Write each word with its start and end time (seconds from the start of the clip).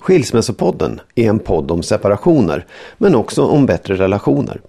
Skilsmässopodden 0.00 1.00
är 1.14 1.28
en 1.28 1.38
podd 1.38 1.70
om 1.70 1.82
separationer, 1.82 2.66
men 2.98 3.14
också 3.14 3.44
om 3.46 3.66
bättre 3.66 3.94
relationer. 3.96 4.60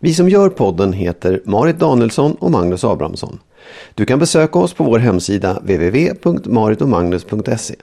Vi 0.00 0.14
som 0.14 0.28
gör 0.28 0.48
podden 0.48 0.92
heter 0.92 1.40
Marit 1.44 1.78
Danielsson 1.78 2.34
och 2.34 2.50
Magnus 2.50 2.84
Abrahamsson. 2.84 3.38
Du 3.94 4.04
kan 4.04 4.18
besöka 4.18 4.58
oss 4.58 4.74
på 4.74 4.84
vår 4.84 4.98
hemsida 4.98 5.52
www.maritomagnus.se. 5.54 7.74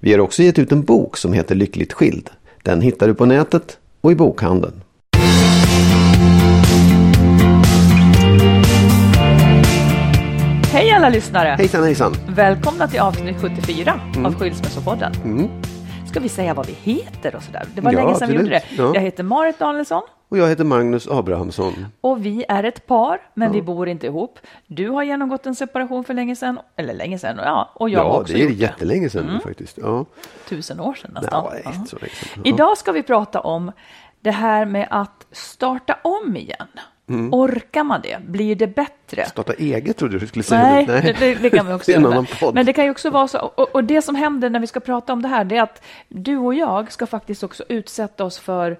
Vi 0.00 0.12
har 0.12 0.18
också 0.18 0.42
gett 0.42 0.58
ut 0.58 0.72
en 0.72 0.82
bok 0.82 1.16
som 1.16 1.32
heter 1.32 1.54
Lyckligt 1.54 1.92
skild. 1.92 2.30
Den 2.62 2.80
hittar 2.80 3.06
du 3.06 3.14
på 3.14 3.26
nätet 3.26 3.78
och 4.00 4.12
i 4.12 4.14
bokhandeln. 4.14 4.80
Hej 10.72 10.90
alla 10.90 11.08
lyssnare! 11.08 11.48
Hejsan 11.58 11.84
hejsan! 11.84 12.14
Välkomna 12.28 12.88
till 12.88 13.00
avsnitt 13.00 13.36
74 13.40 14.00
Mm. 14.14 14.26
av 14.26 14.34
Skilsmässopodden. 14.34 15.12
Ska 16.14 16.20
vi 16.20 16.28
säga 16.28 16.54
vad 16.54 16.66
vi 16.66 16.72
heter 16.72 17.34
och 17.36 17.42
sådär? 17.42 17.62
Det 17.74 17.80
var 17.80 17.92
Ja, 17.92 17.98
länge 17.98 18.14
sedan 18.14 18.28
vi 18.28 18.34
gjorde 18.34 18.48
det. 18.48 18.62
Ja. 18.76 18.90
Jag 18.94 19.00
heter 19.00 19.22
Marit 19.22 19.58
Danielsson 19.58 20.02
Och 20.28 20.38
jag 20.38 20.48
heter 20.48 20.64
Magnus 20.64 21.08
Abrahamsson. 21.08 21.86
och 22.00 22.26
vi 22.26 22.44
är 22.48 22.64
ett 22.64 22.86
par, 22.86 23.20
men 23.34 23.52
vi 23.52 23.62
bor 23.62 23.88
inte 23.88 24.06
ihop. 24.06 24.38
Du 24.66 24.88
har 24.90 25.02
genomgått 25.02 25.46
en 25.46 25.54
separation 25.54 26.04
för 26.04 26.14
länge 26.14 26.36
sedan, 26.36 26.58
eller 26.76 26.94
länge 26.94 27.18
sedan, 27.18 27.36
ja, 27.44 27.70
och 27.74 27.90
jag 27.90 28.00
har 28.00 28.06
Ja, 28.10 28.20
också 28.20 28.32
det 28.32 28.38
är 28.38 28.42
gjort 28.42 28.48
det. 28.52 28.54
jättelänge 28.64 29.10
sedan 29.10 29.26
nu 29.26 29.40
faktiskt. 29.40 29.78
Ja, 29.78 30.04
Tusen 30.48 30.80
år 30.80 30.94
sedan 30.94 31.10
nästan. 31.14 31.44
ja, 31.54 31.60
Ja. 31.64 31.72
sedan. 31.72 31.98
Ja. 32.36 32.42
Idag 32.44 32.78
ska 32.78 32.92
vi 32.92 33.02
prata 33.02 33.40
om 33.40 33.72
det 34.20 34.30
här 34.30 34.64
med 34.66 34.88
att 34.90 35.26
starta 35.32 35.98
om 36.02 36.36
igen. 36.36 36.66
Mm. 37.08 37.34
Orkar 37.34 37.84
man 37.84 38.00
det? 38.00 38.18
Blir 38.26 38.56
det 38.56 38.66
bättre? 38.66 39.24
Starta 39.26 39.52
eget 39.52 39.96
trodde 39.96 40.18
du 40.18 40.26
skulle 40.26 40.42
säga. 40.42 40.62
Nej. 40.62 40.86
Det, 40.86 41.12
det, 41.12 41.34
det 41.34 41.50
kan 41.50 41.66
vi 41.66 41.72
också 41.72 41.90
göra. 41.90 42.52
Men 42.52 42.66
det 42.66 42.72
kan 42.72 42.84
ju 42.84 42.90
också 42.90 43.10
vara 43.10 43.28
så, 43.28 43.38
och, 43.38 43.74
och 43.74 43.84
det 43.84 44.02
som 44.02 44.14
händer 44.14 44.50
när 44.50 44.60
vi 44.60 44.66
ska 44.66 44.80
prata 44.80 45.12
om 45.12 45.22
det 45.22 45.28
här, 45.28 45.44
det 45.44 45.56
är 45.56 45.62
att 45.62 45.84
du 46.08 46.36
och 46.36 46.54
jag 46.54 46.92
ska 46.92 47.06
faktiskt 47.06 47.42
också 47.42 47.64
utsätta 47.68 48.24
oss 48.24 48.38
för 48.38 48.78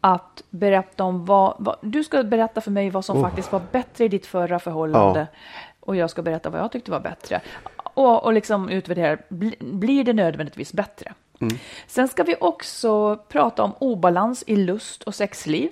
att 0.00 0.42
berätta 0.50 1.04
om 1.04 1.24
vad, 1.24 1.56
vad 1.58 1.76
du 1.82 2.04
ska 2.04 2.22
berätta 2.22 2.60
för 2.60 2.70
mig 2.70 2.90
vad 2.90 3.04
som 3.04 3.22
faktiskt 3.22 3.52
var 3.52 3.62
bättre 3.72 4.04
i 4.04 4.08
ditt 4.08 4.26
förra 4.26 4.58
förhållande. 4.58 5.20
Ja. 5.20 5.38
Och 5.80 5.96
jag 5.96 6.10
ska 6.10 6.22
berätta 6.22 6.50
vad 6.50 6.60
jag 6.60 6.72
tyckte 6.72 6.90
var 6.90 7.00
bättre. 7.00 7.40
Och, 7.76 8.24
och 8.24 8.32
liksom 8.32 8.68
utvärdera, 8.68 9.16
bli, 9.28 9.56
blir 9.60 10.04
det 10.04 10.12
nödvändigtvis 10.12 10.72
bättre? 10.72 11.14
Mm. 11.40 11.58
Sen 11.86 12.08
ska 12.08 12.22
vi 12.22 12.36
också 12.40 13.16
prata 13.16 13.62
om 13.62 13.72
obalans 13.78 14.44
i 14.46 14.56
lust 14.56 15.02
och 15.02 15.14
sexliv. 15.14 15.70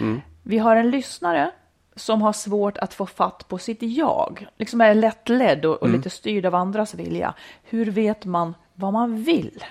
Mm. 0.00 0.20
Vi 0.48 0.58
har 0.58 0.76
en 0.76 0.90
lyssnare 0.90 1.50
som 1.96 2.22
har 2.22 2.32
svårt 2.32 2.78
att 2.78 2.94
få 2.94 3.06
fatt 3.06 3.48
på 3.48 3.58
sitt 3.58 3.82
jag, 3.82 4.46
liksom 4.58 4.80
är 4.80 4.94
lättledd 4.94 5.64
och, 5.64 5.74
och 5.76 5.86
Mm. 5.86 5.96
lite 5.98 6.10
styrd 6.10 6.46
av 6.46 6.54
andras 6.54 6.94
vilja. 6.94 7.34
Hur 7.62 7.90
vet 7.90 8.24
man 8.24 8.54
vad 8.74 8.92
man 8.92 9.22
vill? 9.22 9.64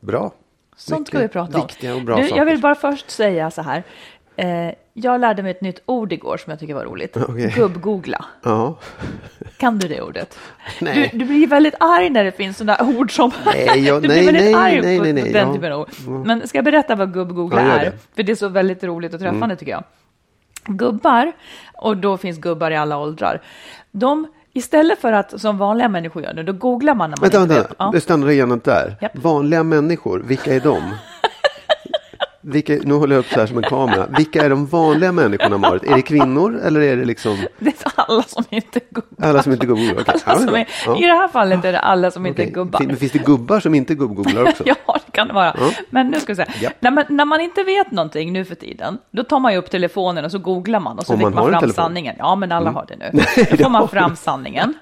Bra. 0.00 0.32
Sånt 0.76 1.06
ska 1.08 1.18
vi 1.18 1.24
Mycket 1.24 1.32
prata 1.32 1.58
om. 1.58 1.66
viktiga 1.66 1.94
och 1.94 2.02
bra 2.02 2.16
du, 2.16 2.22
saker. 2.22 2.36
jag 2.36 2.44
vill 2.44 2.60
bara 2.60 2.74
först 2.74 3.10
säga 3.10 3.50
så 3.50 3.62
här. 3.62 3.82
Eh, 4.36 4.70
jag 4.92 5.20
lärde 5.20 5.42
mig 5.42 5.50
ett 5.50 5.60
nytt 5.60 5.82
ord 5.86 6.12
igår 6.12 6.36
som 6.36 6.50
jag 6.50 6.60
tycker 6.60 6.74
var 6.74 6.84
roligt. 6.84 7.16
Okej. 7.28 7.52
Gubbgoogla. 7.56 8.24
Ja. 8.42 8.78
Kan 9.56 9.78
du 9.78 9.88
det 9.88 10.00
ordet? 10.02 10.38
Nej. 10.80 11.10
Du, 11.12 11.18
du 11.18 11.24
blir 11.24 11.46
väldigt 11.46 11.74
arg 11.80 12.10
när 12.10 12.24
det 12.24 12.32
finns 12.32 12.56
sådana 12.56 12.88
ord 12.98 13.16
som... 13.16 13.32
Nej, 13.46 13.84
jag- 13.86 13.96
du 14.02 14.08
blir 14.08 14.16
nej, 14.16 14.26
väldigt 14.26 14.44
nej, 14.44 14.54
arg 14.54 14.80
nej, 14.82 15.00
nej, 15.00 15.12
nej, 15.12 15.32
den 15.32 15.54
typen 15.54 15.72
av 15.72 15.80
ord. 15.80 15.90
Men 16.26 16.48
ska 16.48 16.58
jag 16.58 16.64
berätta 16.64 16.94
vad 16.94 17.12
gubbgoogla 17.14 17.62
Ja, 17.62 17.68
är? 17.72 17.86
Mm. 17.86 17.98
För 18.16 18.22
det 18.22 18.32
är 18.32 18.36
så 18.36 18.48
väldigt 18.48 18.84
roligt 18.84 19.14
och 19.14 19.20
träffande 19.20 19.56
tycker 19.56 19.72
jag. 19.72 19.84
Gubbar, 20.64 21.32
och 21.74 21.96
då 21.96 22.16
finns 22.16 22.38
gubbar 22.38 22.70
i 22.70 22.76
alla 22.76 22.98
åldrar, 22.98 23.42
de 23.92 24.26
Istället 24.52 24.98
för 25.00 25.12
att 25.12 25.40
som 25.40 25.58
vanliga 25.58 25.88
människor 25.88 26.22
gör 26.22 26.34
nu, 26.34 26.42
då 26.42 26.52
googlar 26.52 26.94
man 26.94 27.10
när 27.10 27.16
man 27.20 27.22
Vänta, 27.30 27.42
inte 27.42 27.54
vänta. 27.54 27.68
vet. 27.68 27.76
Ja. 27.78 27.90
Det 27.92 28.00
stannar 28.00 28.30
igen 28.30 28.60
där. 28.64 28.96
Japp. 29.00 29.12
Vanliga 29.16 29.62
människor, 29.62 30.22
vilka 30.26 30.54
är 30.54 30.60
de? 30.60 30.82
Vilka, 32.48 32.72
nu 32.84 32.94
håller 32.94 33.14
jag 33.14 33.20
upp 33.20 33.28
så 33.32 33.40
här 33.40 33.46
som 33.46 33.56
en 33.56 33.62
kamera. 33.62 34.06
Vilka 34.16 34.44
är 34.44 34.50
de 34.50 34.66
vanliga 34.66 35.12
människorna, 35.12 35.58
Marit? 35.58 35.82
Är 35.84 35.94
det 35.96 36.02
kvinnor 36.02 36.60
eller 36.64 36.80
är 36.80 36.96
det 36.96 37.04
liksom 37.04 37.36
Det 37.58 37.68
är 37.70 37.92
alla 37.94 38.22
som 38.22 38.44
inte 38.50 38.78
är 38.78 38.82
gubbar. 38.94 39.28
alla 39.28 39.42
som 39.42 39.52
inte 39.52 39.66
gubbgooglar? 39.66 40.02
Okej. 40.02 40.14
Alla 40.24 40.38
som 40.40 40.48
Ja, 40.54 40.58
är, 40.58 40.66
ja. 40.86 40.96
I 40.98 41.00
det 41.06 41.12
här 41.12 41.28
fallet 41.28 41.64
är 41.64 41.72
det 41.72 41.78
alla 41.78 42.10
som 42.10 42.26
inte 42.26 42.42
är 42.42 42.44
Okej. 42.44 42.52
gubbar. 42.52 42.78
Fin- 42.78 42.88
Men 42.88 42.96
finns 42.96 43.12
det 43.12 43.18
gubbar 43.24 43.60
som 43.60 43.74
inte 43.74 43.94
gubbgooglar 43.94 44.42
också? 44.42 44.62
Ja, 44.86 44.96
det 45.06 45.12
kan 45.12 45.28
det 45.28 45.34
vara. 45.34 45.56
Ja. 45.60 45.70
Men 45.90 46.08
nu 46.08 46.20
ska 46.20 46.32
vi 46.32 46.36
säga, 46.36 46.48
Ja. 46.60 46.70
när, 46.80 46.90
man, 46.90 47.04
när 47.08 47.24
man 47.24 47.40
inte 47.40 47.62
vet 47.62 47.90
någonting 47.90 48.32
nu 48.32 48.44
för 48.44 48.54
tiden, 48.54 48.98
då 49.10 49.24
tar 49.24 49.38
man 49.38 49.52
ju 49.52 49.58
upp 49.58 49.70
telefonen 49.70 50.24
och 50.24 50.30
så 50.30 50.38
googlar 50.38 50.80
man 50.80 50.98
och 50.98 51.06
så 51.06 51.12
Om 51.12 51.18
fick 51.18 51.24
man 51.24 51.34
man, 51.34 51.50
fram. 51.50 51.64
Mm. 51.64 51.74
sanningen. 51.74 52.14
Ja, 52.18 52.34
men 52.36 52.52
alla 52.52 52.70
har 52.70 52.86
det 52.88 52.96
nu. 52.96 53.20
Då 53.50 53.56
får 53.64 53.70
man 53.70 53.88
fram 53.88 54.16
sanningen. 54.16 54.74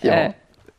Ja. 0.00 0.32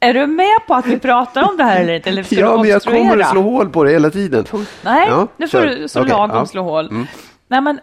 Är 0.03 0.13
du 0.13 0.27
med 0.27 0.57
på 0.67 0.73
att 0.73 0.85
vi 0.85 0.99
pratar 0.99 1.49
om 1.49 1.57
det 1.57 1.63
här 1.63 1.81
eller 1.81 1.93
inte? 1.93 2.09
Eller 2.09 2.23
ska 2.23 2.35
Ja, 2.39 2.57
men 2.57 2.69
jag 2.69 2.81
kommer 2.83 3.17
att 3.19 3.29
slå 3.29 3.41
hål 3.41 3.69
på 3.69 3.83
det 3.83 3.91
hela 3.91 4.09
tiden. 4.09 4.45
Nej, 4.81 5.07
Ja, 5.09 5.27
nu 5.37 5.47
får 5.47 5.57
kör. 5.59 5.65
du 5.67 5.87
så 5.87 5.99
Okej, 5.99 6.09
lagom 6.11 6.29
ja. 6.29 6.35
Mm. 6.35 6.47
slå 6.47 6.61
hål. 6.63 7.05
Nej, 7.47 7.61
men 7.61 7.79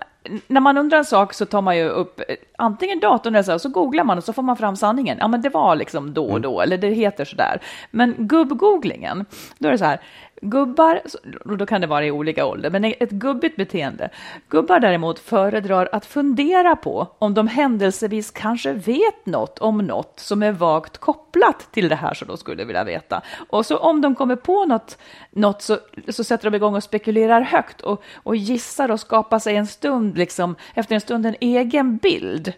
när 0.47 0.61
man 0.61 0.79
undrar 0.79 0.99
en 0.99 1.05
sak 1.05 1.35
så 1.35 1.47
tar 1.47 1.63
man 1.63 1.77
ju 1.77 1.89
upp 1.89 2.21
antingen 2.59 3.01
datorn 3.01 3.35
eller 3.35 3.43
så, 3.43 3.59
så 3.59 3.69
googlar 3.69 4.05
man 4.05 4.19
och 4.19 4.25
så 4.25 4.33
får 4.33 4.43
man 4.43 4.57
fram 4.57 4.77
sanningen. 4.77 5.17
Ja, 5.21 5.29
men 5.29 5.43
det 5.43 5.49
var 5.49 5.77
liksom 5.77 6.15
då 6.15 6.25
Mm. 6.25 6.35
och 6.35 6.41
då, 6.41 6.61
eller 6.61 6.79
det 6.79 6.89
heter 6.89 7.25
så 7.25 7.37
där. 7.37 7.61
Men 7.91 8.15
gubbgooglingen, 8.19 9.25
då 9.59 9.69
är 9.69 9.73
det 9.73 9.79
så 9.79 9.85
här, 9.85 10.01
gubbar, 10.43 11.01
och 11.45 11.57
då 11.57 11.67
kan 11.67 11.81
det 11.81 11.87
vara 11.87 12.07
i 12.07 12.11
olika 12.11 12.47
ålder, 12.47 12.71
men 12.71 12.85
ett 12.85 13.11
gubbigt 13.11 13.57
beteende. 13.57 14.11
Gubbar 14.49 14.81
däremot 14.81 15.19
föredrar 15.19 15.89
att 15.93 16.07
fundera 16.07 16.77
på 16.77 17.07
om 17.19 17.35
de 17.35 17.47
händelsevis 17.47 18.31
kanske 18.31 18.73
vet 18.73 19.27
något 19.27 19.59
om 19.59 19.79
något 19.79 20.21
som 20.21 20.43
är 20.43 20.53
vagt 20.53 20.99
kopplat 20.99 21.73
till 21.73 21.89
det 21.89 21.97
här 21.97 22.15
som 22.15 22.29
de 22.29 22.37
skulle 22.37 22.65
vilja 22.65 22.85
veta. 22.85 23.23
Och 23.49 23.67
så 23.67 23.77
om 23.77 24.01
de 24.01 24.15
kommer 24.15 24.37
på 24.37 24.65
något, 24.65 24.99
något 25.31 25.63
så, 25.63 25.79
så 26.09 26.25
sätter 26.25 26.51
de 26.51 26.57
igång 26.57 26.75
och 26.75 26.83
spekulerar 26.83 27.41
högt 27.41 27.81
och, 27.81 28.03
och 28.15 28.37
gissar 28.37 28.91
och 28.91 29.01
skapar 29.01 29.39
sig 29.39 29.57
en 29.57 29.67
stund, 29.67 30.19
liksom, 30.19 30.57
efter 30.75 30.95
en 30.95 31.01
stund 31.01 31.27
en 31.27 31.37
egen 31.41 31.97
bild 31.97 32.53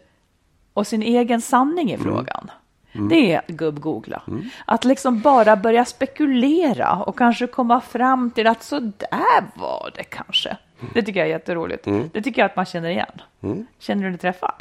och 0.75 0.87
sin 0.87 1.03
egen 1.03 1.41
sanning 1.41 1.93
i 1.93 1.99
frågan. 1.99 2.50
Det 2.92 3.32
är 3.32 3.42
gubb-googla. 3.46 4.22
Att 4.64 4.84
liksom 4.84 5.20
bara 5.20 5.56
börja 5.56 5.84
spekulera 5.84 6.92
och 6.96 7.19
kanske 7.19 7.46
komma 7.46 7.81
fram 7.81 8.31
till 8.31 8.46
att 8.46 8.62
så 8.62 8.78
där 8.81 9.44
var 9.54 9.92
det 9.96 10.04
kanske. 10.04 10.56
Det 10.94 11.02
tycker 11.02 11.20
jag 11.20 11.28
är 11.28 11.32
jätteroligt. 11.32 11.84
Det 12.12 12.22
tycker 12.22 12.42
jag 12.42 12.46
att 12.46 12.56
man 12.56 12.66
känner 12.66 12.90
igen. 12.90 13.66
Känner 13.78 14.04
du 14.04 14.10
dig 14.10 14.19
träffad? 14.19 14.54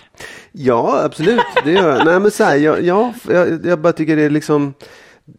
Ja, 0.52 1.02
absolut. 1.04 1.42
Det 1.64 1.72
gör 1.72 1.96
jag. 1.96 2.06
Nej, 2.06 2.20
men 2.20 2.32
så 2.32 2.44
här, 2.44 2.56
jag, 2.56 2.84
ja, 2.84 3.14
jag, 3.30 3.66
jag 3.66 3.80
bara 3.80 3.94
tycker 3.94 4.16
det 4.16 4.24
är 4.24 4.30
liksom 4.30 4.74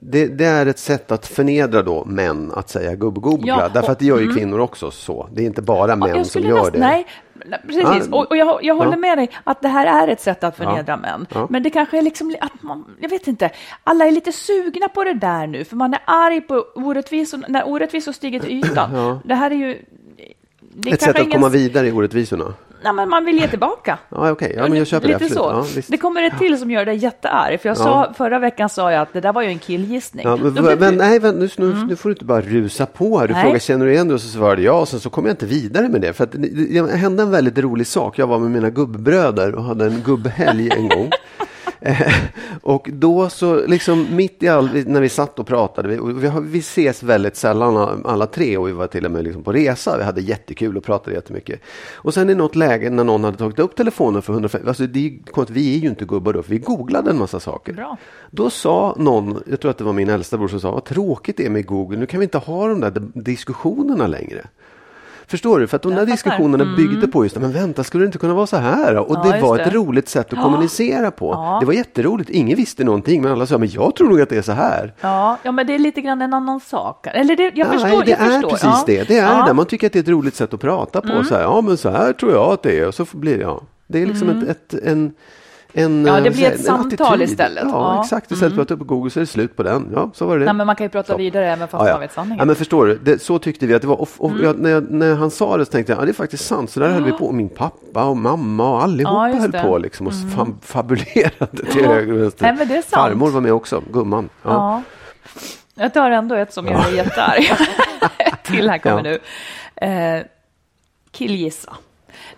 det, 0.01 0.27
det 0.27 0.45
är 0.45 0.67
ett 0.67 0.79
sätt 0.79 1.13
att 1.13 1.27
förnedra 1.27 1.83
då 1.83 2.05
män 2.05 2.53
att 2.55 2.69
säga 2.69 2.95
gubb-googla. 2.95 3.47
Ja, 3.63 3.69
Därför 3.75 3.93
att 3.93 3.99
det 3.99 4.05
gör 4.05 4.21
ju 4.21 4.33
kvinnor 4.35 4.59
också 4.61 4.91
så. 4.91 5.29
Det 5.33 5.43
är 5.43 5.47
inte 5.47 5.63
bara 5.63 5.97
män 5.97 6.09
Ja, 6.17 6.25
som 6.25 6.43
gör 6.43 6.55
nästan- 6.55 6.73
det. 6.73 6.79
Nej, 6.79 7.07
precis. 7.67 8.09
Ja. 8.11 8.19
Och, 8.19 8.31
och 8.31 8.37
jag, 8.37 8.65
jag 8.65 8.75
håller 8.77 8.97
med 8.97 9.19
dig 9.19 9.31
att 9.45 9.63
det 9.63 9.69
här 9.69 10.03
är 10.05 10.09
ett 10.09 10.21
sätt 10.21 10.45
att 10.45 10.57
förnedra 10.57 10.97
män. 10.97 11.27
Men 11.49 11.63
det 11.63 11.71
kanske 11.71 11.99
är 11.99 12.03
liksom 12.03 12.35
att 12.41 12.63
man, 12.63 12.85
jag 13.01 13.09
vet 13.09 13.27
inte, 13.27 13.51
alla 13.85 14.07
är 14.07 14.11
lite 14.11 14.33
sugna 14.33 14.89
på 14.89 15.05
det 15.05 15.15
där 15.15 15.47
nu, 15.47 15.65
för 15.65 15.77
man 15.77 15.95
är 15.95 16.01
arg 16.05 16.41
på 16.41 16.65
orättvisor, 16.75 17.45
när 17.49 17.69
orättvisor 17.69 18.13
stiger 18.13 18.41
till 18.41 18.51
ytan. 18.65 19.21
Det 19.25 19.35
här 19.35 19.51
är 19.51 19.55
ju... 19.55 19.79
Det 20.75 20.91
är 20.91 20.95
Ett 20.95 21.03
sätt 21.03 21.17
att 21.17 21.23
ingen- 21.23 21.33
komma 21.33 21.49
vidare 21.49 21.89
i 21.89 21.93
orättvisorna. 21.93 22.55
Nej, 22.83 22.93
men 22.93 23.09
man 23.09 23.25
vill 23.25 23.39
ge 23.39 23.49
tillbaka. 23.49 23.99
Ja, 24.09 24.31
okej. 24.31 24.55
Ja, 24.57 24.63
men 24.69 24.79
jag 24.79 24.87
köper 24.87 25.09
det. 25.09 25.13
Lite 25.19 25.25
Absolut. 25.41 25.67
så. 25.75 25.79
Ja, 25.81 25.83
det 25.89 25.97
kommer 25.97 26.23
ett 26.23 26.39
till 26.39 26.59
som 26.59 26.71
gör 26.71 26.85
dig 26.85 26.97
jättearg. 26.97 27.61
För 27.61 27.69
jag 27.69 27.77
sa, 27.77 28.13
förra 28.17 28.39
veckan 28.39 28.69
sa 28.69 28.93
jag 28.93 29.03
att 29.03 29.13
det 29.13 29.21
där 29.21 29.33
var 29.33 29.43
ju 29.43 29.49
en 29.49 29.59
killgissning. 29.59 30.25
Ja, 30.29 30.37
men, 30.37 30.53
men, 30.55 30.79
du- 30.79 30.91
nej, 30.91 31.19
vänta, 31.19 31.39
nu, 31.41 31.49
nu, 31.57 31.85
nu 31.89 31.97
får 31.97 32.09
du 32.09 32.13
inte 32.13 32.25
bara 32.25 32.41
rusa 32.41 32.87
på 32.87 33.19
här. 33.19 33.27
Du 33.29 33.35
Nej. 33.35 33.43
frågar 33.43 33.59
känner 33.59 33.87
du 33.87 33.93
igen 33.93 34.09
det 34.09 34.15
och 34.15 34.21
så 34.21 34.29
svarade 34.29 34.63
jag 34.63 34.81
och 34.81 34.89
sen 34.89 35.01
så 35.01 35.11
kom 35.11 35.27
jag 35.27 35.33
inte 35.33 35.47
vidare 35.47 35.89
med 35.89 36.01
det. 36.01 36.13
För 36.13 36.25
att 36.25 36.33
det, 36.33 36.39
det 36.83 36.97
hände 36.97 37.23
en 37.23 37.31
väldigt 37.31 37.59
rolig 37.59 37.87
sak. 37.87 38.19
Jag 38.19 38.27
var 38.27 38.39
med 38.39 38.51
mina 38.51 38.71
gubbbröder 38.71 39.55
och 39.55 39.65
hade 39.65 39.85
en 39.87 40.03
gubbhelg 40.05 40.71
en 40.77 40.89
gång. 40.89 41.11
Eh, 41.81 42.15
och 42.63 42.89
då 42.93 43.29
så 43.29 43.67
liksom 43.67 44.07
mitt 44.17 44.43
i 44.43 44.49
all, 44.49 44.85
när 44.87 45.01
vi 45.01 45.09
satt 45.09 45.39
och 45.39 45.47
pratade, 45.47 45.89
vi, 45.89 45.99
och 45.99 46.25
vi, 46.25 46.31
vi 46.43 46.59
ses 46.59 47.03
väldigt 47.03 47.37
sällan 47.37 48.03
alla, 48.07 48.27
tre 48.27 48.57
och 48.57 48.69
vi 48.69 48.73
var 48.73 48.87
till 48.87 49.05
och 49.05 49.11
med 49.11 49.25
liksom 49.25 49.43
på 49.43 49.53
resa. 49.53 49.99
Vi 49.99 50.05
hade 50.05 50.21
jättekul 50.21 50.77
och 50.77 50.85
pratade 50.85 51.17
jättemycket. 51.17 51.61
Och 51.95 52.15
sen 52.15 52.31
i 52.31 52.35
något 52.35 52.57
läge 52.57 52.91
när 52.91 53.05
någon 53.05 53.25
hade 53.25 53.37
tagit 53.37 53.59
upp 53.59 53.77
telefonen 53.77 54.23
för 54.23 54.33
150, 54.33 54.69
alltså 54.69 54.87
det 54.87 55.19
vi 55.49 55.75
är 55.75 55.79
ju 55.79 55.89
inte 55.89 56.05
gubbar 56.05 56.33
då, 56.33 56.43
för 56.43 56.51
vi 56.51 56.59
googlade 56.59 57.11
en 57.11 57.19
massa 57.19 57.41
saker. 57.41 57.73
Bra. 57.73 57.97
Då 58.31 58.51
sa 58.51 58.95
någon, 58.99 59.43
jag 59.47 59.61
tror 59.61 59.71
att 59.71 59.79
det 59.79 59.85
var 59.85 59.93
min 59.93 60.09
äldsta 60.09 60.37
bror 60.37 60.49
som 60.49 60.61
sa, 60.61 60.71
vad 60.71 60.85
tråkigt 60.85 61.37
det 61.37 61.47
är 61.47 61.51
med 61.51 61.67
Google, 61.67 61.99
nu 61.99 62.07
kan 62.07 62.21
vi 62.21 62.25
inte 62.25 62.39
ha 62.39 62.69
de 62.69 62.81
där 62.81 62.93
diskussionerna 63.15 64.07
längre. 64.07 64.47
Förstår 65.31 65.61
du? 65.61 65.67
För 65.67 65.77
att 65.77 65.83
de 65.83 65.89
där 65.89 65.97
fattar. 65.97 66.13
diskussionerna 66.13 66.77
byggde 66.77 67.09
på 67.09 67.25
just 67.25 67.35
det, 67.35 67.41
men 67.41 67.53
vänta, 67.53 67.85
skulle 67.85 68.05
det 68.05 68.07
inte 68.07 68.19
kunna 68.19 68.35
vara 68.35 68.47
så 68.47 68.57
här? 68.57 68.97
Och 68.97 69.17
Ja, 69.17 69.33
det 69.33 69.41
var 69.41 69.59
ett 69.59 69.65
det. 69.65 69.71
roligt 69.71 70.09
sätt 70.09 70.27
att 70.27 70.33
Ja. 70.39 70.43
kommunicera 70.43 71.11
på. 71.11 71.33
Ja. 71.33 71.57
Det 71.61 71.67
var 71.67 71.73
jätteroligt, 71.73 72.31
ingen 72.31 72.57
visste 72.57 72.85
någonting, 72.85 73.23
men 73.23 73.33
alla 73.33 73.47
sa, 73.47 73.59
men 73.59 73.69
jag 73.69 73.95
tror 73.97 74.09
nog 74.09 74.21
att 74.21 74.29
det 74.29 74.37
är 74.37 74.43
så 74.43 74.53
här. 74.53 74.95
Ja, 75.01 75.37
ja, 75.43 75.53
men 75.53 75.67
det 75.67 75.75
är 75.75 75.79
lite 75.79 76.01
grann 76.01 76.23
en 76.23 76.35
annan 76.35 76.61
sak. 76.61 77.07
Eller 77.07 77.37
det, 77.37 77.43
jag 77.55 77.69
Nej, 77.69 77.79
förstår. 77.79 78.05
det 78.05 78.11
jag 78.11 78.21
är 78.21 78.27
förstår. 78.31 78.51
precis 78.51 78.65
ja. 78.65 78.83
det. 78.87 79.09
Det 79.09 79.19
är. 79.19 79.35
Mm. 79.35 79.47
det. 79.47 79.53
Man 79.55 79.67
tycker 79.67 79.87
att 79.87 79.93
det 79.93 79.99
är 79.99 80.03
ett 80.03 80.09
roligt 80.09 80.35
sätt 80.35 80.55
att 80.55 80.61
prata 80.61 81.01
på. 81.01 81.25
Så 81.25 81.35
här, 81.35 81.43
ja, 81.43 81.61
men 81.61 81.77
så 81.77 81.91
här 81.91 82.13
tror 82.13 82.33
jag 82.33 82.53
att 82.53 82.63
det 82.63 82.79
är. 82.79 82.89
Och 82.89 82.95
så 82.95 83.07
blir 83.13 83.37
det, 83.37 83.43
ja. 83.43 83.61
Det 83.87 84.03
är 84.03 84.07
liksom 84.07 84.29
ett, 84.29 84.49
ett, 84.49 84.75
en, 84.85 85.13
en, 85.73 86.07
Ja, 86.07 86.21
det 86.21 86.29
eh, 86.29 86.35
blir 86.35 86.47
ett 86.47 86.65
samtal 86.65 87.07
attityd. 87.07 87.29
istället. 87.31 87.65
Ja, 87.65 87.71
Ja. 87.73 87.91
Mm. 87.91 88.01
exakt. 88.03 88.33
Istället 88.33 88.55
för 88.55 88.63
att 88.63 88.69
ta 88.69 88.75
upp 88.75 88.81
Google 88.87 89.11
så 89.11 89.19
är 89.19 89.21
det 89.23 89.27
slut 89.27 89.57
på 89.57 89.63
den. 89.63 89.89
Ja, 89.95 90.11
så 90.15 90.27
var 90.27 90.39
det. 90.39 90.45
Nej, 90.45 90.55
men 90.55 90.67
man 90.67 90.77
kan 90.77 90.85
ju 90.85 90.89
prata 90.91 91.13
Så. 91.13 91.19
vidare 91.19 91.53
även 91.53 91.69
fast 91.69 91.91
man 91.91 92.01
vet 92.01 92.13
sanningen. 92.13 92.39
Ja, 92.39 92.45
men 92.45 92.57
förstår 92.57 92.87
du, 92.87 92.99
det, 92.99 93.23
så 93.23 93.39
tyckte 93.39 93.67
vi 93.67 93.75
att 93.75 93.83
det 93.83 93.89
var. 93.89 94.01
Och, 94.01 94.09
och 94.19 94.31
Mm. 94.31 94.45
jag, 94.45 94.59
när, 94.59 94.71
jag, 94.71 94.91
när 94.91 95.15
han 95.15 95.31
sa 95.31 95.57
det 95.57 95.65
så 95.65 95.73
tänkte 95.73 95.93
jag, 95.93 96.01
ja 96.01 96.05
det 96.05 96.11
är 96.11 96.15
faktiskt 96.15 96.47
sant. 96.47 96.71
Så 96.71 96.81
där 96.81 96.89
höll 96.91 97.05
vi 97.05 97.13
på. 97.13 97.27
Och 97.27 97.35
min 97.35 97.49
pappa 97.49 98.05
och 98.05 98.17
mamma 98.17 98.71
och 98.71 98.83
allihopa 98.83 99.29
Ja, 99.29 99.35
höll. 99.41 99.55
Mm. 99.55 99.63
på 99.67 99.79
liksom 99.79 100.07
och 100.07 100.13
fab, 100.37 100.65
fabulerade 100.65 101.65
till 101.73 101.87
höger 101.87 102.13
och 102.13 102.21
vänster. 102.23 102.45
Nej, 102.45 102.55
men 102.59 102.69
det 102.69 102.77
är 102.77 102.83
sant. 102.83 102.91
Farmor 102.91 103.31
var 103.31 103.41
med 103.41 103.53
också, 103.53 103.83
gumman. 103.93 104.29
Ja. 104.43 104.51
Ja. 104.51 104.83
Jag 105.83 105.95
tar 105.95 106.11
ändå 106.11 106.35
ett 106.35 106.53
som 106.53 106.67
gör 106.67 106.79
mig 106.79 106.97
jättearg. 106.97 107.51
Till 108.45 108.71
här 108.71 108.79
kommer 108.79 109.05
Ja. 109.05 109.19
nu. 109.83 110.17
Eh, 110.17 110.23
killgissa. 111.11 111.73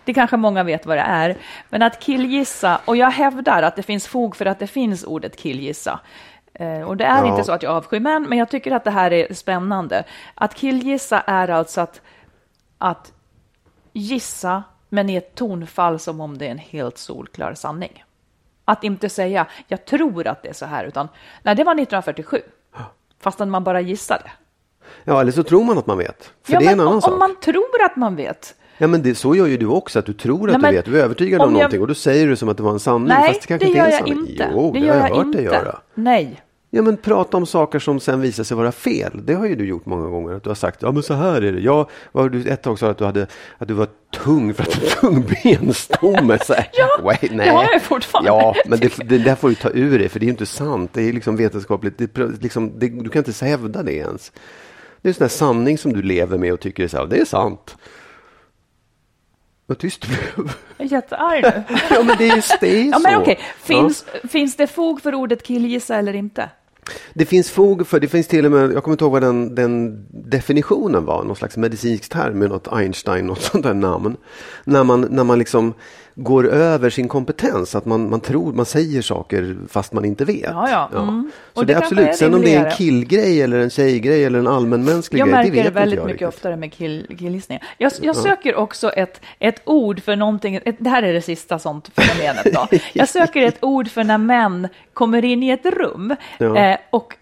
Det 0.05 0.13
kanske 0.13 0.37
många 0.37 0.63
vet 0.63 0.85
vad 0.85 0.97
det 0.97 1.01
är, 1.01 1.35
men 1.69 1.81
att 1.81 1.99
killgissa, 1.99 2.81
och 2.85 2.97
jag 2.97 3.11
hävdar 3.11 3.63
att 3.63 3.75
det 3.75 3.83
finns 3.83 4.07
fog 4.07 4.35
för 4.35 4.45
att 4.45 4.59
det 4.59 4.67
finns 4.67 5.03
ordet 5.03 5.35
killgissa. 5.37 5.99
Eh, 6.53 6.81
och 6.81 6.97
det 6.97 7.05
är 7.05 7.17
Ja. 7.25 7.31
inte 7.31 7.43
så 7.43 7.51
att 7.51 7.63
jag 7.63 7.71
avskyr 7.75 7.99
män, 7.99 8.23
men 8.29 8.37
jag 8.37 8.49
tycker 8.49 8.71
att 8.71 8.83
det 8.83 8.91
här 8.91 9.13
är 9.13 9.33
spännande. 9.33 10.03
Att 10.35 10.55
killgissa 10.55 11.19
är 11.21 11.47
alltså 11.49 11.81
att, 11.81 12.01
att 12.77 13.11
gissa, 13.93 14.63
men 14.89 15.09
i 15.09 15.15
ett 15.15 15.35
tonfall 15.35 15.99
som 15.99 16.21
om 16.21 16.37
det 16.37 16.47
är 16.47 16.51
en 16.51 16.57
helt 16.57 16.97
solklar 16.97 17.53
sanning. 17.53 18.03
Att 18.65 18.83
inte 18.83 19.09
säga 19.09 19.45
jag 19.67 19.85
tror 19.85 20.27
att 20.27 20.43
det 20.43 20.49
är 20.49 20.53
så 20.53 20.65
här, 20.65 20.83
utan 20.85 21.07
nej, 21.43 21.55
det 21.55 21.63
var 21.63 21.71
1947. 21.71 22.41
Fastän 23.19 23.49
man 23.49 23.63
bara 23.63 23.81
gissade. 23.81 24.31
ja, 25.03 25.21
eller 25.21 25.31
så 25.31 25.43
tror 25.43 25.63
man 25.63 25.77
att 25.77 25.87
man 25.87 25.97
vet. 25.97 26.33
För 26.43 26.53
ja, 26.53 26.59
det 26.59 26.65
är 26.65 26.71
en 26.73 26.79
annan 26.79 26.93
om, 26.93 27.01
sak. 27.01 27.11
om 27.11 27.19
man 27.19 27.39
tror 27.39 27.83
att 27.85 27.95
man 27.95 28.15
vet. 28.15 28.55
Ja, 28.77 28.87
men 28.87 29.01
det, 29.01 29.15
så 29.15 29.35
gör 29.35 29.47
ju 29.47 29.57
du 29.57 29.65
också, 29.67 29.99
att 29.99 30.05
du 30.05 30.13
tror 30.13 30.49
att 30.51 30.61
Nej, 30.61 30.71
du 30.71 30.75
vet. 30.77 30.85
Du 30.85 30.99
är 30.99 31.03
övertygad 31.03 31.41
om, 31.41 31.47
om 31.47 31.53
jag- 31.53 31.59
någonting 31.59 31.81
och 31.81 31.87
då 31.87 31.93
säger 31.93 32.27
du 32.27 32.35
som 32.35 32.49
att 32.49 32.57
det 32.57 32.63
var 32.63 32.71
en 32.71 32.79
sanning. 32.79 33.07
Nej, 33.07 33.33
fast 33.33 33.47
det 33.47 33.57
det 33.57 33.65
gör 33.65 33.87
jag 33.89 34.07
inte. 34.07 34.49
Jo, 34.53 34.71
det 34.73 34.79
det, 34.79 34.85
gör 34.85 34.93
har 34.93 34.99
jag 35.01 35.09
jag 35.09 35.15
hört 35.15 35.25
inte. 35.25 35.41
göra. 35.41 35.79
Nej. 35.93 36.41
Ja, 36.75 36.81
men 36.81 36.97
prata 36.97 37.37
om 37.37 37.45
saker 37.45 37.79
som 37.79 37.99
sen 37.99 38.21
visar 38.21 38.43
sig 38.43 38.57
vara 38.57 38.71
fel. 38.71 39.11
Det 39.25 39.33
har 39.33 39.45
ju 39.45 39.55
du 39.55 39.65
gjort 39.65 39.85
många 39.85 40.07
gånger. 40.09 40.33
Att 40.33 40.43
du 40.43 40.49
har 40.49 40.55
sagt, 40.55 40.81
ja 40.81 40.91
men 40.91 41.03
så 41.03 41.13
här 41.13 41.41
är 41.41 41.51
det. 41.51 41.59
Jag, 41.59 41.89
var 42.11 42.29
du, 42.29 42.49
ett 42.49 42.61
tag 42.61 42.79
sa 42.79 42.89
att 42.89 42.97
du, 42.97 43.05
hade, 43.05 43.27
att 43.57 43.67
du 43.67 43.73
var 43.73 43.87
tung 44.23 44.53
för 44.53 44.63
att 44.63 44.73
en 44.83 44.89
tung 45.01 45.25
benstomme. 45.43 46.37
Så 46.45 46.53
här, 46.53 46.69
Ja, 46.73 46.87
Wait, 47.03 47.21
det 47.37 47.49
har 47.49 47.63
jag 47.71 47.81
fortfarande. 47.81 48.29
Ja, 48.29 48.55
men 48.67 48.79
det, 48.79 48.93
det 49.09 49.17
där 49.17 49.35
får 49.35 49.49
du 49.49 49.55
ta 49.55 49.69
ur 49.69 49.99
dig 49.99 50.09
för 50.09 50.19
det 50.19 50.23
är 50.23 50.27
ju 50.27 50.31
inte 50.31 50.45
sant. 50.45 50.89
Det 50.93 51.01
är 51.09 51.13
liksom 51.13 51.35
vetenskapligt. 51.35 51.97
Det, 51.97 52.17
liksom, 52.41 52.79
det, 52.79 52.87
du 52.87 53.09
kan 53.09 53.23
inte 53.25 53.45
hävda 53.45 53.83
det 53.83 53.93
ens. 53.93 54.31
Det 55.01 55.07
är 55.07 55.09
en 55.09 55.13
sån 55.13 55.23
här 55.23 55.29
sanning 55.29 55.77
som 55.77 55.93
du 55.93 56.01
lever 56.01 56.37
med 56.37 56.53
och 56.53 56.59
tycker 56.59 56.83
är 56.83 56.87
så 56.87 56.97
här, 56.97 57.05
det 57.05 57.17
är 57.17 57.25
sant. 57.25 57.75
Vad 59.73 59.79
tyst 59.79 60.01
du 60.01 60.07
blev. 60.07 60.51
Jag 60.77 60.85
är 60.85 60.91
jättearg 60.91 61.43
nu. 61.43 61.77
ja, 61.89 62.03
men 62.03 62.17
det 62.17 62.29
är 62.29 62.35
just 62.35 62.59
det 62.59 62.67
är 62.67 62.91
Ja, 62.91 62.99
men 62.99 63.21
okej. 63.21 63.39
Ja. 63.39 63.45
Finns, 63.65 64.05
finns 64.29 64.55
det 64.55 64.67
fog 64.67 65.01
för 65.01 65.15
ordet 65.15 65.43
killgissa 65.43 65.95
eller 65.95 66.13
inte? 66.13 66.49
Det 67.13 67.25
finns 67.25 67.51
fog 67.51 67.87
för, 67.87 67.99
det 67.99 68.07
finns 68.07 68.27
till 68.27 68.45
och 68.45 68.51
med, 68.51 68.73
jag 68.73 68.83
kommer 68.83 68.93
inte 68.93 69.03
ihåg 69.03 69.11
vad 69.11 69.21
den, 69.21 69.55
den 69.55 70.05
definitionen 70.09 71.05
var, 71.05 71.23
någon 71.23 71.35
slags 71.35 71.57
medicinsk 71.57 72.09
term 72.09 72.39
med 72.39 72.49
något 72.49 72.67
Einstein, 72.67 73.27
något 73.27 73.41
sånt 73.41 73.63
där 73.63 73.73
namn. 73.73 74.17
När 74.63 74.83
man, 74.83 75.01
när 75.01 75.23
man 75.23 75.39
liksom 75.39 75.73
går 76.15 76.47
över 76.49 76.89
sin 76.89 77.07
kompetens, 77.07 77.75
att 77.75 77.85
man, 77.85 78.09
man 78.09 78.19
tror, 78.19 78.53
man 78.53 78.65
säger 78.65 79.01
saker 79.01 79.57
fast 79.69 79.93
man 79.93 80.05
inte 80.05 80.25
vet. 80.25 80.49
Ja, 80.49 80.89
ja. 80.93 80.99
Mm. 81.01 81.31
Så 81.53 81.59
Och 81.59 81.65
det 81.65 81.73
det 81.73 81.77
är 81.77 81.83
absolut, 81.83 82.07
är 82.07 82.13
sen 82.13 82.33
om 82.33 82.41
det 82.41 82.55
är 82.55 82.65
en 82.65 82.71
killgrej 82.71 83.41
eller 83.41 83.59
en 83.59 83.69
tjejgrej 83.69 84.25
eller 84.25 84.39
en 84.39 84.47
allmänmänsklig 84.47 85.19
Jag 85.19 85.27
grej, 85.27 85.31
det 85.33 85.37
märker 85.37 85.51
vet 85.51 85.65
inte 85.65 85.79
väldigt 85.79 85.97
jag 85.97 86.05
mycket 86.05 86.21
riktigt. 86.21 86.37
oftare 86.37 86.55
med 86.55 86.73
kill, 86.73 87.15
killgissningar. 87.19 87.63
Jag, 87.77 87.91
jag 88.01 88.15
söker 88.15 88.55
också 88.55 88.89
ett, 88.89 89.21
ett 89.39 89.61
ord 89.65 90.01
för 90.01 90.15
någonting, 90.15 90.55
ett, 90.65 90.75
det 90.79 90.89
här 90.89 91.03
är 91.03 91.13
det 91.13 91.21
sista 91.21 91.59
sånt 91.59 91.89
fenomenet 91.95 92.53
då. 92.53 92.67
Jag 92.93 93.09
söker 93.09 93.41
ett 93.41 93.57
ord 93.59 93.87
för 93.87 94.03
när 94.03 94.17
män 94.17 94.67
kommer 94.93 95.25
in 95.25 95.43
i 95.43 95.49
ett 95.49 95.65
rum 95.65 96.15
eh, 96.39 96.77
och 96.89 97.15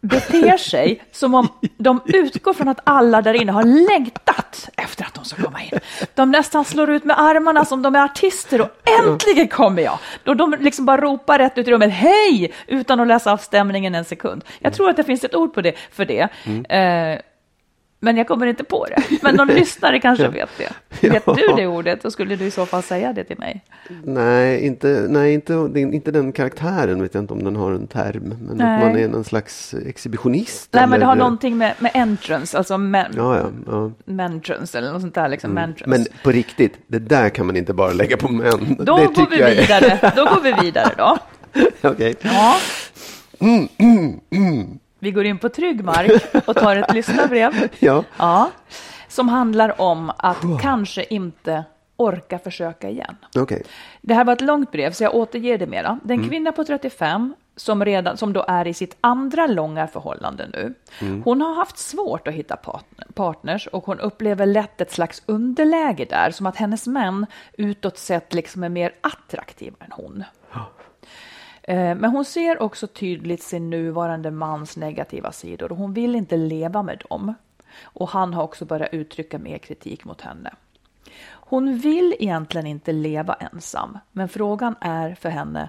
beter 0.00 0.56
sig 0.56 1.02
som 1.12 1.34
om 1.34 1.48
de 1.76 2.00
utgår 2.06 2.52
från 2.52 2.68
att 2.68 2.80
alla 2.84 3.22
där 3.22 3.34
inne 3.34 3.52
har 3.52 3.64
längtat 3.64 4.68
efter 4.76 5.04
att 5.04 5.14
de 5.14 5.24
ska 5.24 5.42
komma 5.42 5.62
in. 5.62 5.78
De 6.14 6.30
nästan 6.30 6.64
slår 6.64 6.90
ut 6.90 7.04
med 7.04 7.20
armarna 7.20 7.64
som 7.64 7.82
de 7.82 7.94
är 7.94 8.04
artister 8.04 8.60
och 8.60 8.70
äntligen 9.04 9.48
kommer 9.48 9.82
jag. 9.82 9.98
Då 10.24 10.34
de 10.34 10.56
liksom 10.60 10.84
bara 10.84 11.00
ropar 11.00 11.38
rätt 11.38 11.58
ut 11.58 11.68
i 11.68 11.70
rummet, 11.70 11.90
hej, 11.92 12.52
utan 12.66 13.00
att 13.00 13.06
läsa 13.06 13.32
av 13.32 13.36
stämningen 13.36 13.94
en 13.94 14.04
sekund. 14.04 14.44
Jag 14.58 14.72
tror 14.74 14.90
att 14.90 14.96
det 14.96 15.04
finns 15.04 15.24
ett 15.24 15.34
ord 15.34 15.54
på 15.54 15.60
det, 15.60 15.74
för 15.92 16.04
det. 16.04 16.28
Eh, 16.74 17.20
men 18.00 18.16
jag 18.16 18.28
kommer 18.28 18.46
inte 18.46 18.64
på 18.64 18.86
det. 18.86 19.02
Men 19.22 19.34
någon 19.34 19.46
lyssnare 19.54 20.00
kanske 20.00 20.28
vet 20.28 20.48
det. 20.58 21.08
Vet 21.08 21.22
Ja. 21.26 21.34
du 21.34 21.46
det 21.56 21.66
ordet, 21.66 22.02
så 22.02 22.10
skulle 22.10 22.36
du 22.36 22.44
i 22.44 22.50
så 22.50 22.66
fall 22.66 22.82
säga 22.82 23.12
det 23.12 23.24
till 23.24 23.38
mig. 23.38 23.64
Nej, 24.04 24.66
inte, 24.66 25.06
nej 25.08 25.34
inte, 25.34 25.52
inte 25.76 26.10
den 26.10 26.32
karaktären, 26.32 27.02
vet 27.02 27.14
jag 27.14 27.22
inte 27.22 27.32
om 27.32 27.44
den 27.44 27.56
har 27.56 27.72
en 27.72 27.86
term. 27.86 28.34
Men 28.48 28.56
Nej. 28.56 28.74
att 28.76 28.86
man 28.86 28.96
är 28.98 29.08
någon 29.08 29.24
slags 29.24 29.74
exhibitionist. 29.74 30.68
Nej, 30.72 30.86
men 30.86 31.00
det 31.00 31.06
har 31.06 31.12
eller- 31.12 31.22
någonting 31.22 31.58
med, 31.58 31.74
med 31.78 31.90
entrance, 31.94 32.58
alltså 32.58 32.78
men, 32.78 33.12
Ja, 33.16 33.36
ja, 33.36 33.50
ja. 33.66 33.92
mentrance 34.04 34.78
eller 34.78 34.92
något 34.92 35.00
sånt 35.02 35.14
där. 35.14 35.28
Liksom, 35.28 35.50
mentrance. 35.50 35.90
Men 35.90 36.06
på 36.24 36.30
riktigt, 36.30 36.72
det 36.86 36.98
där 36.98 37.28
kan 37.28 37.46
man 37.46 37.56
inte 37.56 37.72
bara 37.74 37.92
lägga 37.92 38.16
på 38.16 38.28
män. 38.32 38.76
då 38.78 38.96
det 38.96 39.04
går 39.04 39.30
vi 39.30 39.36
vidare. 39.60 40.12
Då 40.16 40.24
går 40.24 40.40
vi 40.42 40.52
vidare 40.66 40.90
då. 40.96 41.18
Okej. 41.88 42.14
Ja. 42.22 42.54
Vi 44.98 45.10
går 45.10 45.24
in 45.24 45.38
på 45.38 45.48
trygg 45.48 45.84
mark 45.84 46.48
och 46.48 46.56
tar 46.56 46.76
ett 46.76 46.92
lyssnarbrev. 46.94 47.68
Ja. 47.78 48.04
Ja, 48.18 48.50
som 49.08 49.28
handlar 49.28 49.80
om 49.80 50.12
att 50.16 50.42
kanske 50.62 51.04
inte 51.04 51.64
orka 51.96 52.38
försöka 52.38 52.88
igen. 52.90 53.16
Okej. 53.36 53.62
Det 54.00 54.14
här 54.14 54.24
var 54.24 54.32
ett 54.32 54.40
långt 54.40 54.72
brev, 54.72 54.92
så 54.92 55.04
jag 55.04 55.14
återger 55.14 55.58
det 55.58 55.66
mera. 55.66 55.98
Det 56.04 56.14
är 56.14 56.18
en 56.18 56.28
kvinna 56.28 56.52
på 56.52 56.64
35 56.64 57.34
som, 57.56 57.84
redan, 57.84 58.16
som 58.16 58.32
då 58.32 58.44
är 58.48 58.66
i 58.66 58.74
sitt 58.74 58.96
andra 59.00 59.46
långa 59.46 59.86
förhållande 59.86 60.48
nu. 60.52 60.74
Hon 61.24 61.40
har 61.40 61.54
haft 61.54 61.78
svårt 61.78 62.28
att 62.28 62.34
hitta 62.34 62.56
partner, 62.56 63.06
partners 63.14 63.66
och 63.66 63.84
hon 63.86 64.00
upplever 64.00 64.46
lätt 64.46 64.80
ett 64.80 64.92
slags 64.92 65.22
underläge 65.26 66.04
där, 66.04 66.30
som 66.30 66.46
att 66.46 66.56
hennes 66.56 66.86
män 66.86 67.26
utåt 67.52 67.98
sett 67.98 68.34
liksom 68.34 68.64
är 68.64 68.68
mer 68.68 68.94
attraktiva 69.00 69.76
än 69.80 69.92
hon. 69.92 70.24
Eh, 71.68 71.94
men 71.94 72.04
hon 72.04 72.24
ser 72.24 72.62
också 72.62 72.86
tydligt 72.86 73.42
sin 73.42 73.70
nuvarande 73.70 74.30
mans 74.30 74.76
negativa 74.76 75.32
sidor 75.32 75.72
och 75.72 75.78
hon 75.78 75.92
vill 75.92 76.14
inte 76.14 76.36
leva 76.36 76.82
med 76.82 77.02
dem. 77.08 77.34
Och 77.82 78.08
han 78.08 78.34
har 78.34 78.42
också 78.42 78.64
börjat 78.64 78.92
uttrycka 78.92 79.38
mer 79.38 79.58
kritik 79.58 80.04
mot 80.04 80.20
henne. 80.20 80.54
Hon 81.30 81.78
vill 81.78 82.14
egentligen 82.18 82.66
inte 82.66 82.92
leva 82.92 83.34
ensam, 83.34 83.98
men 84.12 84.28
frågan 84.28 84.74
är 84.80 85.14
för 85.14 85.28
henne, 85.28 85.68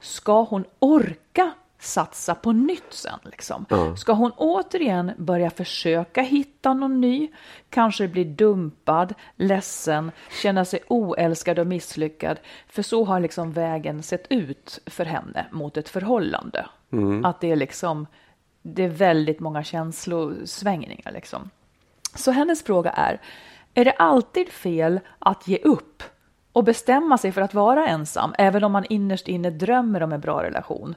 ska 0.00 0.42
hon 0.42 0.64
orka 0.78 1.50
satsa 1.82 2.34
på 2.34 2.52
nytt 2.52 2.92
sen? 2.92 3.18
Liksom? 3.22 3.66
Ska 3.96 4.12
hon 4.12 4.32
återigen 4.36 5.12
börja 5.16 5.50
försöka 5.50 6.22
hitta 6.22 6.74
någon 6.74 7.00
ny? 7.00 7.30
Kanske 7.70 8.08
bli 8.08 8.24
dumpad, 8.24 9.14
ledsen, 9.36 10.12
känna 10.42 10.64
sig 10.64 10.80
oälskad 10.88 11.58
och 11.58 11.66
misslyckad. 11.66 12.40
För 12.68 12.82
så 12.82 13.04
har 13.04 13.20
liksom 13.20 13.52
vägen 13.52 14.02
sett 14.02 14.26
ut 14.30 14.80
för 14.86 15.04
henne 15.04 15.46
mot 15.50 15.76
ett 15.76 15.88
förhållande. 15.88 16.66
Att 17.24 17.40
det 17.40 17.50
är 17.50 17.56
liksom, 17.56 18.06
det 18.62 18.84
är 18.84 18.88
väldigt 18.88 19.40
många 19.40 19.62
känslosvängningar 19.64 21.12
liksom. 21.12 21.50
Så 22.14 22.30
hennes 22.30 22.64
fråga 22.64 22.90
är, 22.90 23.20
är 23.74 23.84
det 23.84 23.92
alltid 23.92 24.48
fel 24.48 25.00
att 25.18 25.48
ge 25.48 25.58
upp 25.58 26.02
och 26.52 26.64
bestämma 26.64 27.18
sig 27.18 27.32
för 27.32 27.40
att 27.40 27.54
vara 27.54 27.86
ensam, 27.86 28.34
även 28.38 28.64
om 28.64 28.72
man 28.72 28.84
innerst 28.88 29.28
inne 29.28 29.50
drömmer 29.50 30.02
om 30.02 30.12
en 30.12 30.20
bra 30.20 30.42
relation? 30.42 30.94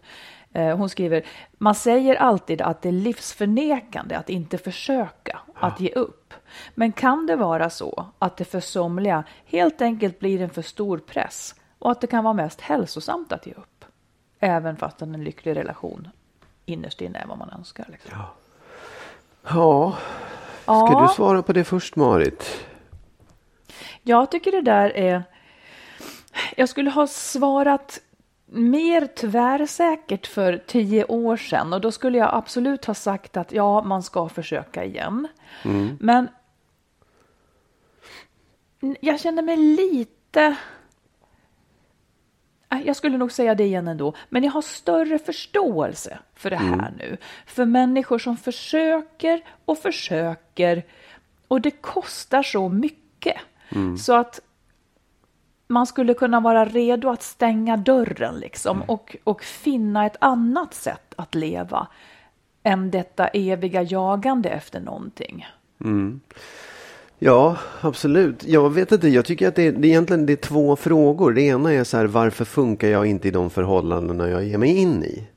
Eh, 0.55 0.77
Hon 0.77 0.89
skriver, 0.89 1.25
man 1.57 1.75
säger 1.75 2.15
alltid 2.15 2.61
att 2.61 2.81
det 2.81 2.89
är 2.89 2.93
livsförnekande 2.93 4.15
att 4.15 4.29
inte 4.29 4.57
försöka, 4.57 5.39
att 5.55 5.79
ge 5.79 5.91
upp. 5.91 6.33
Men 6.75 6.91
kan 6.91 7.25
det 7.25 7.35
vara 7.35 7.69
så 7.69 8.05
att 8.19 8.37
det 8.37 8.45
för 8.45 8.59
somliga 8.59 9.23
helt 9.45 9.81
enkelt 9.81 10.19
blir 10.19 10.41
en 10.41 10.49
för 10.49 10.61
stor 10.61 10.97
press 10.97 11.55
och 11.79 11.91
att 11.91 12.01
det 12.01 12.07
kan 12.07 12.23
vara 12.23 12.33
mest 12.33 12.61
hälsosamt 12.61 13.31
att 13.31 13.45
ge 13.47 13.53
upp? 13.53 13.85
Även 14.39 14.75
fast 14.77 15.01
en 15.01 15.23
lycklig 15.23 15.55
relation 15.55 16.07
innerst 16.65 17.01
inne 17.01 17.19
är 17.19 17.25
vad 17.27 17.37
man 17.37 17.49
önskar. 17.49 17.85
Liksom. 17.91 18.11
Ja, 19.47 19.95
ska 20.63 20.73
Ja. 20.73 21.05
du 21.09 21.13
svara 21.15 21.41
på 21.41 21.53
det 21.53 21.63
först 21.63 21.95
Marit? 21.95 22.65
Jag 24.01 24.31
tycker 24.31 24.51
det 24.51 24.61
där 24.61 24.89
är... 24.97 25.23
Jag 26.57 26.69
skulle 26.69 26.89
ha 26.89 27.07
svarat 27.07 27.99
mer 28.45 29.07
tvärsäkert 29.07 30.27
för 30.27 30.57
tio 30.57 31.05
år 31.05 31.37
sedan 31.37 31.73
och 31.73 31.81
då 31.81 31.91
skulle 31.91 32.17
jag 32.17 32.29
absolut 32.33 32.85
ha 32.85 32.93
sagt 32.93 33.37
att 33.37 33.51
ja, 33.51 33.83
man 33.83 34.03
ska 34.03 34.29
försöka 34.29 34.83
igen. 34.83 35.27
Men 35.99 36.27
jag 38.99 39.19
känner 39.19 39.41
mig 39.41 39.57
lite... 39.57 40.55
Äh, 42.69 42.81
Jag 42.85 42.95
skulle 42.95 43.17
nog 43.17 43.31
säga 43.31 43.55
det 43.55 43.63
igen 43.63 43.87
ändå, 43.87 44.13
men 44.29 44.43
jag 44.43 44.51
har 44.51 44.61
större 44.61 45.19
förståelse 45.19 46.19
för 46.35 46.49
det 46.49 46.55
här 46.55 46.93
nu. 46.97 47.17
För 47.45 47.65
människor 47.65 48.19
som 48.19 48.37
försöker 48.37 49.41
och 49.65 49.77
försöker 49.77 50.83
och 51.47 51.61
det 51.61 51.71
kostar 51.71 52.43
så 52.43 52.69
mycket. 52.69 53.37
Så 53.97 54.13
att 54.13 54.39
man 55.67 55.87
skulle 55.87 56.13
kunna 56.13 56.39
vara 56.39 56.65
redo 56.65 57.09
att 57.09 57.23
stänga 57.23 57.77
dörren 57.77 58.35
liksom 58.35 58.81
och, 58.81 59.15
och 59.23 59.43
finna 59.43 60.05
ett 60.05 60.17
annat 60.19 60.73
sätt 60.73 61.13
att 61.15 61.35
leva 61.35 61.87
än 62.63 62.91
detta 62.91 63.27
eviga 63.27 63.81
jagande 63.81 64.49
efter 64.49 64.79
någonting. 64.79 65.45
Ja, 67.19 67.57
absolut. 67.81 68.43
Jag 68.47 68.69
vet 68.69 68.91
inte, 68.91 69.07
jag 69.07 69.25
tycker 69.25 69.47
att 69.47 69.55
det 69.55 69.71
det 69.71 69.87
egentligen 69.87 70.25
det 70.25 70.33
är 70.33 70.37
två 70.37 70.75
frågor. 70.75 71.33
Det 71.33 71.41
ena 71.41 71.73
är 71.73 71.83
så 71.83 71.97
här, 71.97 72.05
varför 72.05 72.45
funkar 72.45 72.87
jag 72.87 73.05
inte 73.05 73.27
i 73.27 73.31
de 73.31 73.49
förhållandena 73.49 74.29
jag 74.29 74.43
ger 74.43 74.57
mig 74.57 74.77
in 74.77 75.03
i? 75.03 75.27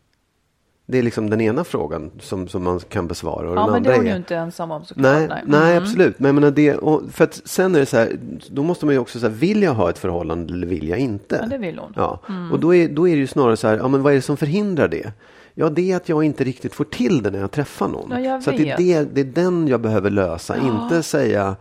Det 0.91 0.99
är 0.99 1.03
liksom 1.03 1.31
den 1.31 1.41
ena 1.41 1.65
frågan 1.65 2.11
som, 2.21 2.49
som 2.49 2.63
man 2.65 2.81
kan 2.81 3.07
besvara. 3.07 3.51
Och 3.51 3.57
Ja, 3.57 3.63
den 3.65 3.73
men 3.73 3.83
det 3.83 3.93
är 3.93 3.97
hon 3.97 4.07
ju 4.07 4.17
inte 4.17 4.37
ensam 4.37 4.71
om 4.71 4.85
såklart. 4.85 5.03
Nej, 5.29 5.43
nej, 5.47 5.71
Mm. 5.73 5.83
absolut. 5.83 6.19
Men 6.19 6.35
menar 6.35 6.51
det, 6.51 6.77
för 7.13 7.25
att 7.25 7.41
sen 7.45 7.75
är 7.75 7.81
det 7.81 7.87
så 7.87 7.97
här, 7.97 8.19
då 8.51 8.63
måste 8.63 8.87
man 8.87 8.95
ju 8.95 8.99
också 8.99 9.19
säga, 9.21 9.31
vill 9.31 9.63
jag 9.63 9.75
ha 9.75 9.91
ett 9.91 9.99
förhållande 9.99 10.53
eller 10.55 10.67
vill 10.67 10.89
jag 10.89 10.99
inte? 10.99 11.39
Ja, 11.43 11.49
det 11.49 11.59
vill 11.59 11.79
hon. 11.79 11.93
Ja, 11.97 12.21
och 12.53 12.61
då 12.61 12.75
är, 12.75 12.89
då 12.89 13.09
är 13.09 13.13
det 13.13 13.21
ju 13.21 13.27
snarare 13.27 13.57
så 13.57 13.69
här, 13.69 13.77
ja 13.77 13.89
men 13.89 14.03
vad 14.03 14.13
är 14.13 14.17
det 14.17 14.23
som 14.23 14.37
förhindrar 14.37 14.89
det? 14.89 15.13
Ja, 15.55 15.69
det 15.71 15.93
är 15.93 15.97
att 15.97 16.09
jag 16.09 16.25
inte 16.25 16.45
riktigt 16.45 16.75
får 16.75 16.85
till 16.85 17.23
det 17.23 17.31
när 17.31 17.39
jag 17.41 17.51
träffar 17.51 17.89
någon. 17.89 18.11
Ja, 18.11 18.21
jag 18.21 18.43
så 18.43 18.51
det, 18.51 18.71
är 18.71 18.77
det, 18.77 19.09
det 19.15 19.21
är 19.21 19.25
den 19.25 19.69
jag 19.69 19.81
behöver 19.81 20.11
lösa, 20.11 20.57
inte 20.57 21.03
säga 21.03 21.57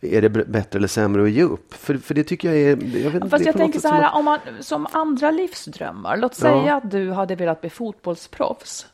är 0.00 0.22
det 0.22 0.28
bättre 0.30 0.76
eller 0.78 0.88
sämre 0.88 1.22
att 1.22 1.30
ge 1.30 1.42
upp? 1.42 1.74
För, 1.74 1.98
för 1.98 2.14
det 2.14 2.24
tycker 2.24 2.48
jag 2.52 2.58
är... 2.58 2.98
Jag 3.04 3.10
vet, 3.10 3.30
Fast 3.30 3.44
jag 3.46 3.56
tänker 3.56 3.80
så 3.80 3.88
här, 3.88 4.02
att- 4.02 4.14
om 4.14 4.24
man, 4.24 4.38
som 4.60 4.86
andra 4.92 5.30
livsdrömmar. 5.30 6.16
Låt 6.16 6.32
Ja. 6.38 6.40
säga 6.62 6.74
att 6.76 6.90
du 6.90 7.10
hade 7.12 7.34
velat 7.34 7.60
bli 7.60 7.70
fotbollsproffs. 7.70 8.86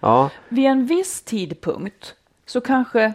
Ja, 0.00 0.30
Vid 0.48 0.64
en 0.66 0.86
viss 0.86 1.22
tidpunkt 1.22 2.14
så 2.46 2.60
kanske, 2.60 3.12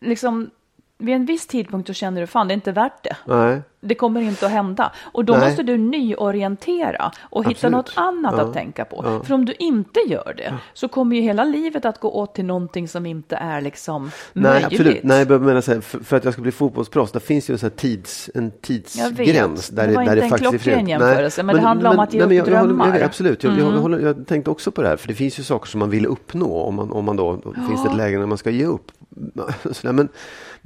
liksom, 0.00 0.50
vid 0.98 1.14
en 1.14 1.26
viss 1.26 1.46
tidpunkt 1.46 1.86
så 1.86 1.94
känner 1.94 2.20
du 2.20 2.26
fan 2.26 2.48
det 2.48 2.52
är 2.52 2.54
inte 2.54 2.72
värt 2.72 3.02
det. 3.04 3.16
nej. 3.24 3.62
Det 3.80 3.94
kommer 3.94 4.20
inte 4.20 4.46
att 4.46 4.52
hända. 4.52 4.92
Och 5.12 5.24
då 5.24 5.32
Nej. 5.32 5.48
måste 5.48 5.62
du 5.62 5.76
nyorientera 5.78 7.12
och 7.22 7.44
hitta 7.44 7.50
Absolut. 7.50 7.72
något 7.72 7.92
annat 7.94 8.34
Ja. 8.36 8.42
att 8.44 8.52
tänka 8.52 8.84
på. 8.84 9.22
För 9.26 9.34
om 9.34 9.44
du 9.44 9.54
inte 9.58 10.00
gör 10.00 10.34
det 10.36 10.54
så 10.74 10.88
kommer 10.88 11.16
ju 11.16 11.22
hela 11.22 11.44
livet 11.44 11.84
att 11.84 12.00
gå 12.00 12.10
åt 12.10 12.34
till 12.34 12.44
någonting 12.44 12.88
som 12.88 13.06
inte 13.06 13.36
är 13.36 13.60
liksom 13.60 14.10
Nej, 14.32 14.52
möjligt. 14.52 14.66
absolut. 14.66 15.02
Nej, 15.02 15.26
jag 15.28 15.42
menar 15.42 15.60
så 15.60 15.72
här, 15.72 15.80
för, 15.80 15.98
för 15.98 16.16
att 16.16 16.24
jag 16.24 16.32
ska 16.32 16.42
bli 16.42 16.52
fotbollsproffs, 16.52 17.12
där 17.12 17.20
finns 17.20 17.50
ju 17.50 17.52
en, 17.54 17.58
här 17.62 17.70
tids, 17.70 18.30
en 18.34 18.50
tidsgräns. 18.50 19.68
Där 19.68 19.86
Det 19.88 19.94
var 19.94 20.04
där 20.04 20.12
inte 20.12 20.24
en 20.24 20.30
faktiskt 20.30 20.54
är 20.54 20.58
klockren 20.58 20.88
jämförelse, 20.88 21.42
men 21.42 21.56
det 21.56 21.62
handlar 21.62 21.90
om 21.90 21.98
att 21.98 22.14
ge 22.14 22.20
upp 22.20 22.28
men 22.28 22.36
jag, 22.36 22.48
jag 22.48 22.52
drömmar. 22.52 22.84
Mm. 22.86 22.96
Jag, 22.98 23.06
absolut, 23.06 23.44
jag, 23.44 23.58
jag, 23.58 23.64
håller, 23.64 23.98
jag 23.98 24.26
tänkte 24.26 24.50
också 24.50 24.70
på 24.70 24.82
det 24.82 24.88
här, 24.88 24.96
för 24.96 25.08
det 25.08 25.14
finns 25.14 25.38
ju 25.38 25.42
saker 25.42 25.68
som 25.68 25.78
man 25.80 25.90
vill 25.90 26.06
uppnå 26.06 26.60
om 26.62 26.74
man, 26.74 26.90
om 26.92 27.04
man 27.04 27.16
då, 27.16 27.40
finns 27.68 27.82
det 27.84 27.90
ett 27.90 27.96
läge 27.96 28.18
när 28.18 28.26
man 28.26 28.38
ska 28.38 28.50
ge 28.50 28.64
upp. 28.64 28.92
Så 29.72 29.92
men, 29.92 30.08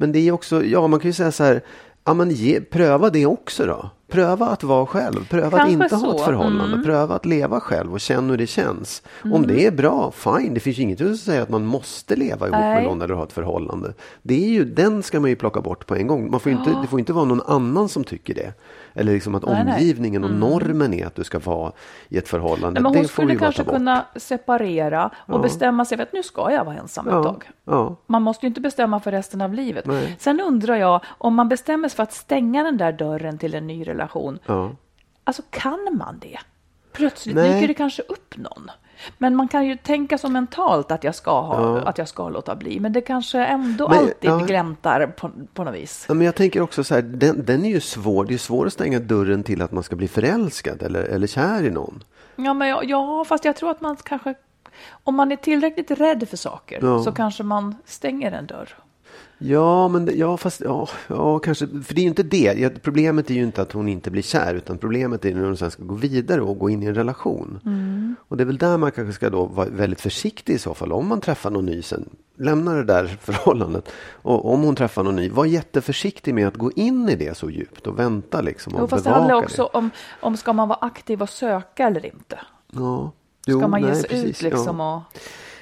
men 0.01 0.13
det 0.13 0.29
är 0.29 0.33
också, 0.33 0.65
ja 0.65 0.87
man 0.87 1.01
kan 1.01 1.09
ju 1.09 1.13
säga 1.13 1.33
så 1.33 1.45
här, 1.45 1.61
ja 2.05 2.15
men 2.15 2.31
ge, 2.31 2.61
pröva 2.61 3.11
det 3.11 3.27
också 3.27 3.67
då. 3.67 3.91
Pröva 4.09 4.47
att 4.47 4.63
vara 4.63 4.87
själv, 4.87 5.29
pröva 5.29 5.47
att 5.47 5.53
Kanske 5.53 5.73
inte 5.85 5.95
ha 5.97 6.13
så. 6.13 6.17
ett 6.19 6.25
förhållande, 6.25 6.65
Mm. 6.75 6.85
pröva 6.85 7.15
att 7.15 7.27
leva 7.27 7.61
själv 7.61 7.93
och 7.93 8.01
känna 8.01 8.31
hur 8.31 8.39
det 8.39 8.47
känns. 8.47 9.03
Om 9.33 9.47
det 9.47 9.67
är 9.67 9.71
bra, 9.71 10.13
fine, 10.17 10.55
det 10.55 10.61
finns 10.61 10.79
ju 10.79 10.83
inget 10.83 10.99
som 10.99 11.17
säger 11.17 11.43
att 11.43 11.49
man 11.49 11.65
måste 11.65 12.17
leva 12.17 12.47
ihop 12.47 12.59
med 12.59 12.75
Nej. 12.75 12.85
någon 12.85 13.03
eller 13.03 13.15
ha 13.15 13.25
ett 13.25 13.33
förhållande. 13.33 13.95
Det 14.23 14.45
är 14.45 14.49
ju, 14.49 14.65
den 14.65 15.03
ska 15.03 15.21
man 15.21 15.31
ju 15.31 15.37
plocka 15.37 15.61
bort 15.61 15.87
på 15.87 15.95
en 15.95 16.07
gång. 16.07 16.31
Man 16.31 16.41
får 16.41 16.53
inte, 16.53 16.71
det 16.83 16.87
får 16.87 16.99
inte 16.99 17.13
vara 17.13 17.25
någon 17.25 17.43
annan 17.47 17.89
som 17.89 18.05
tycker 18.05 18.35
det. 18.35 18.53
Eller 18.95 19.13
liksom 19.13 19.35
att 19.35 19.45
Nej, 19.47 19.65
nej. 19.65 19.75
omgivningen 19.75 20.25
och 20.25 20.31
normen 20.31 20.95
är 20.95 21.07
att 21.07 21.15
du 21.15 21.25
ska 21.25 21.39
vara 21.39 21.73
i 22.09 22.19
ett 22.19 22.29
förhållande. 22.29 22.81
Nej, 22.81 22.83
men 22.93 22.95
hon 23.01 23.09
skulle 23.09 23.37
kanske 23.37 23.65
kunna 23.65 24.05
separera 24.17 25.11
och 25.17 25.41
bestämma 25.41 25.85
sig 25.85 25.97
för 25.99 26.03
att 26.03 26.13
nu 26.13 26.23
ska 26.23 26.53
jag 26.53 26.65
vara 26.65 26.77
ensam 26.77 27.09
ett 27.09 27.15
Ja, 27.15 27.23
tag. 27.23 27.51
ja. 27.65 27.97
Man 28.07 28.23
måste 28.23 28.47
ju 28.47 28.49
inte 28.49 28.61
bestämma 28.61 29.01
för 29.01 29.11
resten 29.11 29.41
av 29.41 29.55
livet. 29.55 29.87
Nej. 29.87 30.17
Sen 30.19 30.41
undrar 30.41 30.77
jag, 30.77 31.01
om 31.19 31.35
man 31.35 31.49
bestämmer 31.49 31.89
sig 31.89 31.97
för 31.97 32.03
att 32.03 32.13
stänga 32.13 32.63
den 32.65 32.77
där 32.77 32.93
dörren 32.93 33.39
till 33.39 33.55
en 33.55 33.67
ny 33.67 33.87
relation, 33.87 34.39
Ja. 34.47 34.71
alltså 35.25 35.43
kan 35.51 35.89
man 35.99 36.19
det? 36.19 36.39
Plötsligt 36.93 37.37
dyker 37.37 37.69
det 37.69 37.75
kanske 37.75 38.03
upp 38.03 38.37
någon. 38.37 38.71
Men 39.19 39.37
man 39.37 39.49
kan 39.49 39.67
ju 39.67 39.77
tänka 39.77 40.19
så 40.19 40.29
mentalt 40.29 40.91
att 40.91 41.05
jag 41.05 41.15
ska, 41.15 41.41
ha, 41.41 41.79
att 41.81 41.99
jag 41.99 42.09
ska 42.09 42.29
låta 42.29 42.57
bli. 42.57 42.81
Men 42.81 42.93
det 42.93 43.01
kanske 43.01 43.45
ändå 43.45 43.89
Men, 43.89 43.99
alltid 43.99 44.31
ja. 44.31 44.39
gläntar 44.39 45.07
på, 45.07 45.31
på 45.55 45.65
något 45.65 45.75
vis. 45.75 46.05
Ja, 46.09 46.15
men 46.15 46.25
jag 46.25 46.35
tänker 46.35 46.61
också 46.61 46.85
så 46.85 46.95
här, 46.95 47.03
den, 47.03 47.45
den 47.45 47.65
är 47.65 47.69
ju 47.71 47.81
svår. 47.81 48.25
Det 48.25 48.35
är 48.35 48.39
svårt 48.39 48.67
att 48.67 48.73
stänga 48.73 48.99
dörren 48.99 49.43
till 49.43 49.63
att 49.63 49.73
man 49.73 49.83
ska 49.83 49.97
bli 49.97 50.09
förälskad 50.09 50.83
eller, 50.83 51.03
eller 51.03 51.27
kär 51.27 51.65
i 51.65 51.71
någon. 51.71 52.05
Ja, 52.37 52.55
men 52.55 52.69
jag, 52.69 52.85
ja, 52.85 53.25
fast 53.25 53.45
jag 53.45 53.57
tror 53.57 53.71
att 53.71 53.81
man 53.81 53.97
kanske... 53.97 54.35
Om 55.05 55.15
man 55.15 55.33
är 55.33 55.37
tillräckligt 55.37 55.91
rädd 55.91 56.29
för 56.29 56.37
saker 56.37 56.79
Ja. 56.83 57.03
så 57.03 57.13
kanske 57.13 57.43
man 57.43 57.77
stänger 57.85 58.33
en 58.33 58.47
dörr. 58.47 58.69
Ja, 59.43 59.89
men 59.89 60.05
det, 60.05 60.13
ja, 60.13 60.37
fast 60.37 60.61
ja, 60.61 60.89
ja, 61.09 61.39
kanske. 61.39 61.67
För 61.67 61.95
det 61.95 62.01
är 62.01 62.03
ju 62.03 62.09
inte 62.09 62.23
det. 62.23 62.83
Problemet 62.83 63.31
är 63.31 63.35
ju 63.35 63.43
inte 63.43 63.63
att 63.63 63.73
hon 63.73 63.89
inte 63.89 64.11
blir 64.11 64.23
kär, 64.23 64.55
utan 64.55 64.79
problemet 64.79 65.25
är 65.25 65.35
när 65.35 65.45
hon 65.45 65.57
sen 65.57 65.71
ska 65.71 65.83
gå 65.83 65.95
vidare 65.95 66.41
och 66.41 66.59
gå 66.59 66.71
in 66.71 66.83
i 66.83 66.87
en 66.87 66.95
relation. 66.95 67.61
Mm. 67.65 68.17
Och 68.29 68.37
det 68.37 68.43
är 68.43 68.47
väl 68.47 68.59
där 68.59 68.77
man 68.77 68.93
kanske 68.93 69.13
ska 69.13 69.31
då 69.31 69.45
vara 69.45 69.69
väldigt 69.69 70.01
försiktig 70.01 70.55
i 70.55 70.59
så 70.59 70.75
fall. 70.75 70.93
Om 70.93 71.09
man 71.09 71.21
träffar 71.21 71.51
någon 71.51 71.67
ny 71.67 71.83
sen, 71.83 72.09
lämna 72.37 72.75
det 72.75 72.85
där 72.85 73.07
förhållandet. 73.21 73.93
Och 74.23 74.53
om 74.53 74.63
hon 74.63 74.75
träffar 74.75 75.03
någon 75.03 75.17
ny, 75.17 75.31
var 75.31 75.45
jätteförsiktig 75.45 76.35
med 76.35 76.49
att 76.49 76.57
gå 76.57 76.73
in 76.73 77.09
i 77.09 77.17
det 77.17 77.37
så 77.37 77.51
djupt 77.51 77.87
och 77.87 77.99
vänta 77.99 78.41
liksom. 78.41 78.75
Och 78.75 78.81
Jo, 78.81 78.89
fast 78.89 79.05
det 79.05 79.11
handlar 79.11 79.35
också 79.35 79.65
om, 79.65 79.91
om 80.21 80.37
ska 80.37 80.53
man 80.53 80.69
vara 80.69 80.79
aktiv 80.81 81.23
och 81.23 81.31
söka 81.31 81.87
eller 81.87 82.07
inte. 82.07 82.39
Ja. 82.73 83.13
Ska 83.43 83.53
Jo, 83.53 83.69
man 83.69 83.81
ge 83.81 83.87
nej, 83.87 83.97
sig 83.97 84.09
precis, 84.09 84.25
ut 84.25 84.43
liksom 84.43 84.81
ja. 84.81 84.97
och... 84.97 85.21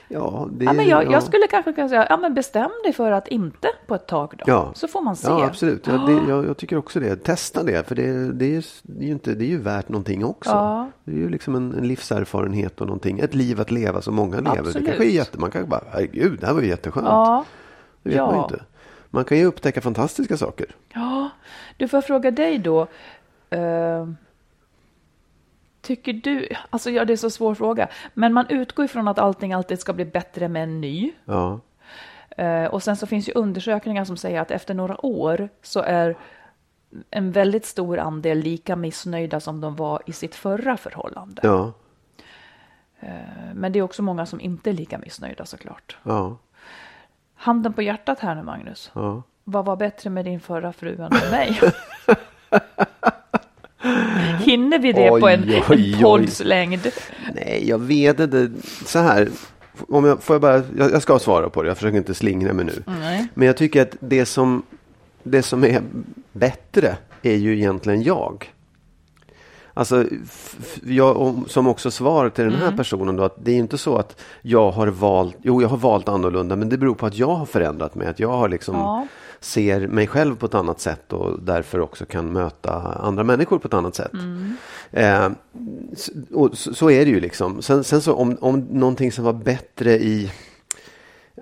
Ja, 0.08 0.48
det, 0.52 0.64
Ja, 0.64 0.72
men 0.72 0.86
jag, 0.88 1.04
ja. 1.04 1.12
jag 1.12 1.22
skulle 1.22 1.46
kanske 1.46 1.72
kunna 1.72 1.88
säga, 1.88 2.06
ja 2.10 2.16
men 2.16 2.34
bestäm 2.34 2.70
dig 2.84 2.92
för 2.92 3.12
att 3.12 3.28
inte 3.28 3.68
på 3.86 3.94
ett 3.94 4.06
tag 4.06 4.34
då. 4.38 4.44
Ja. 4.46 4.72
Så 4.74 4.88
får 4.88 5.02
man 5.02 5.16
se. 5.16 5.28
Ja, 5.28 5.44
absolut. 5.44 5.86
Ja, 5.86 5.92
det, 5.92 6.12
jag, 6.30 6.46
jag 6.46 6.56
tycker 6.56 6.76
också 6.76 7.00
det. 7.00 7.16
Testa 7.16 7.62
det, 7.62 7.88
för 7.88 7.94
det, 7.94 8.32
det, 8.32 8.56
är, 8.56 8.64
det, 8.82 9.04
är 9.04 9.06
ju 9.06 9.12
inte, 9.12 9.34
det 9.34 9.44
är 9.44 9.48
ju 9.48 9.58
värt 9.60 9.88
någonting 9.88 10.24
också. 10.24 10.50
Ja. 10.50 10.90
Det 11.04 11.12
är 11.12 11.16
ju 11.16 11.28
liksom 11.28 11.54
en, 11.54 11.74
en 11.74 11.88
livserfarenhet 11.88 12.80
och 12.80 12.86
någonting. 12.86 13.18
Ett 13.18 13.34
liv 13.34 13.60
att 13.60 13.70
leva 13.70 14.02
som 14.02 14.14
många 14.14 14.36
lever. 14.36 14.50
Absolut. 14.50 14.74
Det 14.74 14.84
kanske 14.84 15.04
är 15.04 15.10
jätte, 15.14 15.38
man 15.38 15.50
kanske 15.50 15.68
bara, 15.70 15.82
herregud, 15.90 16.40
det 16.40 16.46
här 16.46 16.54
var 16.54 16.60
ju 16.60 16.68
jätteskönt. 16.68 17.06
Ja. 17.06 17.44
Det 18.02 18.10
vet 18.10 18.18
man 18.18 18.30
ju 18.30 18.36
Ja. 18.36 18.44
inte. 18.44 18.64
Man 19.10 19.24
kan 19.24 19.38
ju 19.38 19.44
upptäcka 19.44 19.80
fantastiska 19.80 20.36
saker. 20.36 20.66
Ja, 20.94 21.30
du 21.76 21.88
får 21.88 21.96
jag 21.96 22.04
fråga 22.04 22.30
dig 22.30 22.58
då. 22.58 22.80
Eh, 23.50 24.08
tycker 25.88 26.12
du, 26.12 26.48
alltså 26.70 26.90
ja, 26.90 27.04
det 27.04 27.12
är 27.12 27.16
så 27.16 27.30
svår 27.30 27.54
fråga, 27.54 27.88
men 28.14 28.32
man 28.32 28.46
utgår 28.48 28.84
ifrån 28.84 29.08
att 29.08 29.18
allting 29.18 29.52
alltid 29.52 29.80
ska 29.80 29.92
bli 29.92 30.04
bättre 30.04 30.48
med 30.48 30.62
en 30.62 30.80
ny. 30.80 31.12
Ja. 31.24 31.60
Eh, 32.28 32.64
och 32.64 32.82
sen 32.82 32.96
så 32.96 33.06
finns 33.06 33.28
ju 33.28 33.32
undersökningar 33.32 34.04
som 34.04 34.16
säger 34.16 34.40
att 34.40 34.50
efter 34.50 34.74
några 34.74 35.06
år 35.06 35.48
så 35.62 35.80
är 35.80 36.16
en 37.10 37.32
väldigt 37.32 37.66
stor 37.66 37.98
andel 37.98 38.38
lika 38.38 38.76
missnöjda 38.76 39.40
som 39.40 39.60
de 39.60 39.76
var 39.76 40.02
i 40.06 40.12
sitt 40.12 40.34
förra 40.34 40.76
förhållande. 40.76 41.40
Ja. 41.44 41.72
Eh, 43.00 43.54
men 43.54 43.72
det 43.72 43.78
är 43.78 43.82
också 43.82 44.02
många 44.02 44.26
som 44.26 44.40
inte 44.40 44.70
är 44.70 44.74
lika 44.74 44.98
missnöjda 44.98 45.46
såklart. 45.46 45.96
Ja. 46.02 46.36
Handen 47.34 47.72
på 47.72 47.82
hjärtat 47.82 48.20
här 48.20 48.34
nu 48.34 48.42
Magnus. 48.42 48.90
Ja. 48.94 49.22
Vad 49.44 49.64
var 49.64 49.76
bättre 49.76 50.10
med 50.10 50.24
din 50.24 50.40
förra 50.40 50.72
fru 50.72 50.92
än 50.92 51.10
med 51.10 51.30
mig? 51.30 51.60
Hinner 54.48 54.78
vi 54.78 54.92
det 54.92 55.10
Oj, 55.10 55.20
på 55.20 55.28
en, 55.28 55.62
oj, 55.68 55.92
en 55.94 56.00
podds 56.00 56.40
längd? 56.44 56.90
Nej, 57.34 57.64
jag 57.68 57.78
vet 57.78 58.20
inte. 58.20 58.50
Så 58.86 58.98
här. 58.98 59.28
Om 59.88 60.04
jag, 60.04 60.22
får 60.22 60.34
jag, 60.34 60.40
bara, 60.40 60.62
jag, 60.76 60.92
jag 60.92 61.02
ska 61.02 61.18
svara 61.18 61.50
på 61.50 61.62
det. 61.62 61.68
Jag 61.68 61.76
försöker 61.76 61.98
inte 61.98 62.14
slingra 62.14 62.52
mig 62.52 62.64
nu. 62.64 62.82
Nej. 63.00 63.26
Men 63.34 63.46
jag 63.46 63.56
tycker 63.56 63.82
att 63.82 63.96
det 64.00 64.26
som, 64.26 64.62
det 65.22 65.42
som 65.42 65.64
är 65.64 65.82
bättre 66.32 66.96
är 67.22 67.34
ju 67.34 67.56
egentligen 67.56 68.02
jag. 68.02 68.52
Alltså, 69.78 70.04
jag, 70.84 71.16
om- 71.16 71.44
som 71.48 71.66
också 71.66 71.90
svar 71.90 72.28
till 72.30 72.44
den 72.44 72.54
här 72.54 72.76
personen 72.76 73.16
då, 73.16 73.24
att 73.24 73.36
det 73.44 73.50
är 73.52 73.56
inte 73.56 73.78
så 73.78 73.96
att 73.96 74.20
jag 74.42 74.70
har 74.70 74.86
valt, 74.86 75.36
jo 75.42 75.62
jag 75.62 75.68
har 75.68 75.76
valt 75.76 76.08
annorlunda, 76.08 76.56
men 76.56 76.68
det 76.68 76.78
beror 76.78 76.94
på 76.94 77.06
att 77.06 77.14
jag 77.16 77.34
har 77.34 77.46
förändrat 77.46 77.94
mig, 77.94 78.08
att 78.08 78.20
jag 78.20 78.28
har 78.28 78.48
liksom 78.48 78.74
Ja. 78.74 79.06
ser 79.40 79.86
mig 79.86 80.06
själv 80.06 80.36
på 80.36 80.46
ett 80.46 80.54
annat 80.54 80.80
sätt 80.80 81.12
och 81.12 81.40
därför 81.42 81.80
också 81.80 82.04
kan 82.06 82.32
möta 82.32 82.72
andra 83.00 83.24
människor 83.24 83.58
på 83.58 83.68
ett 83.68 83.74
annat 83.74 83.94
sätt. 83.94 84.10
Eh, 84.90 85.28
s- 85.92 86.10
och 86.32 86.58
så, 86.58 86.74
så 86.74 86.90
är 86.90 87.04
det 87.04 87.10
ju 87.10 87.20
liksom. 87.20 87.62
Sen, 87.62 87.84
sen 87.84 88.00
så 88.00 88.14
om, 88.14 88.36
om 88.40 88.60
någonting 88.70 89.12
som 89.12 89.24
var 89.24 89.32
bättre 89.32 89.92
i 89.98 90.32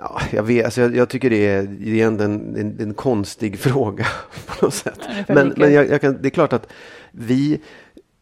Ja, 0.00 0.20
jag, 0.30 0.42
vet, 0.42 0.64
alltså 0.64 0.80
jag, 0.80 0.96
jag 0.96 1.08
tycker 1.08 1.30
det 1.30 1.46
är, 1.46 1.62
det 1.62 2.00
är 2.02 2.06
en, 2.06 2.20
en, 2.20 2.76
en, 2.80 2.94
konstig 2.94 3.58
fråga 3.60 4.06
på 4.46 4.64
något 4.66 4.74
sätt. 4.74 4.98
Men, 5.28 5.52
men 5.56 5.72
jag, 5.72 5.88
jag 5.88 6.00
kan, 6.00 6.18
det 6.22 6.28
är 6.28 6.30
klart 6.30 6.52
att 6.52 6.66
vi, 7.10 7.60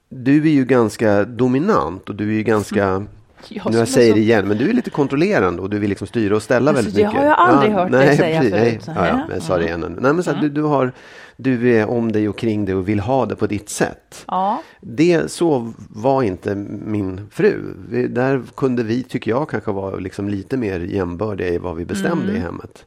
du 0.09 0.43
är 0.43 0.53
ju 0.53 0.65
ganska 0.65 1.25
dominant 1.25 2.09
och 2.09 2.15
du 2.15 2.31
är 2.31 2.37
ju 2.37 2.43
ganska, 2.43 3.07
jag 3.49 3.73
nu 3.73 3.79
jag 3.79 3.89
säger 3.89 4.15
det 4.15 4.21
igen, 4.21 4.49
men 4.49 4.59
du 4.59 4.71
är 4.71 4.73
lite 4.75 4.91
kontrollerande 4.91 5.63
och 5.63 5.71
du 5.71 5.79
vill 5.79 5.89
liksom 5.89 6.07
styra 6.07 6.37
och 6.37 6.43
ställa 6.43 6.71
Alltså, 6.71 6.85
väldigt 6.85 6.95
det 6.95 7.07
mycket. 7.07 7.21
har 7.21 7.27
jag 7.27 7.39
aldrig 7.39 7.73
hört 7.73 7.91
dig 7.93 8.17
säga 8.17 8.41
precis, 8.41 8.55
förut. 8.55 8.83
Nej, 8.87 8.97
ja, 8.97 9.07
ja, 9.07 9.17
men 9.17 9.31
jag 9.35 9.43
sa 9.43 9.59
det 9.59 9.65
igen. 9.65 9.97
Nej, 10.01 10.13
men 10.13 10.23
så 10.23 10.31
att 10.31 10.41
du, 10.41 10.49
du, 10.49 10.63
har, 10.63 10.93
du 11.37 11.77
är 11.77 11.91
om 11.91 12.13
dig 12.13 12.29
och 12.29 12.39
kring 12.39 12.65
dig 12.65 12.75
och 12.75 12.89
vill 12.89 13.01
ha 13.01 13.27
det 13.27 13.37
på 13.37 13.47
ditt 13.47 13.69
sätt. 13.69 14.25
Ja, 14.29 14.63
Det, 14.81 15.31
så 15.31 15.73
var 15.91 16.23
inte 16.23 16.55
min 16.85 17.21
fru. 17.31 17.63
Vi, 17.89 18.07
där 18.07 18.43
kunde 18.57 18.83
vi, 18.83 19.03
tycker 19.03 19.31
jag, 19.31 19.49
kanske 19.49 19.73
vara 19.73 19.97
liksom 19.97 20.29
lite 20.29 20.57
mer 20.57 20.81
jämbördiga 20.81 21.49
i 21.49 21.59
vad 21.59 21.77
vi 21.77 21.85
bestämde 21.85 22.25
Mm. 22.25 22.37
i 22.37 22.39
hemmet. 22.39 22.85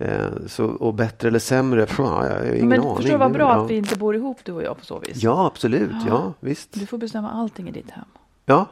Eh, 0.00 0.46
så, 0.46 0.64
och 0.64 0.94
bättre 0.94 1.28
eller 1.28 1.38
sämre, 1.38 1.86
pff, 1.86 1.98
ja, 1.98 2.26
jag 2.26 2.34
har 2.38 2.44
ingen 2.54 2.68
men 2.68 2.80
aning. 2.80 2.96
förstår 2.96 3.18
vad 3.18 3.32
bra 3.32 3.42
ja. 3.56 3.64
att 3.64 3.70
vi 3.70 3.76
inte 3.76 3.96
bor 3.98 4.16
ihop 4.16 4.38
du 4.44 4.52
och 4.52 4.62
jag 4.62 4.78
på 4.78 4.84
så 4.84 4.98
vis? 4.98 5.22
Ja, 5.22 5.46
absolut. 5.46 5.90
Ja, 6.08 6.32
visst. 6.40 6.68
Du 6.72 6.86
får 6.86 6.98
bestämma 6.98 7.30
allting 7.30 7.68
i 7.68 7.72
ditt 7.72 7.90
hem. 7.90 8.04
Ja, 8.46 8.66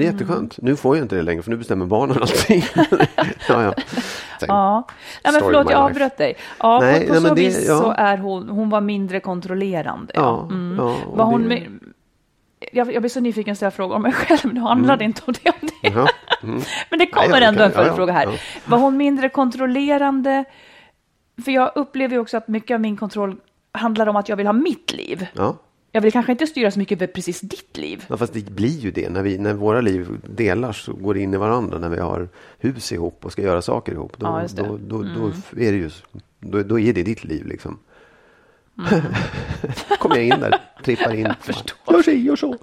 det 0.00 0.08
är 0.08 0.12
jätteskönt. 0.12 0.58
Nu 0.62 0.76
får 0.76 0.96
jag 0.96 1.04
inte 1.04 1.16
det 1.16 1.22
längre 1.22 1.42
för 1.42 1.50
nu 1.50 1.56
bestämmer 1.56 1.86
barnen 1.86 2.16
allting. 2.20 2.64
ja, 3.48 3.62
ja. 3.62 3.74
Sen, 4.40 4.46
Ja, 4.48 4.84
nej, 5.24 5.32
men 5.32 5.42
förlåt 5.42 5.70
jag 5.70 5.80
avbröt 5.80 6.16
dig. 6.18 6.36
Ja, 6.58 6.80
Nej, 6.80 7.00
på, 7.00 7.06
på 7.06 7.12
nej, 7.12 7.20
så 7.22 7.26
men 7.26 7.34
det- 7.36 7.40
vis 7.42 7.68
ja. 7.68 7.78
så 7.78 7.90
är 7.98 8.16
hon, 8.18 8.48
hon 8.48 8.70
var 8.70 8.80
mindre 8.80 9.20
kontrollerande. 9.20 10.12
Ja, 10.16 10.42
Mm. 10.50 10.76
ja, 10.78 10.96
var 11.14 11.24
hon 11.24 11.48
det- 11.48 11.66
jag, 12.72 12.92
jag 12.94 13.02
blir 13.02 13.10
så 13.10 13.20
nyfiken 13.20 13.52
att 13.52 13.56
ställa 13.58 13.70
frågor 13.70 13.96
om 13.96 14.02
mig 14.02 14.12
själv. 14.12 14.54
Nu 14.54 14.60
handlar 14.60 14.96
det 14.96 15.04
inte 15.04 15.22
om 15.26 15.34
det. 15.44 15.50
Om 15.62 15.68
det. 15.82 15.88
Jaha, 15.88 16.08
mm. 16.42 16.60
Men 16.90 16.98
det 16.98 17.06
kommer 17.06 17.28
Ja, 17.28 17.38
ja, 17.40 17.46
ändå 17.48 17.62
en. 17.62 17.70
Ja, 17.70 17.76
ja, 17.78 17.82
följdfråga 17.84 18.12
här. 18.12 18.24
ja. 18.26 18.32
Var 18.64 18.78
hon 18.78 18.96
mindre 18.96 19.28
kontrollerande? 19.28 20.44
För 21.44 21.52
jag 21.52 21.72
upplever 21.74 22.14
ju 22.14 22.20
också 22.20 22.36
att 22.36 22.48
mycket 22.48 22.74
av 22.74 22.80
min 22.80 22.96
kontroll 22.96 23.36
handlar 23.72 24.06
om 24.06 24.16
att 24.16 24.28
jag 24.28 24.36
vill 24.36 24.46
ha 24.46 24.52
mitt 24.52 24.92
liv. 24.92 25.26
Ja. 25.32 25.56
Jag 25.92 26.00
vill 26.00 26.12
kanske 26.12 26.32
inte 26.32 26.46
styra 26.46 26.70
så 26.70 26.78
mycket 26.78 27.02
över 27.02 27.06
precis 27.06 27.40
ditt 27.40 27.76
liv. 27.76 28.04
Ja, 28.08 28.16
fast 28.16 28.32
det 28.32 28.50
blir 28.50 28.78
ju 28.78 28.90
det. 28.90 29.10
När, 29.10 29.22
vi, 29.22 29.38
när 29.38 29.54
våra 29.54 29.80
liv 29.80 30.08
delar 30.26 30.72
så 30.72 30.92
går 30.92 31.14
det 31.14 31.20
in 31.20 31.34
i 31.34 31.36
varandra. 31.36 31.78
När 31.78 31.88
vi 31.88 32.00
har 32.00 32.28
hus 32.58 32.92
ihop 32.92 33.24
och 33.24 33.32
ska 33.32 33.42
göra 33.42 33.62
saker 33.62 33.92
ihop. 33.92 34.18
Då, 34.18 34.26
Ja, 34.26 34.46
då, 34.56 34.78
då, 34.88 35.02
då 35.02 35.26
är 35.56 35.72
det 35.72 35.78
ju, 35.78 35.90
då, 36.40 36.62
då 36.62 36.80
är 36.80 36.92
det 36.92 37.02
ditt 37.02 37.24
liv 37.24 37.46
liksom. 37.46 37.78
Kommer 39.98 40.16
jag 40.16 40.24
in 40.24 40.40
där, 40.40 40.60
trippar 40.84 41.14
in. 41.14 41.28
Gör 41.90 42.02
si, 42.02 42.12
gör 42.12 42.36
så. 42.36 42.56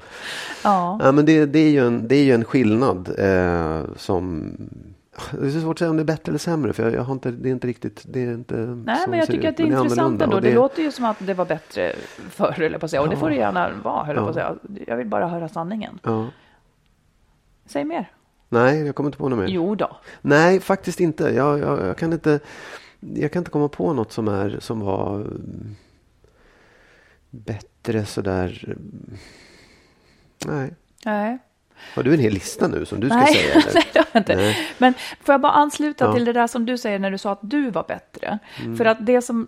Ja. 0.63 0.99
Ja, 1.03 1.11
men 1.11 1.25
det, 1.25 1.45
det, 1.45 1.59
är 1.59 1.69
ju 1.69 1.87
en, 1.87 2.07
det 2.07 2.15
är 2.15 2.23
ju 2.23 2.33
en 2.33 2.45
skillnad 2.45 3.19
eh, 3.19 3.81
som... 3.95 4.51
Det 5.31 5.47
är 5.47 5.61
svårt 5.61 5.75
att 5.75 5.79
säga 5.79 5.89
om 5.89 5.97
det 5.97 6.03
är 6.03 6.05
bättre 6.05 6.29
eller 6.29 6.39
sämre. 6.39 6.73
För 6.73 6.83
jag, 6.83 6.93
jag 6.93 7.01
har 7.01 7.13
inte, 7.13 7.31
det 7.31 7.49
är 7.49 7.51
inte 7.51 7.67
riktigt... 7.67 8.05
Det 8.07 8.23
är 8.23 8.33
inte 8.33 8.55
Nej, 8.55 9.05
men 9.07 9.19
jag 9.19 9.27
tycker 9.27 9.47
ut, 9.47 9.49
att 9.49 9.57
det 9.57 9.63
är 9.63 9.67
intressant 9.67 10.21
ändå. 10.21 10.35
Och 10.35 10.41
Det 10.41 10.53
låter 10.53 10.81
ju 10.81 10.91
som 10.91 11.05
att 11.05 11.17
det 11.19 11.33
var 11.33 11.45
bättre 11.45 11.95
förr, 12.29 12.69
jag 12.71 12.79
på 12.79 12.85
att 12.85 12.91
säga. 12.91 13.01
Och 13.01 13.09
det 13.09 13.17
får 13.17 13.29
det 13.29 13.35
gärna 13.35 13.71
vara, 13.83 14.03
höll 14.03 14.15
jag 14.15 14.25
på 14.25 14.29
att 14.29 14.35
säga. 14.35 14.55
Jag 14.87 14.97
vill 14.97 15.07
bara 15.07 15.27
höra 15.27 15.49
sanningen. 15.49 15.99
Ja. 16.03 16.27
Säg 17.65 17.83
mer. 17.83 18.11
Nej, 18.49 18.85
jag 18.85 18.95
kommer 18.95 19.07
inte 19.07 19.17
på 19.17 19.29
något 19.29 19.39
mer. 19.39 19.47
Jo 19.47 19.75
då. 19.75 19.97
Nej, 20.21 20.59
faktiskt 20.59 20.99
inte. 20.99 21.23
Jag, 21.23 21.59
jag, 21.59 21.87
jag, 21.87 21.97
kan 21.97 22.13
inte. 22.13 22.39
jag 22.99 23.31
kan 23.31 23.39
inte 23.39 23.51
komma 23.51 23.67
på 23.67 23.93
något 23.93 24.11
som, 24.11 24.27
är, 24.27 24.57
som 24.59 24.79
var 24.79 25.15
mm, 25.15 25.75
bättre 27.29 28.05
sådär. 28.05 28.75
Nej. 30.45 30.73
Nej. 31.05 31.39
Har 31.95 32.03
du 32.03 32.13
en 32.13 32.19
hel 32.19 32.33
lista 32.33 32.67
nu 32.67 32.85
som 32.85 32.99
du 32.99 33.07
ska 33.09 33.17
Nej, 33.17 33.33
säga? 33.35 33.61
Nej, 33.73 33.83
det 33.93 33.99
har 33.99 34.05
jag 34.11 34.19
inte. 34.21 34.35
Nej. 34.35 34.57
Men 34.77 34.93
får 35.23 35.33
jag 35.33 35.41
bara 35.41 35.51
ansluta 35.51 36.05
Ja. 36.05 36.13
till 36.13 36.25
det 36.25 36.33
där 36.33 36.47
som 36.47 36.65
du 36.65 36.77
säger 36.77 36.99
när 36.99 37.11
du 37.11 37.17
sa 37.17 37.31
att 37.31 37.39
du 37.41 37.69
var 37.69 37.83
bättre. 37.87 38.39
Mm. 38.61 38.77
För 38.77 38.85
att 38.85 38.97
det 39.05 39.21
som 39.21 39.47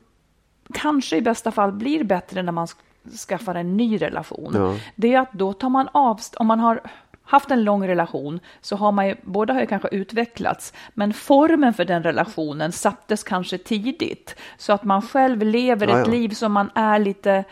kanske 0.74 1.18
i 1.18 1.22
bästa 1.22 1.52
fall 1.52 1.72
blir 1.72 2.04
bättre 2.04 2.42
när 2.44 2.52
man 2.52 2.66
sk- 2.66 3.18
skaffar 3.28 3.56
en 3.56 3.78
ny 3.78 3.98
relation, 4.02 4.52
Ja. 4.56 4.76
det 4.96 5.14
är 5.14 5.20
att 5.20 5.34
då 5.34 5.54
tar 5.54 5.70
man 5.70 5.88
avst- 5.94 6.36
om 6.36 6.48
man 6.48 6.60
har 6.60 6.82
haft 7.24 7.52
en 7.52 7.64
lång 7.64 7.88
relation 7.88 8.40
så 8.62 8.76
har 8.76 8.92
man 8.92 9.08
ju, 9.08 9.16
båda 9.22 9.54
har 9.54 9.62
ju 9.62 9.68
kanske 9.68 9.88
utvecklats, 9.92 10.74
men 10.94 11.14
formen 11.14 11.74
för 11.74 11.86
den 11.86 12.04
relationen 12.04 12.72
sattes 12.72 13.24
kanske 13.24 13.58
tidigt. 13.58 14.36
Så 14.58 14.74
att 14.74 14.84
man 14.84 15.02
själv 15.02 15.42
lever 15.44 15.88
Ja, 15.88 16.02
ett 16.02 16.08
liv 16.08 16.30
som 16.30 16.52
man 16.52 16.70
är 16.76 17.00
lite 17.00 17.44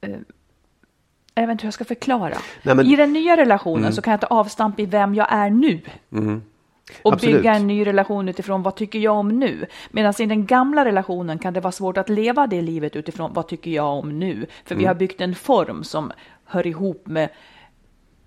eh, 0.00 0.10
jag 1.34 1.42
vet 1.46 1.50
inte 1.52 1.62
hur 1.62 1.66
jag 1.66 1.74
ska 1.74 1.84
förklara. 1.84 2.28
Nej, 2.28 2.38
men- 2.62 2.78
Mm. 2.80 2.92
I 2.92 2.96
den 2.96 3.12
nya 3.12 3.36
relationen 3.36 3.92
så 3.92 4.02
kan 4.02 4.10
jag 4.10 4.20
ta 4.20 4.26
avstamp 4.26 4.80
i 4.80 4.86
vem 4.86 5.14
jag 5.14 5.26
är 5.32 5.50
nu. 5.50 5.80
Och 7.02 7.12
Absolut. 7.12 7.36
bygga 7.36 7.54
en 7.54 7.66
ny 7.66 7.86
relation 7.86 8.28
utifrån 8.28 8.62
vad 8.62 8.74
tycker 8.76 8.98
jag 8.98 9.14
om 9.16 9.28
nu. 9.28 9.66
Medan 9.90 10.14
i 10.18 10.26
den 10.26 10.46
gamla 10.46 10.84
relationen 10.84 11.38
kan 11.38 11.52
det 11.54 11.60
vara 11.60 11.72
svårt 11.72 11.96
att 11.98 12.08
leva 12.08 12.46
det 12.46 12.62
livet 12.62 12.96
utifrån 12.96 13.30
vad 13.34 13.48
tycker 13.48 13.70
jag 13.70 13.86
om 13.98 14.18
nu. 14.18 14.46
För 14.64 14.74
Mm. 14.74 14.82
vi 14.82 14.86
har 14.86 14.94
byggt 14.94 15.20
en 15.20 15.34
form 15.34 15.84
som 15.84 16.12
hör 16.44 16.66
ihop 16.66 17.06
med 17.06 17.28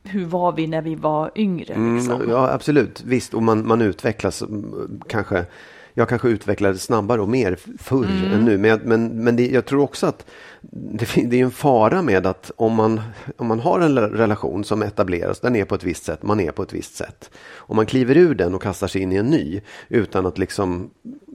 hur 0.03 0.25
var 0.25 0.51
vi 0.51 0.67
när 0.67 0.81
vi 0.81 0.95
var 0.95 1.31
yngre. 1.35 1.65
Liksom. 1.95 2.11
Mm, 2.15 2.29
ja, 2.29 2.51
absolut. 2.53 3.03
Visst, 3.05 3.33
och 3.33 3.43
man, 3.43 3.67
man 3.67 3.81
utvecklas 3.81 4.41
mm, 4.41 5.01
kanske. 5.09 5.45
Jag 5.93 6.09
kanske 6.09 6.29
utvecklades 6.29 6.83
snabbare 6.83 7.21
och 7.21 7.29
mer 7.29 7.57
förr 7.79 8.05
Mm. 8.05 8.31
än 8.33 8.45
nu. 8.45 8.57
Men, 8.57 8.69
jag- 8.69 8.85
men, 8.85 9.07
men 9.23 9.35
det, 9.35 9.47
jag 9.47 9.65
tror 9.65 9.81
också 9.83 10.07
att 10.07 10.25
det, 10.71 11.07
det 11.25 11.39
är 11.39 11.43
en 11.43 11.51
fara 11.51 12.01
med 12.01 12.25
att 12.27 12.51
om 12.55 12.73
man, 12.73 13.01
om 13.37 13.47
man 13.47 13.59
har 13.59 13.79
en 13.79 13.97
relation 13.99 14.63
som 14.63 14.81
etableras, 14.81 15.39
den 15.39 15.55
är 15.55 15.65
på 15.65 15.75
ett 15.75 15.83
visst 15.83 16.03
sätt, 16.05 16.23
man 16.23 16.39
är 16.39 16.51
på 16.51 16.63
ett 16.63 16.73
visst 16.73 16.95
sätt. 16.95 17.29
Om 17.55 17.75
man 17.75 17.85
kliver 17.85 18.17
ur 18.17 18.35
den 18.35 18.55
och 18.55 18.61
kastar 18.61 18.87
sig 18.87 19.01
in 19.01 19.11
i 19.11 19.15
en 19.15 19.25
ny 19.25 19.61
utan 19.89 20.25
att 20.25 20.37
liksom 20.37 20.89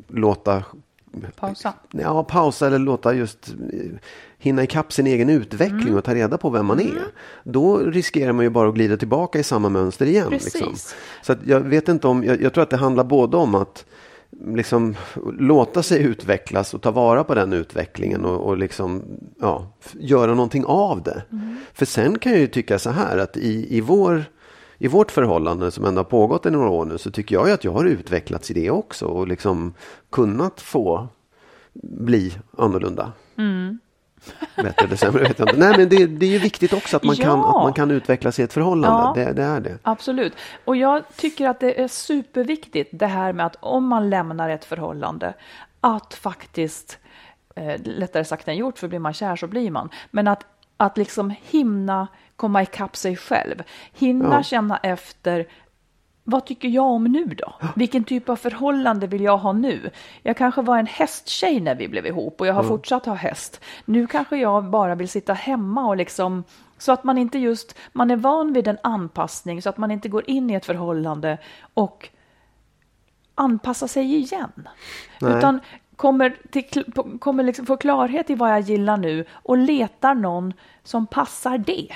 låta 0.09 0.65
Pausa. 1.37 1.73
Ja, 1.91 2.25
pausa 2.25 2.67
eller 2.67 2.79
låta 2.79 3.15
just 3.15 3.49
eh, 3.73 3.91
hinna 4.39 4.63
ikapp 4.63 4.93
sin 4.93 5.07
egen 5.07 5.29
utveckling 5.31 5.81
Mm. 5.83 5.95
och 5.97 6.05
ta 6.05 6.15
reda 6.15 6.39
på 6.39 6.51
vem 6.51 6.67
man 6.67 6.81
är. 6.81 7.03
Då 7.45 7.79
riskerar 7.79 8.33
man 8.33 8.45
ju 8.45 8.51
bara 8.51 8.69
att 8.69 8.75
glida 8.75 8.97
tillbaka 8.97 9.39
i 9.39 9.43
samma 9.43 9.69
mönster 9.69 10.07
igen. 10.07 10.31
Liksom. 10.31 10.75
Så 11.23 11.35
jag 11.45 11.61
vet 11.61 11.89
inte 11.89 12.07
om, 12.07 12.25
jag, 12.25 12.43
jag 12.43 12.53
tror 12.55 12.63
att 12.63 12.71
det 12.71 12.77
handlar 12.77 13.05
både 13.05 13.37
om 13.37 13.55
att 13.55 13.85
liksom 14.31 14.95
låta 15.39 15.83
sig 15.83 16.03
utvecklas 16.03 16.75
och 16.75 16.83
ta 16.83 16.91
vara 16.91 17.25
på 17.25 17.35
den 17.35 17.53
utvecklingen 17.53 18.25
och, 18.25 18.41
och 18.41 18.59
liksom, 18.59 19.03
ja, 19.41 19.73
göra 19.95 20.35
någonting 20.35 20.65
av 20.65 21.03
det. 21.03 21.23
För 21.73 21.87
sen 21.87 22.19
kan 22.19 22.33
jag 22.33 22.41
ju 22.41 22.47
tycka 22.47 22.79
så 22.79 22.91
här 22.91 23.19
att 23.19 23.37
i, 23.37 23.77
i, 23.77 23.81
vår, 23.81 24.25
i 24.79 24.89
vårt 24.89 25.11
förhållande 25.11 25.71
som 25.71 25.85
ändå 25.85 25.99
har 25.99 26.05
pågått 26.05 26.47
i 26.47 26.51
några 26.51 26.71
år 26.71 26.85
nu 26.85 26.99
så 26.99 27.11
tycker 27.11 27.35
jag 27.35 27.49
ju 27.49 27.55
att 27.55 27.65
jag 27.65 27.73
har 27.73 27.85
utvecklats 27.85 28.51
i 28.51 28.55
det 28.55 28.71
också 28.71 29.07
och 29.07 29.29
liksom 29.29 29.75
kunnat 30.11 30.61
få 30.61 31.09
bli 31.83 32.33
annorlunda. 32.59 33.13
Bättre 34.57 34.85
eller 34.87 34.97
sämre 34.97 35.23
vet 35.23 35.39
jag 35.39 35.49
inte. 35.49 35.61
Nej 35.61 35.75
men 35.79 35.89
det, 35.89 36.07
det 36.07 36.27
är 36.27 36.31
ju 36.31 36.39
viktigt 36.39 36.73
också 36.73 36.97
att 36.97 37.03
man, 37.03 37.17
kan, 37.17 37.27
Ja. 37.39 37.49
att 37.57 37.63
man 37.63 37.73
kan 37.73 37.91
utvecklas 37.91 38.39
i 38.39 38.43
ett 38.43 38.53
förhållande. 38.53 39.21
Ja. 39.21 39.25
Det, 39.25 39.33
det 39.33 39.43
är 39.43 39.61
det. 39.61 39.79
Absolut. 39.83 40.33
Och 40.65 40.77
jag 40.77 41.03
tycker 41.17 41.49
att 41.49 41.61
det 41.61 41.81
är 41.83 41.89
superviktigt 41.89 42.91
det 42.93 43.07
här 43.07 43.33
med 43.33 43.47
att 43.47 43.57
om 43.61 43.87
man 43.87 44.11
lämnar 44.11 44.49
ett 44.51 44.65
förhållande, 44.65 45.35
att 45.81 46.15
faktiskt, 46.15 46.99
eh, 47.55 47.81
lättare 47.85 48.25
sagt 48.25 48.49
än 48.49 48.57
gjort, 48.57 48.79
för 48.79 48.89
blir 48.89 48.99
man 48.99 49.13
kär 49.15 49.37
så 49.37 49.47
blir 49.47 49.71
man, 49.71 49.89
men 50.11 50.29
att, 50.29 50.45
att 50.77 50.97
liksom 50.99 51.35
himna 51.43 52.09
komma 52.37 52.63
ikapp 52.63 52.97
sig 52.97 53.17
själv. 53.17 53.63
Hinna 53.93 54.35
Ja. 54.37 54.43
känna 54.43 54.77
efter, 54.77 55.47
vad 56.31 56.47
tycker 56.47 56.69
jag 56.69 56.85
om 56.85 57.05
nu 57.05 57.25
då? 57.25 57.55
Vilken 57.77 58.05
typ 58.05 58.29
av 58.29 58.37
förhållande 58.37 59.07
vill 59.07 59.23
jag 59.23 59.39
ha 59.39 59.53
nu? 59.53 59.91
Jag 60.23 60.37
kanske 60.37 60.63
var 60.63 60.79
en 60.79 60.87
hästtjej 60.87 61.61
när 61.61 61.75
vi 61.75 61.89
blev 61.89 62.07
ihop 62.07 62.41
och 62.41 62.47
jag 62.47 62.55
har 62.55 62.63
fortsatt 62.63 63.07
ha 63.07 63.15
häst. 63.15 63.61
Nu 63.85 64.07
kanske 64.07 64.37
jag 64.37 64.65
bara 64.65 64.95
vill 64.95 65.09
sitta 65.09 65.33
hemma 65.33 65.87
och 65.87 65.97
liksom 65.97 66.45
så 66.79 66.93
att 66.93 67.05
man 67.05 67.19
inte 67.19 67.39
just, 67.39 67.75
man 67.93 68.11
är 68.11 68.17
van 68.17 68.53
vid 68.53 68.69
en 68.69 68.79
anpassning 68.83 69.63
så 69.63 69.69
att 69.69 69.79
man 69.79 69.91
inte 69.91 70.09
går 70.09 70.31
in 70.31 70.51
i 70.51 70.55
ett 70.55 70.67
förhållande 70.67 71.39
och 71.75 72.09
anpassa 73.35 73.89
sig 73.89 74.17
igen. 74.17 74.69
Nej. 75.21 75.39
Utan 75.39 75.61
kommer, 75.97 76.37
till, 76.51 76.85
kommer 77.19 77.45
liksom 77.45 77.67
få 77.67 77.77
klarhet 77.77 78.31
i 78.31 78.35
vad 78.35 78.51
jag 78.51 78.61
gillar 78.61 78.97
nu 78.97 79.25
och 79.33 79.57
letar 79.57 80.15
någon 80.15 80.53
som 80.83 81.07
passar 81.07 81.59
det. 81.59 81.89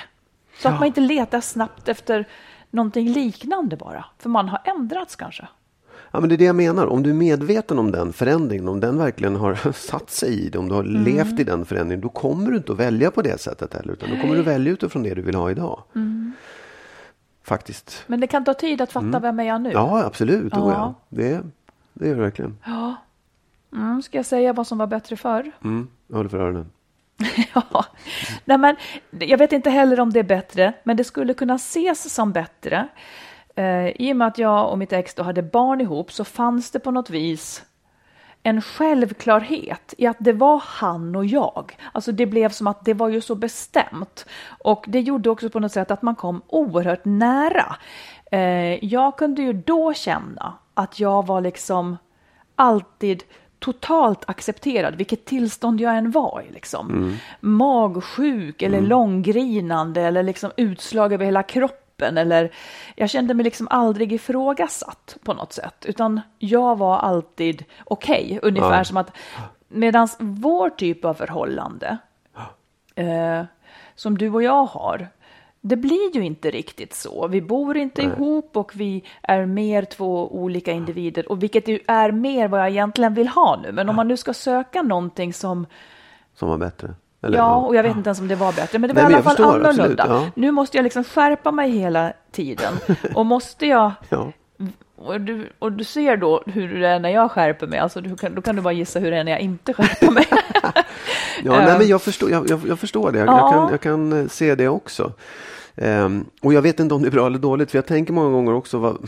Så 0.57 0.69
att 0.69 0.79
man 0.79 0.87
inte 0.87 1.01
letar 1.01 1.41
snabbt 1.41 1.87
efter 1.87 2.27
någonting 2.73 3.09
liknande 3.09 3.75
bara. 3.77 4.05
För 4.19 4.29
man 4.29 4.49
har 4.49 4.61
ändrats 4.65 5.15
kanske. 5.15 5.47
Ja, 6.11 6.19
men 6.19 6.29
det 6.29 6.35
är 6.35 6.37
det 6.37 6.45
jag 6.45 6.55
menar. 6.55 6.87
Om 6.87 7.03
du 7.03 7.09
är 7.09 7.13
medveten 7.13 7.79
om 7.79 7.91
den 7.91 8.13
förändringen, 8.13 8.67
om 8.67 8.79
den 8.79 8.97
verkligen 8.97 9.35
har 9.35 9.71
satt 9.73 10.09
sig 10.09 10.45
i 10.45 10.49
det, 10.49 10.57
om 10.57 10.69
du 10.69 10.75
har 10.75 10.83
Mm. 10.83 11.03
levt 11.03 11.39
i 11.39 11.43
den 11.43 11.65
förändringen, 11.65 12.01
då 12.01 12.09
kommer 12.09 12.51
du 12.51 12.57
inte 12.57 12.71
att 12.71 12.77
välja 12.79 13.11
på 13.11 13.21
det 13.21 13.41
sättet 13.41 13.73
heller. 13.73 13.93
Utan 13.93 14.09
då 14.09 14.21
kommer 14.21 14.35
du 14.35 14.41
välja 14.41 14.73
utifrån 14.73 15.03
det 15.03 15.13
du 15.13 15.21
vill 15.21 15.35
ha 15.35 15.51
idag. 15.51 15.83
Mm. 15.95 16.31
Faktiskt. 17.43 18.03
Men 18.07 18.19
det 18.19 18.27
kan 18.27 18.43
ta 18.45 18.53
tid 18.53 18.81
att 18.81 18.91
fatta 18.91 19.19
vem 19.19 19.39
är 19.39 19.43
jag 19.43 19.61
nu. 19.61 19.71
Ja, 19.71 20.03
absolut. 20.05 20.53
Ja. 20.55 20.59
Ja. 20.59 20.71
Ja. 20.71 20.93
Det, 21.09 21.41
det 21.93 22.07
gör 22.07 22.15
det 22.15 22.21
verkligen. 22.21 22.57
Mm, 23.73 24.01
ska 24.01 24.17
jag 24.17 24.25
säga 24.25 24.53
vad 24.53 24.67
som 24.67 24.77
var 24.77 24.87
bättre 24.87 25.15
förr? 25.15 25.51
Mm. 25.63 25.87
Jag 26.07 26.15
håller 26.17 26.29
för 26.29 26.37
öronen. 26.39 26.65
Ja, 27.53 27.85
Nej, 28.45 28.57
men 28.57 28.75
jag 29.19 29.37
vet 29.37 29.53
inte 29.53 29.69
heller 29.69 29.99
om 29.99 30.13
det 30.13 30.19
är 30.19 30.23
bättre, 30.23 30.73
men 30.83 30.97
det 30.97 31.03
skulle 31.03 31.33
kunna 31.33 31.55
ses 31.55 32.13
som 32.13 32.31
bättre. 32.31 32.87
Eh, 33.55 33.87
I 33.87 34.11
och 34.11 34.15
med 34.17 34.27
att 34.27 34.37
jag 34.37 34.71
och 34.71 34.77
mitt 34.77 34.93
ex 34.93 35.13
då 35.13 35.23
hade 35.23 35.43
barn 35.43 35.81
ihop 35.81 36.11
så 36.11 36.23
fanns 36.23 36.71
det 36.71 36.79
på 36.79 36.91
något 36.91 37.09
vis 37.09 37.63
en 38.43 38.61
självklarhet 38.61 39.93
i 39.97 40.07
att 40.07 40.17
det 40.19 40.33
var 40.33 40.63
han 40.65 41.15
och 41.15 41.25
jag. 41.25 41.77
Alltså 41.91 42.11
det 42.11 42.25
blev 42.25 42.49
som 42.49 42.67
att 42.67 42.85
det 42.85 42.93
var 42.93 43.09
ju 43.09 43.21
så 43.21 43.35
bestämt. 43.35 44.25
Och 44.63 44.85
det 44.87 44.99
gjorde 44.99 45.29
också 45.29 45.49
på 45.49 45.59
något 45.59 45.71
sätt 45.71 45.91
att 45.91 46.01
man 46.01 46.15
kom 46.15 46.41
oerhört 46.47 47.05
nära. 47.05 47.75
Eh, 48.31 48.85
jag 48.85 49.17
kunde 49.17 49.41
ju 49.41 49.53
då 49.53 49.93
känna 49.93 50.53
att 50.73 50.99
jag 50.99 51.27
var 51.27 51.41
liksom 51.41 51.97
alltid 52.55 53.23
totalt 53.63 54.29
accepterad, 54.29 54.95
vilket 54.95 55.25
tillstånd 55.25 55.81
jag 55.81 55.97
än 55.97 56.11
var 56.11 56.43
i. 56.49 56.53
Liksom. 56.53 57.17
Magsjuk 57.39 58.61
eller 58.61 58.81
långgrinande 58.81 60.01
eller 60.01 60.23
liksom 60.23 60.51
utslag 60.57 61.13
över 61.13 61.25
hela 61.25 61.43
kroppen. 61.43 62.17
Eller, 62.17 62.51
jag 62.95 63.09
kände 63.09 63.33
mig 63.33 63.43
liksom 63.43 63.67
aldrig 63.71 64.13
ifrågasatt 64.13 65.17
på 65.23 65.33
något 65.33 65.53
sätt, 65.53 65.85
utan 65.85 66.21
jag 66.39 66.77
var 66.77 66.97
alltid 66.97 67.65
okej. 67.83 68.39
ungefär 68.41 68.77
Ja. 68.77 68.83
som 68.83 68.97
att 68.97 69.11
medan 69.67 70.07
vår 70.19 70.69
typ 70.69 71.05
av 71.05 71.13
förhållande 71.13 71.97
eh, 72.95 73.43
som 73.95 74.17
du 74.17 74.29
och 74.29 74.43
jag 74.43 74.65
har, 74.65 75.07
det 75.65 75.75
blir 75.75 76.15
ju 76.15 76.25
inte 76.25 76.51
riktigt 76.51 76.93
så. 76.93 77.27
Vi 77.27 77.41
bor 77.41 77.77
inte 77.77 78.01
ihop 78.01 78.57
och 78.57 78.71
vi 78.75 79.03
är 79.21 79.45
mer 79.45 79.85
två 79.85 80.35
olika 80.35 80.71
individer, 80.71 81.31
och 81.31 81.43
vilket 81.43 81.67
ju 81.67 81.79
är 81.87 82.11
mer 82.11 82.47
vad 82.47 82.59
jag 82.59 82.69
egentligen 82.69 83.13
vill 83.13 83.27
ha 83.27 83.59
nu. 83.63 83.71
Men 83.71 83.89
om 83.89 83.95
man 83.95 84.07
nu 84.07 84.17
ska 84.17 84.33
söka 84.33 84.81
någonting 84.81 85.33
som, 85.33 85.65
Som 86.35 86.49
var 86.49 86.57
bättre. 86.57 86.95
Eller, 87.21 87.37
ja, 87.37 87.55
och 87.55 87.75
jag 87.75 87.83
vet 87.83 87.95
inte 87.95 88.07
ens 88.07 88.19
om 88.19 88.27
det 88.27 88.35
var 88.35 88.53
bättre, 88.53 88.79
men 88.79 88.87
det 88.87 88.93
var 88.93 89.01
Nej, 89.03 89.11
i 89.11 89.15
alla 89.15 89.23
fall 89.23 89.35
förstår, 89.35 89.53
annorlunda. 89.53 90.03
absolut, 90.03 90.25
ja. 90.25 90.31
Nu 90.35 90.51
måste 90.51 90.77
jag 90.77 90.83
liksom 90.83 91.03
skärpa 91.03 91.51
mig 91.51 91.71
hela 91.71 92.13
tiden. 92.31 92.73
Och 93.15 93.25
måste 93.25 93.65
jag 93.67 93.91
Ja. 94.09 94.31
och 94.95 95.21
du, 95.21 95.49
och 95.59 95.71
du 95.71 95.83
ser 95.83 96.17
då 96.17 96.43
hur 96.45 96.79
det 96.79 96.87
är 96.87 96.99
när 96.99 97.09
jag 97.09 97.31
skärper 97.31 97.67
mig, 97.67 97.79
alltså 97.79 98.01
du 98.01 98.15
kan, 98.15 98.35
då 98.35 98.41
kan 98.41 98.55
du 98.55 98.61
bara 98.61 98.73
gissa 98.73 98.99
hur 98.99 99.11
det 99.11 99.17
är 99.17 99.23
när 99.23 99.31
jag 99.31 99.41
inte 99.41 99.73
skärper 99.73 100.11
mig. 100.11 100.25
Ja, 101.43 101.51
nej, 101.51 101.77
men 101.77 101.87
jag 101.87 102.01
förstår, 102.01 102.31
jag, 102.31 102.49
jag, 102.49 102.59
jag 102.67 102.79
förstår 102.79 103.11
det. 103.11 103.19
Jag, 103.19 103.27
Ja. 103.27 103.39
jag, 103.39 103.51
kan, 103.53 103.71
jag 103.71 103.81
kan 103.81 104.21
eh, 104.23 104.27
se 104.27 104.55
det 104.55 104.67
också. 104.67 105.13
Ehm, 105.75 106.25
och 106.41 106.53
jag 106.53 106.61
vet 106.61 106.79
inte 106.79 106.95
om 106.95 107.01
det 107.01 107.07
är 107.07 107.11
bra 107.11 107.27
eller 107.27 107.39
dåligt, 107.39 107.71
för 107.71 107.77
jag 107.77 107.85
tänker 107.85 108.13
många 108.13 108.29
gånger 108.29 108.53
också 108.53 108.77
vad, 108.77 109.07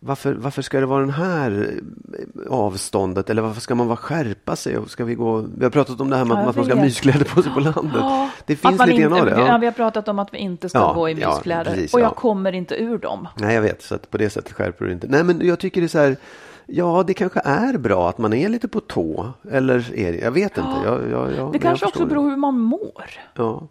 varför, 0.00 0.34
varför 0.34 0.62
ska 0.62 0.80
det 0.80 0.86
vara 0.86 1.00
den 1.00 1.10
här 1.10 1.80
eh, 2.18 2.52
avståndet? 2.52 3.30
Eller 3.30 3.42
varför 3.42 3.60
ska 3.60 3.74
man 3.74 3.86
vara 3.86 3.96
skärpa 3.96 4.56
sig? 4.56 4.78
Och 4.78 4.90
ska 4.90 5.04
vi, 5.04 5.14
gå, 5.14 5.44
vi 5.56 5.64
har 5.64 5.70
pratat 5.70 6.00
om 6.00 6.10
det 6.10 6.16
här 6.16 6.24
med 6.24 6.36
Ja, 6.36 6.48
att, 6.48 6.56
man 6.56 6.64
ska 6.64 6.74
ha 6.74 6.82
myskläder 6.82 7.24
på 7.24 7.42
sig 7.42 7.52
på 7.52 7.60
landet. 7.60 7.96
Ja, 7.96 8.30
det 8.46 8.56
finns 8.56 8.86
lite 8.86 9.00
grann 9.02 9.12
av 9.12 9.26
det. 9.26 9.30
Ja. 9.30 9.58
Vi 9.58 9.66
har 9.66 9.72
pratat 9.72 10.08
om 10.08 10.18
att 10.18 10.34
vi 10.34 10.38
inte 10.38 10.68
ska 10.68 10.92
gå 10.92 11.08
i 11.08 11.14
myskläder. 11.14 11.64
precis, 11.64 11.94
och 11.94 12.00
jag 12.00 12.10
ja. 12.10 12.14
kommer 12.14 12.52
inte 12.52 12.74
ur 12.74 12.98
dem. 12.98 13.28
Nej, 13.36 13.54
jag 13.54 13.62
vet. 13.62 13.82
Så 13.82 13.94
att 13.94 14.10
på 14.10 14.18
det 14.18 14.30
sättet 14.30 14.52
skärper 14.52 14.84
du 14.84 14.92
inte. 14.92 15.06
Nej, 15.06 15.24
men 15.24 15.46
jag 15.46 15.58
tycker 15.58 15.80
det 15.80 15.86
är 15.86 15.88
så 15.88 15.98
här. 15.98 16.16
Ja, 16.66 17.04
det 17.06 17.14
kanske 17.14 17.40
är 17.44 17.78
bra 17.78 18.08
att 18.08 18.18
man 18.18 18.32
är 18.32 18.48
lite 18.48 18.68
på 18.68 18.80
tå. 18.80 19.32
Eller 19.50 19.94
är 19.94 20.12
det? 20.12 20.18
Jag 20.18 20.30
vet 20.30 20.56
inte. 20.58 20.70
Jag, 20.84 21.10
jag, 21.10 21.32
jag, 21.32 21.52
Det 21.52 21.58
kanske 21.58 21.86
också 21.86 22.06
beror 22.06 22.30
hur 22.30 22.36
man 22.36 22.58
mår. 22.58 23.10
Ja. 23.34 23.68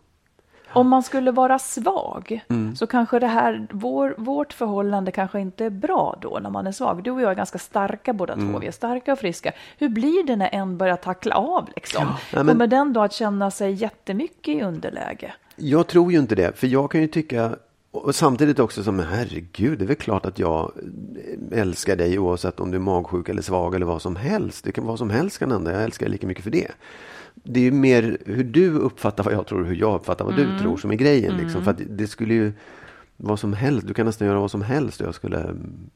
Om 0.73 0.88
man 0.89 1.03
skulle 1.03 1.31
vara 1.31 1.60
svag 1.60 2.41
Mm. 2.49 2.75
så 2.75 2.88
kanske 2.88 3.19
det 3.19 3.27
här, 3.27 3.67
vår, 3.71 4.15
vårt 4.17 4.53
förhållande 4.53 5.12
kanske 5.12 5.39
inte 5.39 5.65
är 5.65 5.69
bra 5.69 6.17
då 6.21 6.39
när 6.43 6.49
man 6.49 6.67
är 6.67 6.71
svag. 6.71 7.03
Du 7.03 7.12
och 7.12 7.21
jag 7.21 7.31
är 7.31 7.36
ganska 7.36 7.58
starka 7.58 8.13
båda 8.13 8.34
Mm. 8.34 8.51
två, 8.53 8.60
vi 8.60 8.67
är 8.67 8.71
starka 8.71 9.12
och 9.13 9.19
friska. 9.19 9.51
Hur 9.77 9.89
blir 9.89 10.23
det 10.27 10.36
när 10.36 10.49
en 10.55 10.77
börjar 10.77 10.95
tackla 10.95 11.36
av 11.36 11.69
liksom? 11.75 12.05
nej, 12.05 12.15
men- 12.43 12.47
Kommer 12.47 12.67
den 12.67 12.93
då 12.93 13.01
att 13.01 13.13
känna 13.13 13.51
sig 13.51 13.71
jättemycket 13.71 14.55
i 14.55 14.62
underläge? 14.62 15.34
Jag 15.55 15.88
tror 15.88 16.12
ju 16.12 16.17
inte 16.17 16.36
det, 16.36 16.58
för 16.58 16.67
jag 16.67 16.91
kan 16.91 17.01
ju 17.01 17.08
tycka 17.08 17.55
och 17.95 18.15
samtidigt 18.15 18.60
också 18.60 18.84
som 18.84 18.99
herregud, 18.99 19.79
det 19.79 19.86
är 19.86 19.88
väl 19.88 19.95
klart 19.95 20.25
att 20.25 20.39
jag 20.39 20.71
älskar 21.51 21.95
dig 21.95 22.19
oavsett 22.19 22.60
om 22.60 22.71
du 22.71 22.77
är 22.77 22.81
magsjuk 22.81 23.29
eller 23.29 23.41
svag 23.41 23.75
eller 23.75 23.86
vad 23.86 24.01
som 24.01 24.15
helst. 24.15 24.63
Det 24.63 24.71
kan 24.71 24.86
vad 24.86 24.97
som 24.97 25.10
helst 25.10 25.39
kan 25.39 25.51
hända. 25.51 25.71
Jag 25.71 25.84
älskar 25.84 26.05
dig 26.05 26.12
lika 26.12 26.27
mycket 26.27 26.43
för 26.43 26.51
det. 26.51 26.71
Det 27.34 27.60
är 27.60 27.63
ju 27.63 27.71
mer 27.71 28.17
hur 28.25 28.43
du 28.43 28.71
uppfattar 28.71 29.23
vad 29.23 29.34
jag 29.34 29.47
tror 29.47 29.62
och 29.62 29.67
hur 29.67 29.75
jag 29.75 29.95
uppfattar 29.95 30.25
vad 30.25 30.36
du 30.36 30.60
tror 30.60 30.77
som 30.77 30.91
är 30.91 30.95
grejen. 30.95 31.38
Liksom. 31.38 31.63
För 31.63 31.71
att 31.71 31.81
det 31.89 32.08
skulle 32.08 32.34
ju 32.34 32.53
vad 33.17 33.39
som 33.39 33.53
helst. 33.53 33.88
Du 33.88 33.93
kan 33.93 34.05
nästan 34.05 34.27
göra 34.27 34.39
vad 34.39 34.51
som 34.51 34.62
helst 34.62 35.01
och 35.01 35.08
jag 35.08 35.15
skulle 35.15 35.39
mm, 35.41 35.89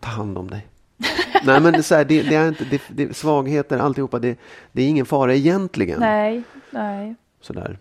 ta 0.00 0.08
hand 0.08 0.38
om 0.38 0.50
dig. 0.50 0.66
Nej 1.44 1.60
men 1.60 1.82
så 1.82 1.94
här, 1.94 2.04
det, 2.04 2.22
det 2.22 2.34
är 2.34 2.48
inte, 2.48 2.64
det, 2.64 2.82
det, 2.88 3.16
svagheter, 3.16 3.78
alltihopa, 3.78 4.18
det, 4.18 4.38
det 4.72 4.82
är 4.82 4.88
ingen 4.88 5.06
fara 5.06 5.34
egentligen. 5.34 6.00
Nej, 6.00 6.42
nej. 6.70 7.14
Sådär. 7.40 7.78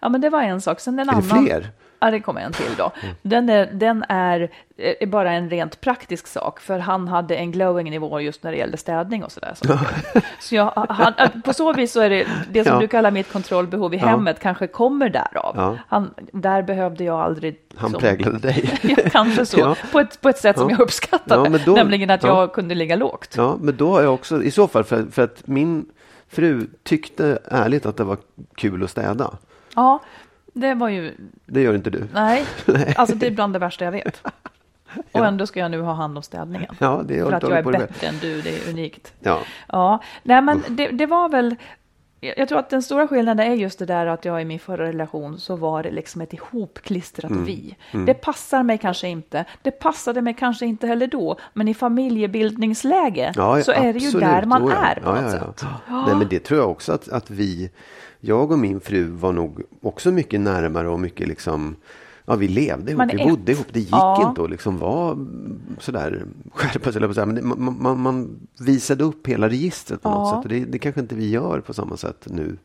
Ja, 0.00 0.08
men 0.08 0.20
det 0.20 0.30
var 0.30 0.42
en 0.42 0.60
sak. 0.60 0.80
Sen 0.80 0.98
en 0.98 1.08
Är 1.08 1.12
det 1.12 1.18
annan. 1.18 1.44
fler? 1.46 1.70
Ja, 1.98 2.10
det 2.10 2.20
kommer 2.20 2.40
en 2.40 2.52
till 2.52 2.74
då. 2.78 2.92
Den 3.22 3.48
är, 3.48 3.66
den 3.72 4.04
är, 4.08 4.50
är 4.76 5.06
bara 5.06 5.32
en 5.32 5.50
rent 5.50 5.80
praktisk 5.80 6.26
sak, 6.26 6.60
för 6.60 6.78
han 6.78 7.08
hade 7.08 7.36
en 7.36 7.52
glowing 7.52 7.90
nivå 7.90 8.20
just 8.20 8.42
när 8.42 8.50
det 8.52 8.56
gällde 8.58 8.76
städning 8.76 9.24
och 9.24 9.32
sådär. 9.32 9.54
Så, 9.54 9.78
så 10.40 10.54
jag, 10.54 10.72
han, 10.88 11.42
på 11.42 11.52
så 11.52 11.72
vis 11.72 11.92
så 11.92 12.00
är 12.00 12.10
det, 12.10 12.26
det 12.50 12.64
som 12.64 12.74
Ja. 12.74 12.80
du 12.80 12.88
kallar 12.88 13.10
mitt 13.10 13.32
kontrollbehov 13.32 13.94
i 13.94 13.96
Ja. 13.96 14.06
hemmet 14.06 14.40
kanske 14.40 14.66
kommer 14.66 15.08
därav. 15.08 15.52
Ja. 15.56 15.76
Han, 15.88 16.14
där 16.32 16.62
behövde 16.62 17.04
jag 17.04 17.20
aldrig... 17.20 17.58
Han 17.76 17.90
som- 17.90 18.00
präglade 18.00 18.38
dig. 18.38 18.78
Kanske 19.12 19.46
så, 19.46 19.76
på, 19.92 20.00
ett, 20.00 20.20
på 20.20 20.28
ett 20.28 20.38
sätt 20.38 20.58
som 20.58 20.70
Ja. 20.70 20.76
jag 20.78 20.80
uppskattade, 20.80 21.58
då- 21.66 21.72
nämligen 21.74 22.10
att 22.10 22.22
ja. 22.22 22.28
jag 22.40 22.52
kunde 22.52 22.74
ligga 22.74 22.96
lågt. 22.96 23.34
Ja, 23.36 23.56
men 23.60 23.76
då 23.76 23.90
har 23.92 24.02
jag 24.02 24.14
också, 24.14 24.42
i 24.42 24.50
så 24.50 24.68
fall, 24.68 24.84
för, 24.84 25.04
för 25.10 25.22
att 25.22 25.46
min 25.46 25.86
fru 26.28 26.66
tyckte 26.82 27.38
ärligt 27.50 27.86
att 27.86 27.96
det 27.96 28.04
var 28.04 28.16
kul 28.54 28.84
att 28.84 28.90
städa. 28.90 29.30
Ja, 29.76 30.00
det 30.52 30.74
var 30.74 30.88
ju... 30.88 31.14
Det 31.46 31.62
gör 31.62 31.74
inte 31.74 31.90
du. 31.90 32.08
Nej, 32.12 32.44
alltså 32.96 33.16
det 33.16 33.26
är 33.26 33.30
bland 33.30 33.52
det 33.52 33.58
värsta 33.58 33.84
jag 33.84 33.92
vet. 33.92 34.22
Och 35.12 35.26
ändå 35.26 35.46
ska 35.46 35.60
jag 35.60 35.70
nu 35.70 35.80
ha 35.80 35.92
hand 35.92 36.16
om 36.16 36.22
städningen. 36.22 36.74
Ja, 36.78 37.02
det 37.04 37.22
För 37.22 37.32
att 37.32 37.42
jag 37.42 37.58
är 37.58 37.62
bättre 37.62 38.06
än 38.06 38.18
du, 38.20 38.42
det 38.42 38.50
är 38.50 38.70
unikt. 38.70 39.12
Ja, 39.20 39.40
Ja, 39.68 40.02
nej 40.22 40.42
men 40.42 40.62
det, 40.68 40.88
det 40.88 41.06
var 41.06 41.28
väl, 41.28 41.56
jag 42.20 42.48
tror 42.48 42.58
att 42.58 42.70
den 42.70 42.82
stora 42.82 43.08
skillnaden 43.08 43.52
är 43.52 43.54
just 43.54 43.78
det 43.78 43.86
där 43.86 44.06
att 44.06 44.24
jag 44.24 44.42
i 44.42 44.44
min 44.44 44.58
förra 44.58 44.86
relation 44.86 45.38
så 45.38 45.56
var 45.56 45.82
det 45.82 45.90
liksom 45.90 46.20
ett 46.20 46.32
ihopklistrat 46.32 47.30
Mm. 47.30 47.44
vi. 47.44 47.76
Det 47.92 48.14
passar 48.14 48.62
mig 48.62 48.78
kanske 48.78 49.08
inte, 49.08 49.44
det 49.62 49.70
passade 49.70 50.22
mig 50.22 50.34
kanske 50.34 50.66
inte 50.66 50.86
heller 50.86 51.06
då, 51.06 51.36
men 51.52 51.68
i 51.68 51.74
familjebildningsläge 51.74 53.32
ja 53.36 53.62
så 53.62 53.72
är 53.72 53.92
det 53.92 53.98
ju 53.98 54.06
absolut. 54.06 54.26
där 54.26 54.44
man 54.44 54.66
ja. 54.66 54.72
är 54.72 54.94
på 54.94 55.08
ja, 55.08 55.20
något 55.20 55.32
ja, 55.32 55.38
sätt. 55.38 55.64
ja. 55.88 56.06
Nej, 56.06 56.16
men 56.16 56.28
det 56.28 56.38
tror 56.38 56.60
jag 56.60 56.70
också 56.70 56.92
att, 56.92 57.08
att 57.08 57.30
vi, 57.30 57.70
jag 58.26 58.52
och 58.52 58.58
min 58.58 58.80
fru 58.80 59.04
var 59.04 59.32
nog 59.32 59.62
också 59.82 60.10
mycket 60.12 60.40
närmare 60.40 60.88
och 60.88 61.00
mycket 61.00 61.28
liksom 61.28 61.76
Ja, 62.28 62.36
vi 62.36 62.48
levde 62.48 62.90
ihop, 62.90 62.98
Man 62.98 63.08
vi 63.08 63.24
bodde 63.24 63.52
ett. 63.52 63.58
ihop. 63.58 63.66
Det 63.72 63.80
gick 63.80 63.88
Ja. 63.92 64.28
inte 64.28 64.42
att 64.42 64.50
liksom 64.50 64.78
vara 64.78 65.18
sådär 65.78 66.26
skärpa 66.52 66.92
sig, 66.92 67.26
men 67.26 67.34
det, 67.34 67.42
man, 67.42 67.76
man, 67.82 68.00
man 68.00 68.38
visade 68.60 69.04
upp 69.04 69.26
hela 69.26 69.48
registret 69.48 70.02
på 70.02 70.10
något 70.10 70.28
Ja. 70.28 70.36
sätt. 70.36 70.44
Och 70.44 70.48
det, 70.48 70.64
det 70.72 70.78
kanske 70.78 71.00
inte 71.00 71.14
vi 71.14 71.30
gör 71.30 71.60
på 71.60 71.74
samma 71.74 71.96
sätt 71.96 72.26
nu. 72.30 72.56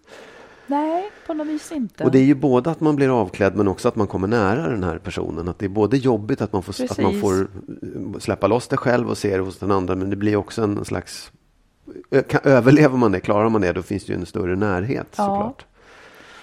Nej, 0.68 1.12
på 1.28 1.34
något 1.34 1.48
vis 1.48 1.72
inte. 1.72 2.04
Och 2.04 2.12
det 2.12 2.20
är 2.20 2.24
ju 2.24 2.36
både 2.36 2.72
att 2.72 2.80
man 2.82 2.96
blir 2.96 3.22
avklädd 3.22 3.56
men 3.56 3.68
också 3.68 3.88
att 3.88 3.96
man 3.96 4.08
kommer 4.08 4.28
nära 4.28 4.70
den 4.70 4.84
här 4.84 4.98
personen. 4.98 5.48
Att 5.50 5.60
det 5.60 5.66
är 5.66 5.70
både 5.70 5.98
jobbigt 5.98 6.42
att 6.42 6.54
man 6.54 6.64
får, 6.64 6.84
att 6.90 7.02
man 7.02 7.22
får 7.22 7.40
eh, 7.42 8.20
släppa 8.20 8.48
loss 8.48 8.68
det 8.68 8.78
själv 8.78 9.10
och 9.10 9.18
se 9.18 9.38
det 9.38 9.44
hos 9.44 9.58
den 9.60 9.72
andra. 9.72 9.96
Men 9.96 10.10
det 10.10 10.16
blir 10.16 10.36
också 10.36 10.62
en 10.64 10.86
slags... 10.86 11.32
kan- 12.28 12.42
Överlever 12.44 12.98
man 12.98 13.12
det, 13.12 13.20
klarar 13.20 13.50
man 13.50 13.62
det, 13.62 13.72
då 13.74 13.82
finns 13.84 14.06
det 14.06 14.14
ju 14.14 14.20
en 14.20 14.26
större 14.26 14.56
närhet 14.56 15.08
Ja. 15.16 15.26
såklart. 15.26 15.66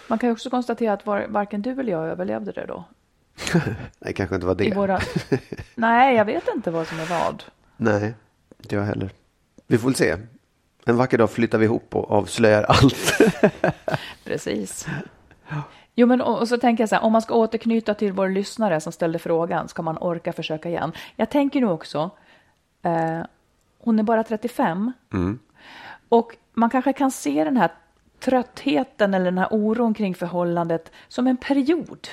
Man 0.09 0.19
kan 0.19 0.29
ju 0.29 0.33
också 0.33 0.51
konstatera 0.51 0.93
att 0.93 1.07
var, 1.07 1.27
varken 1.29 1.63
du 1.63 1.71
eller 1.81 1.93
jag 1.93 2.07
överlevde 2.07 2.53
det 2.53 2.67
då. 2.67 2.85
Nej, 3.99 4.15
kanske 4.15 4.35
inte 4.35 4.47
var 4.47 4.55
det. 4.55 4.65
I 4.65 4.71
våra... 4.73 5.01
Nej, 5.75 6.17
jag 6.17 6.25
vet 6.25 6.45
inte 6.57 6.71
vad 6.71 6.87
som 6.87 7.01
är 7.01 7.07
vad. 7.07 7.43
Nej, 7.77 8.15
inte 8.63 8.75
jag 8.75 8.83
heller. 8.83 9.11
Vi 9.67 9.79
får 9.79 9.89
väl 9.89 9.95
se. 9.95 10.17
En 10.85 10.97
vacker 10.97 11.19
dag 11.19 11.31
flyttar 11.31 11.59
vi 11.59 11.65
ihop 11.65 11.95
och 11.97 12.11
avslöjar 12.11 12.63
allt. 12.63 13.19
Precis. 14.25 14.87
Jo, 15.95 16.07
men 16.07 16.21
och, 16.21 16.39
och 16.39 16.49
så 16.49 16.59
tänker 16.59 16.83
jag 16.83 16.89
så 16.89 16.95
här, 16.95 17.03
om 17.05 17.13
man 17.13 17.23
ska 17.23 17.35
återknyta 17.35 17.95
till 17.95 18.13
vår 18.13 18.29
lyssnare 18.29 18.81
som 18.81 18.93
ställde 18.93 19.19
frågan, 19.19 19.69
ska 19.69 19.83
man 19.83 19.99
orka 19.99 20.33
försöka 20.33 20.69
igen? 20.69 20.93
Jag 21.17 21.31
tänker 21.31 21.61
nu 21.61 21.67
också, 21.69 22.11
eh, 22.83 23.21
hon 23.79 23.99
är 23.99 24.03
bara 24.03 24.25
35 24.25 24.93
och 26.09 26.37
man 26.55 26.71
kanske 26.71 26.93
kan 26.93 27.11
se 27.11 27.45
den 27.45 27.57
här 27.57 27.71
tröttheten 28.21 29.15
eller 29.15 29.25
den 29.25 29.39
här 29.39 29.49
oron 29.51 29.95
kring 29.95 30.15
förhållandet 30.15 30.93
som 31.09 31.27
en 31.27 31.37
period. 31.37 32.09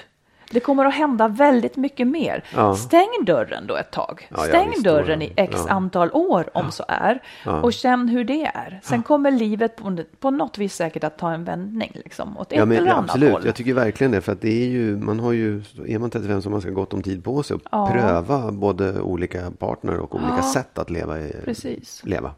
Det 0.52 0.60
kommer 0.60 0.86
att 0.86 0.94
hända 0.94 1.28
väldigt 1.28 1.76
mycket 1.76 2.08
mer. 2.08 2.44
Ja. 2.56 2.76
Stäng 2.76 3.10
dörren 3.26 3.68
då 3.68 3.76
ett 3.76 3.92
tag. 3.92 4.28
Ja, 4.30 4.38
ja, 4.40 4.44
Stäng 4.44 4.70
visst, 4.70 4.84
dörren 4.84 5.22
i 5.22 5.34
x 5.36 5.56
ja. 5.68 5.74
antal 5.74 6.10
år 6.14 6.50
om 6.54 6.72
så 6.72 6.84
är. 6.88 7.22
Och 7.64 7.74
känn 7.74 8.08
hur 8.10 8.24
det 8.24 8.46
är. 8.54 8.80
Sen 8.84 9.04
kommer 9.04 9.32
livet 9.32 9.76
på, 9.76 9.98
på 10.20 10.32
något 10.32 10.58
vis 10.58 10.76
säkert 10.76 11.04
att 11.04 11.18
ta 11.18 11.32
en 11.32 11.44
vändning. 11.44 11.92
Liksom, 11.96 12.38
åt 12.38 12.52
ett 12.52 12.58
Ja, 12.58 12.66
men, 12.66 12.78
eller 12.78 12.88
ja, 12.88 12.94
annat 12.94 13.10
absolut. 13.10 13.32
håll. 13.32 13.42
Jag 13.46 13.56
tycker 13.56 13.74
verkligen 13.74 14.12
det. 14.12 14.22
För 14.22 14.32
att 14.32 14.42
det 14.42 14.64
är 14.64 14.68
ju, 14.68 14.98
man 14.98 15.20
har 15.20 15.32
ju, 15.32 15.64
är 15.88 16.00
man 16.00 16.10
35 16.10 16.42
så 16.42 16.48
har 16.50 16.52
man 16.52 16.62
ska 16.62 16.70
gott 16.70 16.94
om 16.94 17.02
tid 17.04 17.24
på 17.24 17.44
sig 17.44 17.56
att 17.56 17.62
Ja. 17.72 17.90
pröva 17.92 18.52
både 18.52 19.02
olika 19.02 19.52
partner 19.52 19.98
och 20.00 20.16
olika 20.16 20.42
sätt 20.42 20.78
att 20.78 20.90
leva, 20.90 21.20
i, 21.20 21.36
Precis. 21.46 22.04
Mm. 22.04 22.12
leva 22.14 22.34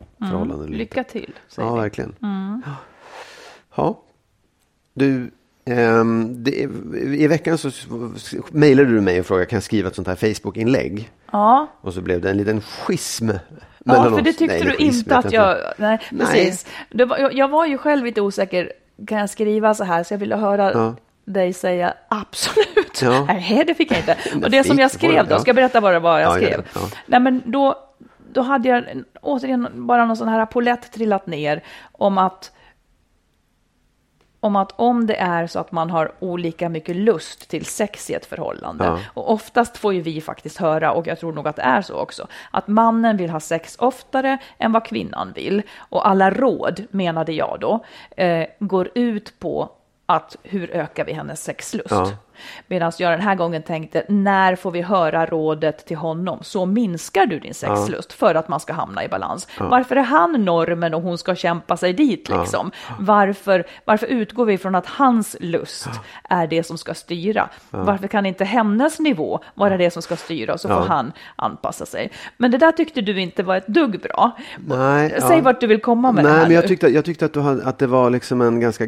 eller 0.53 0.67
Lycka 0.67 1.03
till, 1.03 1.33
Ja, 1.55 1.63
vi. 1.63 1.63
Mm. 1.63 1.75
verkligen. 1.81 2.15
Ja. 3.75 4.01
Du, 4.93 5.31
ehm, 5.67 6.43
det, 6.43 6.51
i 6.93 7.27
veckan 7.27 7.57
så 7.57 7.69
mejlade 8.51 8.89
du 8.89 9.01
mig 9.01 9.19
och 9.19 9.25
frågade 9.25 9.45
kan 9.45 9.57
jag 9.57 9.63
skriva 9.63 9.87
ett 9.89 9.95
sånt 9.95 10.07
här 10.07 10.15
Facebook-inlägg? 10.15 11.11
Ja, 11.31 11.67
Och 11.81 11.93
så 11.93 12.01
blev 12.01 12.21
det 12.21 12.29
en 12.29 12.37
liten 12.37 12.61
schism. 12.61 13.29
ja 13.85 14.03
för 14.03 14.21
det 14.21 14.33
tyckte 14.33 14.45
Nej, 14.55 14.63
du 14.63 14.71
schism 14.71 14.99
inte 14.99 15.17
att 15.17 15.31
jag... 15.33 15.57
Nej, 15.77 15.99
precis. 16.09 16.65
Det 16.89 17.05
var, 17.05 17.17
jag, 17.17 17.33
jag 17.33 17.47
var 17.47 17.65
ju 17.65 17.77
själv 17.77 18.05
lite 18.05 18.21
osäker. 18.21 18.71
Kan 19.07 19.17
jag 19.17 19.29
skriva 19.29 19.73
så 19.73 19.83
här? 19.83 20.03
Så 20.03 20.13
jag 20.13 20.19
ville 20.19 20.35
höra 20.35 20.71
Ja. 20.71 20.95
dig 21.25 21.53
säga 21.53 21.93
absolut. 22.09 23.01
Ja. 23.01 23.25
Nej, 23.27 23.63
det 23.67 23.73
fick 23.73 23.91
jag 23.91 23.99
inte. 23.99 24.17
Och 24.45 24.51
det 24.51 24.63
som 24.63 24.79
jag 24.79 24.91
skrev 24.91 25.27
då, 25.27 25.39
ska 25.39 25.49
jag 25.49 25.55
berätta 25.55 25.79
vad 25.79 25.93
det 25.93 25.99
var 25.99 26.19
jag 26.19 26.35
skrev? 26.35 26.63
Nej, 27.05 27.19
men 27.19 27.41
då, 27.45 27.75
då 28.33 28.41
hade 28.41 28.69
jag 28.69 28.77
en- 28.89 29.05
återigen 29.21 29.67
bara 29.73 30.05
någon 30.05 30.17
sån 30.17 30.27
här 30.27 30.45
polett 30.45 30.91
trillat 30.93 31.27
ner 31.27 31.63
om 31.91 32.17
att 32.17 32.51
om 34.39 34.55
att 34.55 34.71
om 34.75 35.07
det 35.07 35.15
är 35.15 35.47
så 35.47 35.59
att 35.59 35.71
man 35.71 35.89
har 35.89 36.11
olika 36.19 36.69
mycket 36.69 36.95
lust 36.95 37.49
till 37.49 37.65
sex 37.65 38.09
i 38.09 38.13
ett 38.13 38.25
förhållande, 38.25 38.85
Ja. 38.85 38.99
och 39.13 39.31
oftast 39.31 39.77
får 39.77 39.93
ju 39.93 40.01
vi 40.01 40.21
faktiskt 40.21 40.57
höra, 40.57 40.91
och 40.91 41.07
jag 41.07 41.19
tror 41.19 41.33
nog 41.33 41.47
att 41.47 41.55
det 41.55 41.61
är 41.61 41.81
så 41.81 41.95
också, 41.95 42.27
att 42.51 42.67
mannen 42.67 43.17
vill 43.17 43.29
ha 43.29 43.39
sex 43.39 43.75
oftare 43.79 44.37
än 44.57 44.71
vad 44.71 44.85
kvinnan 44.85 45.31
vill. 45.35 45.61
Och 45.77 46.07
alla 46.07 46.31
råd, 46.31 46.83
menade 46.91 47.33
jag 47.33 47.57
då, 47.61 47.79
eh, 48.17 48.45
går 48.59 48.89
ut 48.95 49.39
på 49.39 49.69
att 50.05 50.35
hur 50.43 50.71
ökar 50.71 51.05
vi 51.05 51.13
hennes 51.13 51.43
sexlust? 51.43 51.91
Ja. 51.91 52.11
Medan 52.67 52.91
jag 52.99 53.11
den 53.11 53.21
här 53.21 53.35
gången 53.35 53.61
tänkte, 53.61 54.03
när 54.07 54.55
får 54.55 54.71
vi 54.71 54.81
höra 54.81 55.25
rådet 55.25 55.85
till 55.85 55.97
honom? 55.97 56.39
Så 56.41 56.65
minskar 56.65 57.25
du 57.25 57.39
din 57.39 57.53
sexlust 57.53 58.13
för 58.13 58.35
att 58.35 58.47
man 58.47 58.59
ska 58.59 58.73
hamna 58.73 59.03
i 59.03 59.07
balans. 59.07 59.47
Varför 59.59 59.95
är 59.95 60.03
han 60.03 60.45
normen 60.45 60.93
och 60.93 61.01
hon 61.01 61.17
ska 61.17 61.35
kämpa 61.35 61.77
sig 61.77 61.93
dit 61.93 62.29
liksom? 62.29 62.71
Varför, 62.99 63.63
varför 63.85 64.07
utgår 64.07 64.45
vi 64.45 64.57
från 64.57 64.75
att 64.75 64.85
hans 64.85 65.35
lust 65.39 65.89
är 66.29 66.47
det 66.47 66.63
som 66.63 66.77
ska 66.77 66.93
styra? 66.93 67.49
Varför 67.69 68.07
kan 68.07 68.25
inte 68.25 68.45
hennes 68.45 68.99
nivå 68.99 69.39
vara 69.55 69.77
det 69.77 69.91
som 69.91 70.01
ska 70.01 70.15
styra 70.15 70.53
och 70.53 70.59
så 70.59 70.67
får 70.67 70.85
han 70.87 71.11
anpassa 71.35 71.85
sig? 71.85 72.11
Men 72.37 72.51
det 72.51 72.57
där 72.57 72.71
tyckte 72.71 73.01
du 73.01 73.21
inte 73.21 73.43
var 73.43 73.55
ett 73.55 73.67
dugg 73.67 74.01
bra. 74.01 74.37
Nej, 74.67 75.15
Säg 75.21 75.37
ja. 75.37 75.43
vart 75.43 75.61
du 75.61 75.67
vill 75.67 75.81
komma 75.81 76.11
med 76.11 76.23
Nej, 76.23 76.33
det 76.33 76.39
här 76.39 76.45
men 76.45 76.55
jag 76.55 76.61
nu. 76.61 76.67
tyckte, 76.67 76.87
jag 76.87 77.05
tyckte 77.05 77.25
att, 77.25 77.33
du 77.33 77.39
hade, 77.39 77.65
att 77.65 77.79
det 77.79 77.87
var 77.87 78.09
liksom 78.09 78.41
en 78.41 78.59
ganska 78.59 78.85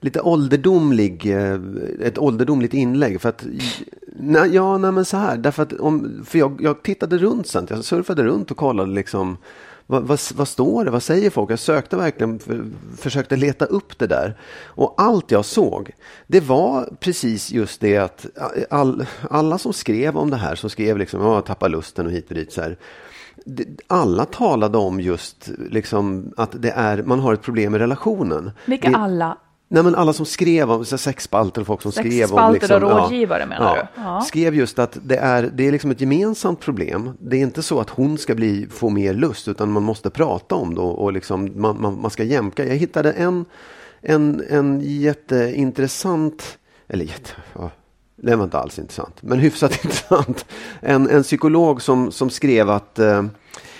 lite 0.00 0.20
ålderdomlig, 0.20 1.26
eh, 1.26 1.54
ett 2.06 2.18
ålderdomligt 2.18 2.33
inlägg. 2.74 3.20
För 3.20 3.28
att, 3.28 3.44
nej, 4.16 4.54
ja, 4.54 4.78
nej 4.78 4.92
men 4.92 5.04
så 5.04 5.16
här, 5.16 5.36
därför 5.36 5.62
att 5.62 5.72
om, 5.72 6.24
för 6.26 6.38
jag, 6.38 6.58
jag 6.62 6.82
tittade 6.82 7.18
runt 7.18 7.46
sen, 7.46 7.66
jag 7.70 7.84
surfade 7.84 8.22
runt 8.22 8.50
och 8.50 8.56
kollade 8.56 8.92
liksom 8.92 9.36
vad, 9.86 10.02
vad, 10.02 10.20
vad 10.34 10.48
står 10.48 10.84
det? 10.84 10.90
Vad 10.90 11.02
säger 11.02 11.30
folk? 11.30 11.50
Jag 11.50 11.58
sökte 11.58 11.96
verkligen, 11.96 12.38
för, 12.38 12.64
försökte 12.96 13.36
leta 13.36 13.64
upp 13.64 13.98
det 13.98 14.06
där. 14.06 14.36
Och 14.64 14.94
allt 14.96 15.30
jag 15.30 15.44
såg, 15.44 15.90
det 16.26 16.40
var 16.40 16.88
precis 17.00 17.52
just 17.52 17.80
det 17.80 17.96
att 17.98 18.26
all, 18.70 19.06
alla 19.30 19.58
som 19.58 19.72
skrev 19.72 20.16
om 20.16 20.30
det 20.30 20.36
här, 20.36 20.54
som 20.54 20.70
skrev 20.70 20.98
liksom, 20.98 21.20
ja, 21.20 21.40
tappa 21.40 21.68
lusten 21.68 22.06
och 22.06 22.12
hit 22.12 22.28
och 22.28 22.34
dit 22.34 22.52
så 22.52 22.60
här. 22.60 22.76
Det- 23.44 23.66
Alla 23.86 24.24
talade 24.24 24.78
om 24.78 25.00
just 25.00 25.50
liksom 25.70 26.32
att 26.36 26.62
det 26.62 26.70
är, 26.70 27.02
man 27.02 27.20
har 27.20 27.34
ett 27.34 27.42
problem 27.42 27.74
i 27.74 27.78
relationen. 27.78 28.50
Vilka 28.66 28.90
det, 28.90 28.96
alla? 28.96 29.36
Nej 29.74 29.82
men 29.82 29.94
alla 29.94 30.12
som 30.12 30.26
skrev 30.26 30.70
om, 30.70 30.84
så 30.84 30.98
sexspalter 30.98 31.60
och 31.60 31.66
folk 31.66 31.82
som 31.82 31.92
skrev 31.92 32.32
om... 32.32 32.52
liksom, 32.52 32.52
Sexspalter 32.52 32.84
och 32.84 32.90
rådgivare 32.90 33.46
menar 33.46 33.76
du? 33.76 34.02
Ja. 34.02 34.20
Skrev 34.20 34.54
just 34.54 34.78
att 34.78 34.98
det 35.02 35.16
är, 35.16 35.50
det 35.54 35.66
är 35.66 35.72
liksom 35.72 35.90
ett 35.90 36.00
gemensamt 36.00 36.60
problem. 36.60 37.10
Det 37.18 37.36
är 37.36 37.40
inte 37.40 37.62
så 37.62 37.80
att 37.80 37.90
hon 37.90 38.18
ska 38.18 38.34
bli, 38.34 38.66
få 38.70 38.90
mer 38.90 39.14
lust 39.14 39.48
utan 39.48 39.70
man 39.70 39.82
måste 39.82 40.10
prata 40.10 40.54
om 40.54 40.74
det 40.74 40.80
och, 40.80 41.02
och 41.02 41.12
liksom, 41.12 41.50
man, 41.54 41.80
man, 41.80 42.00
man 42.00 42.10
ska 42.10 42.22
jämka. 42.22 42.66
Jag 42.66 42.74
hittade 42.76 43.12
en, 43.12 43.44
en, 44.02 44.44
en 44.50 44.80
jätteintressant, 44.80 46.58
eller 46.88 47.04
jätte, 47.04 47.30
ja, 47.54 47.70
den 48.16 48.38
var 48.38 48.44
inte 48.44 48.58
alls 48.58 48.78
intressant, 48.78 49.22
men 49.22 49.38
hyfsat 49.38 49.72
intressant. 49.84 50.46
En, 50.80 51.10
en 51.10 51.22
psykolog 51.22 51.82
som, 51.82 52.12
som 52.12 52.30
skrev 52.30 52.70
att 52.70 52.98
eh, 52.98 53.22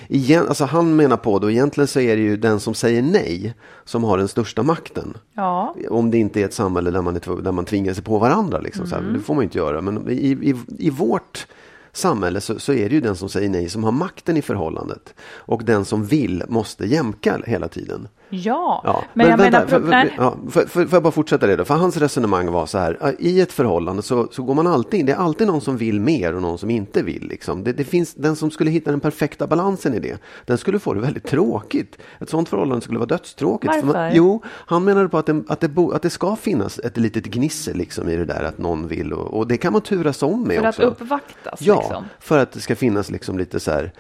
igen, 0.09 0.49
alltså 0.49 0.65
han 0.65 0.97
menar 0.97 1.17
på 1.17 1.39
då 1.39 1.51
egentligen 1.51 1.89
så 1.89 2.01
är 2.01 2.17
det 2.17 2.23
ju 2.23 2.37
den 2.37 2.61
som 2.61 2.75
säger 2.75 3.03
nej 3.03 3.55
som 3.85 4.05
har 4.05 4.19
den 4.19 4.29
största 4.29 4.63
makten. 4.63 5.17
Ja. 5.35 5.75
Om 5.91 6.11
det 6.11 6.19
inte 6.19 6.41
är 6.41 6.45
ett 6.45 6.55
samhälle 6.55 6.91
där 6.91 7.03
man, 7.03 7.17
är, 7.17 7.43
där 7.43 7.53
man 7.53 7.65
tvingar 7.65 7.95
sig 7.95 8.05
på 8.05 8.19
varandra. 8.19 8.59
Liksom, 8.59 8.87
så 8.87 8.95
här, 8.95 9.03
det 9.03 9.21
får 9.21 9.35
man 9.35 9.43
ju 9.43 9.45
inte 9.45 9.59
göra. 9.59 9.81
Men 9.81 10.11
i, 10.11 10.31
i, 10.31 10.55
i 10.79 10.91
vårt 10.91 11.47
samhälle 11.93 12.41
så, 12.41 12.59
så 12.59 12.73
är 12.73 12.89
det 12.89 12.95
ju 12.95 13.01
den 13.01 13.17
som 13.17 13.29
säger 13.29 13.49
nej 13.49 13.69
som 13.69 13.85
har 13.85 13.93
makten 13.93 14.37
i 14.37 14.43
förhållandet. 14.43 15.15
Och 15.37 15.65
den 15.65 15.85
som 15.85 16.05
vill 16.05 16.43
måste 16.49 16.87
jämka 16.87 17.41
hela 17.47 17.69
tiden. 17.69 18.09
Ja, 18.35 18.81
Ja, 18.85 19.05
men, 19.15 19.29
jag 19.29 19.37
vänta, 19.37 19.59
menar... 19.59 19.67
för, 19.67 19.81
för, 19.81 20.11
ja, 20.17 20.37
för, 20.51 20.67
för, 20.67 20.87
för 20.87 20.97
jag 20.97 21.03
bara 21.03 21.11
fortsätta 21.11 21.47
det 21.47 21.57
då? 21.57 21.65
För 21.65 21.75
hans 21.75 21.97
resonemang 21.97 22.53
var 22.53 22.67
så 22.67 22.79
här, 22.79 23.15
i 23.19 23.41
ett 23.41 23.53
förhållande 23.53 24.03
så, 24.03 24.29
så 24.31 24.43
går 24.43 24.55
man 24.55 24.67
alltid, 24.67 25.07
det 25.07 25.13
är 25.13 25.17
alltid 25.17 25.47
någon 25.47 25.61
som 25.61 25.77
vill 25.77 26.01
mer 26.01 26.35
och 26.35 26.43
någon 26.43 26.59
som 26.59 26.71
inte 26.71 27.03
vill. 27.03 27.29
Liksom. 27.29 27.65
Det, 27.65 27.73
det 27.73 27.85
finns, 27.85 28.15
den 28.15 28.37
som 28.37 28.51
skulle 28.51 28.71
hitta 28.71 28.91
den 28.91 29.01
perfekta 29.01 29.47
balansen 29.47 29.95
i 29.95 29.99
det, 29.99 30.19
den 30.45 30.59
skulle 30.59 30.79
få 30.79 30.95
det 30.95 31.01
väldigt 31.01 31.25
tråkigt. 31.27 31.99
Ett 32.21 32.31
sånt 32.31 32.49
förhållande 32.49 32.83
skulle 32.85 32.99
vara 32.99 33.09
dödstråkigt. 33.09 33.75
För 33.75 33.83
Varför? 33.83 34.11
jo, 34.17 34.43
han 34.47 34.85
menade 34.85 35.09
på 35.09 35.19
att 35.19 35.27
det, 35.27 35.43
att, 35.49 35.61
det 35.61 35.69
bo, 35.69 35.91
att 35.91 36.03
det 36.03 36.11
ska 36.11 36.37
finnas 36.37 36.79
ett 36.79 36.97
litet 36.97 37.25
gnissel 37.25 37.77
liksom, 37.77 38.09
i 38.09 38.17
det 38.17 38.25
där 38.25 38.45
att 38.45 38.59
någon 38.59 38.89
vill 38.89 39.13
och, 39.13 39.39
och 39.39 39.47
det 39.47 39.57
kan 39.57 39.73
man 39.73 39.83
turas 39.83 40.23
om 40.23 40.43
med 40.43 40.61
För 40.61 40.69
också. 40.69 40.83
att 40.83 41.01
uppvaktas 41.01 41.61
Ja, 41.61 41.81
liksom. 41.81 42.05
för 42.21 42.39
att 42.39 42.53
det 42.53 42.61
ska 42.61 42.77
finnas 42.77 43.11
liksom 43.11 43.39
lite 43.39 43.61
så 43.61 43.71
här, 43.71 43.93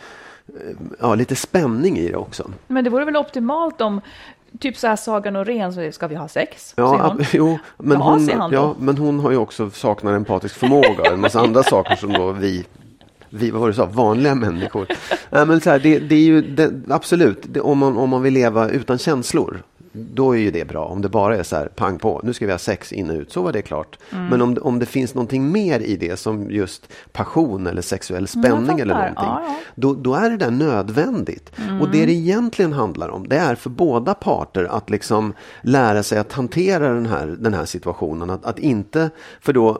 ja, 1.01 1.15
lite 1.15 1.37
spänning 1.37 1.99
i 1.99 2.09
det 2.09 2.17
också. 2.17 2.51
Men 2.67 2.85
det 2.85 2.91
vore 2.91 3.05
väl 3.05 3.17
optimalt 3.17 3.81
om, 3.81 4.01
typ 4.59 4.77
så 4.77 4.87
här 4.87 4.97
Saga 4.97 5.31
Norén, 5.31 5.73
så 5.73 5.93
ska 5.93 6.07
vi 6.07 6.15
ha 6.15 6.29
sex? 6.29 6.75
Ja, 6.77 6.91
säger 6.91 7.09
hon. 7.09 7.25
jo, 7.33 7.59
men, 7.79 7.99
Ja, 7.99 8.05
hon, 8.05 8.27
då. 8.27 8.49
ja, 8.53 8.75
men 8.79 8.99
hon 8.99 9.21
har 9.21 9.31
ju 9.31 9.37
också 9.37 9.71
saknar 9.71 10.13
empatisk 10.13 10.55
förmåga 10.55 11.01
och 11.01 11.07
en 11.07 11.21
massa 11.21 11.41
andra 11.41 11.63
saker 11.71 11.97
som 11.97 12.13
då 12.13 12.33
vi, 12.33 12.65
vi 13.31 13.51
vad 13.51 13.61
var 13.61 13.69
det 13.69 13.73
du 13.73 13.77
sa, 13.77 13.87
vanliga 13.87 14.35
människor. 14.35 14.87
Nej, 15.31 15.47
men 15.47 15.61
så 15.61 15.71
här, 15.71 15.79
det, 15.79 15.99
det 15.99 16.15
är 16.15 16.25
ju 16.25 16.43
det, 16.43 16.73
absolut, 16.89 17.43
det, 17.43 17.61
om, 17.61 17.79
man, 17.79 17.97
om 17.97 18.11
man 18.11 18.23
vill 18.23 18.35
leva 18.35 18.69
utan 18.71 18.99
känslor, 18.99 19.63
då 19.97 20.33
är 20.33 20.39
ju 20.39 20.51
det 20.51 20.69
bra. 20.69 20.85
Om 20.85 21.03
det 21.03 21.09
bara 21.09 21.37
är 21.37 21.43
så 21.43 21.57
här, 21.57 21.67
pang 21.67 21.99
på, 21.99 22.21
nu 22.25 22.33
ska 22.33 22.47
vi 22.47 22.53
ha 22.53 22.59
sex 22.59 22.93
in 22.93 23.11
och 23.11 23.17
ut, 23.17 23.33
så 23.33 23.43
var 23.43 23.53
det 23.53 23.63
klart. 23.63 23.99
Mm. 24.13 24.27
Men 24.27 24.43
om, 24.43 24.59
om 24.63 24.79
det 24.79 24.87
finns 24.87 25.15
någonting 25.15 25.53
mer 25.53 25.81
i 25.81 25.97
det, 25.97 26.17
som 26.17 26.51
just 26.51 26.93
passion 27.13 27.67
eller 27.67 27.83
sexuell 27.83 28.29
spänning 28.29 28.81
eller 28.81 28.95
någonting, 28.95 29.25
Ja, 29.25 29.43
ja. 29.47 29.59
då, 29.75 29.95
då 29.95 30.15
är 30.15 30.31
det 30.31 30.37
där 30.37 30.51
nödvändigt. 30.51 31.53
Och 31.81 31.91
det 31.91 32.07
det 32.07 32.13
egentligen 32.13 32.73
handlar 32.73 33.09
om, 33.09 33.29
det 33.29 33.37
är 33.37 33.55
för 33.55 33.71
båda 33.71 34.15
parter 34.15 34.65
att 34.65 34.91
liksom 34.91 35.33
lära 35.63 36.03
sig 36.03 36.19
att 36.19 36.33
hantera 36.33 36.89
den 36.95 37.07
här, 37.07 37.27
den 37.27 37.55
här 37.55 37.65
situationen. 37.65 38.31
Att, 38.31 38.45
att 38.45 38.59
inte, 38.59 39.11
för 39.41 39.53
då, 39.53 39.79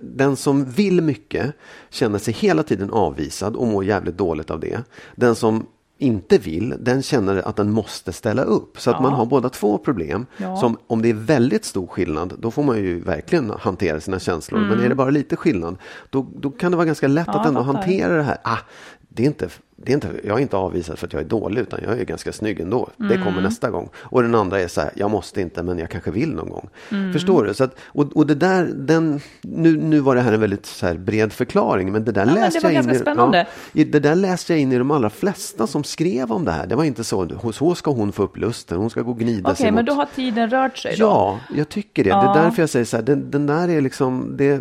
den 0.00 0.36
som 0.36 0.64
vill 0.64 1.02
mycket 1.02 1.52
känner 1.90 2.18
sig 2.18 2.34
hela 2.34 2.62
tiden 2.62 2.90
avvisad 2.90 3.56
och 3.56 3.66
mår 3.66 3.84
jävligt 3.84 4.18
dåligt 4.18 4.50
av 4.50 4.60
det. 4.60 4.82
Den 5.16 5.34
som 5.34 5.66
inte 5.98 6.38
vill, 6.38 6.74
den 6.80 7.02
känner 7.02 7.48
att 7.48 7.56
den 7.56 7.70
måste 7.70 8.12
ställa 8.12 8.42
upp. 8.42 8.80
Så 8.80 8.90
att 8.90 9.02
man 9.02 9.12
har 9.12 9.26
båda 9.26 9.48
två 9.48 9.78
problem. 9.78 10.26
Ja. 10.36 10.56
Som 10.56 10.76
om 10.86 11.02
det 11.02 11.10
är 11.10 11.14
väldigt 11.14 11.64
stor 11.64 11.86
skillnad, 11.86 12.34
då 12.38 12.50
får 12.50 12.62
man 12.62 12.76
ju 12.76 13.00
verkligen 13.00 13.52
hantera 13.58 14.00
sina 14.00 14.18
känslor. 14.18 14.60
Men 14.60 14.80
är 14.80 14.88
det 14.88 14.94
bara 14.94 15.10
lite 15.10 15.36
skillnad, 15.36 15.76
då, 16.10 16.26
då 16.36 16.50
kan 16.50 16.70
det 16.70 16.76
vara 16.76 16.86
ganska 16.86 17.08
lätt 17.08 17.28
Mm. 17.28 17.34
Ja, 17.36 17.40
att 17.40 17.48
ändå 17.48 17.60
hantera 17.60 18.16
det 18.16 18.22
här. 18.22 18.38
Ah, 18.42 18.58
det 19.08 19.22
är 19.22 19.26
inte, 19.26 19.48
det 19.76 19.92
är 19.92 19.94
inte, 19.94 20.08
jag 20.24 20.36
är 20.38 20.42
inte 20.42 20.56
avvisad 20.56 20.98
för 20.98 21.06
att 21.06 21.12
jag 21.12 21.22
är 21.22 21.26
dålig 21.26 21.60
utan 21.60 21.80
jag 21.82 21.98
är 22.00 22.04
ganska 22.04 22.32
snygg 22.32 22.60
ändå. 22.60 22.88
Det 22.96 23.04
Mm. 23.14 23.24
kommer 23.24 23.42
nästa 23.42 23.70
gång. 23.70 23.88
Och 23.96 24.22
den 24.22 24.34
andra 24.34 24.60
är 24.60 24.68
så 24.68 24.80
här, 24.80 24.90
jag 24.94 25.10
måste 25.10 25.40
inte 25.40 25.62
men 25.62 25.78
jag 25.78 25.90
kanske 25.90 26.10
vill 26.10 26.34
någon 26.34 26.50
gång. 26.50 26.68
Mm. 26.90 27.12
Förstår 27.12 27.44
du? 27.44 27.54
Så 27.54 27.64
att, 27.64 27.74
och, 27.84 28.16
och 28.16 28.26
det 28.26 28.34
där, 28.34 28.64
den, 28.74 29.20
nu, 29.40 29.76
nu 29.76 30.00
var 30.00 30.14
det 30.14 30.20
här 30.20 30.32
en 30.32 30.40
väldigt 30.40 30.66
så 30.66 30.86
här 30.86 30.94
bred 30.94 31.32
förklaring 31.32 31.92
men 31.92 32.04
det 32.04 32.12
där 32.12 32.26
det 32.26 32.32
läste 32.34 32.58
jag 32.72 32.84
in 32.84 32.90
i, 32.90 32.98
spännande. 32.98 33.46
i, 33.72 33.84
det 33.84 34.00
där 34.00 34.14
läste 34.14 34.52
jag 34.52 34.60
in 34.60 34.72
i 34.72 34.78
de 34.78 34.90
allra 34.90 35.10
flesta 35.10 35.66
som 35.66 35.84
skrev 35.84 36.32
om 36.32 36.44
det 36.44 36.52
här. 36.52 36.66
Det 36.66 36.76
var 36.76 36.84
inte 36.84 37.04
så, 37.04 37.52
så 37.52 37.74
ska 37.74 37.90
hon 37.90 38.12
få 38.12 38.22
upp 38.22 38.36
lusten, 38.36 38.78
hon 38.78 38.90
ska 38.90 39.02
gå 39.02 39.10
och 39.10 39.18
gnida 39.18 39.50
Okej, 39.50 39.56
sig 39.56 39.66
men 39.66 39.74
mot 39.74 39.86
då 39.86 39.92
har 39.92 40.06
tiden 40.16 40.50
rört 40.50 40.78
sig 40.78 40.96
då? 40.98 41.04
Ja, 41.04 41.40
jag 41.56 41.68
tycker 41.68 42.04
det. 42.04 42.10
Det 42.10 42.14
Ja. 42.16 42.36
är 42.38 42.42
därför 42.42 42.62
jag 42.62 42.70
säger 42.70 42.84
så 42.84 42.96
här, 42.96 43.04
den, 43.04 43.30
den 43.30 43.46
där 43.46 43.68
är 43.68 43.80
liksom, 43.80 44.34
det, 44.36 44.60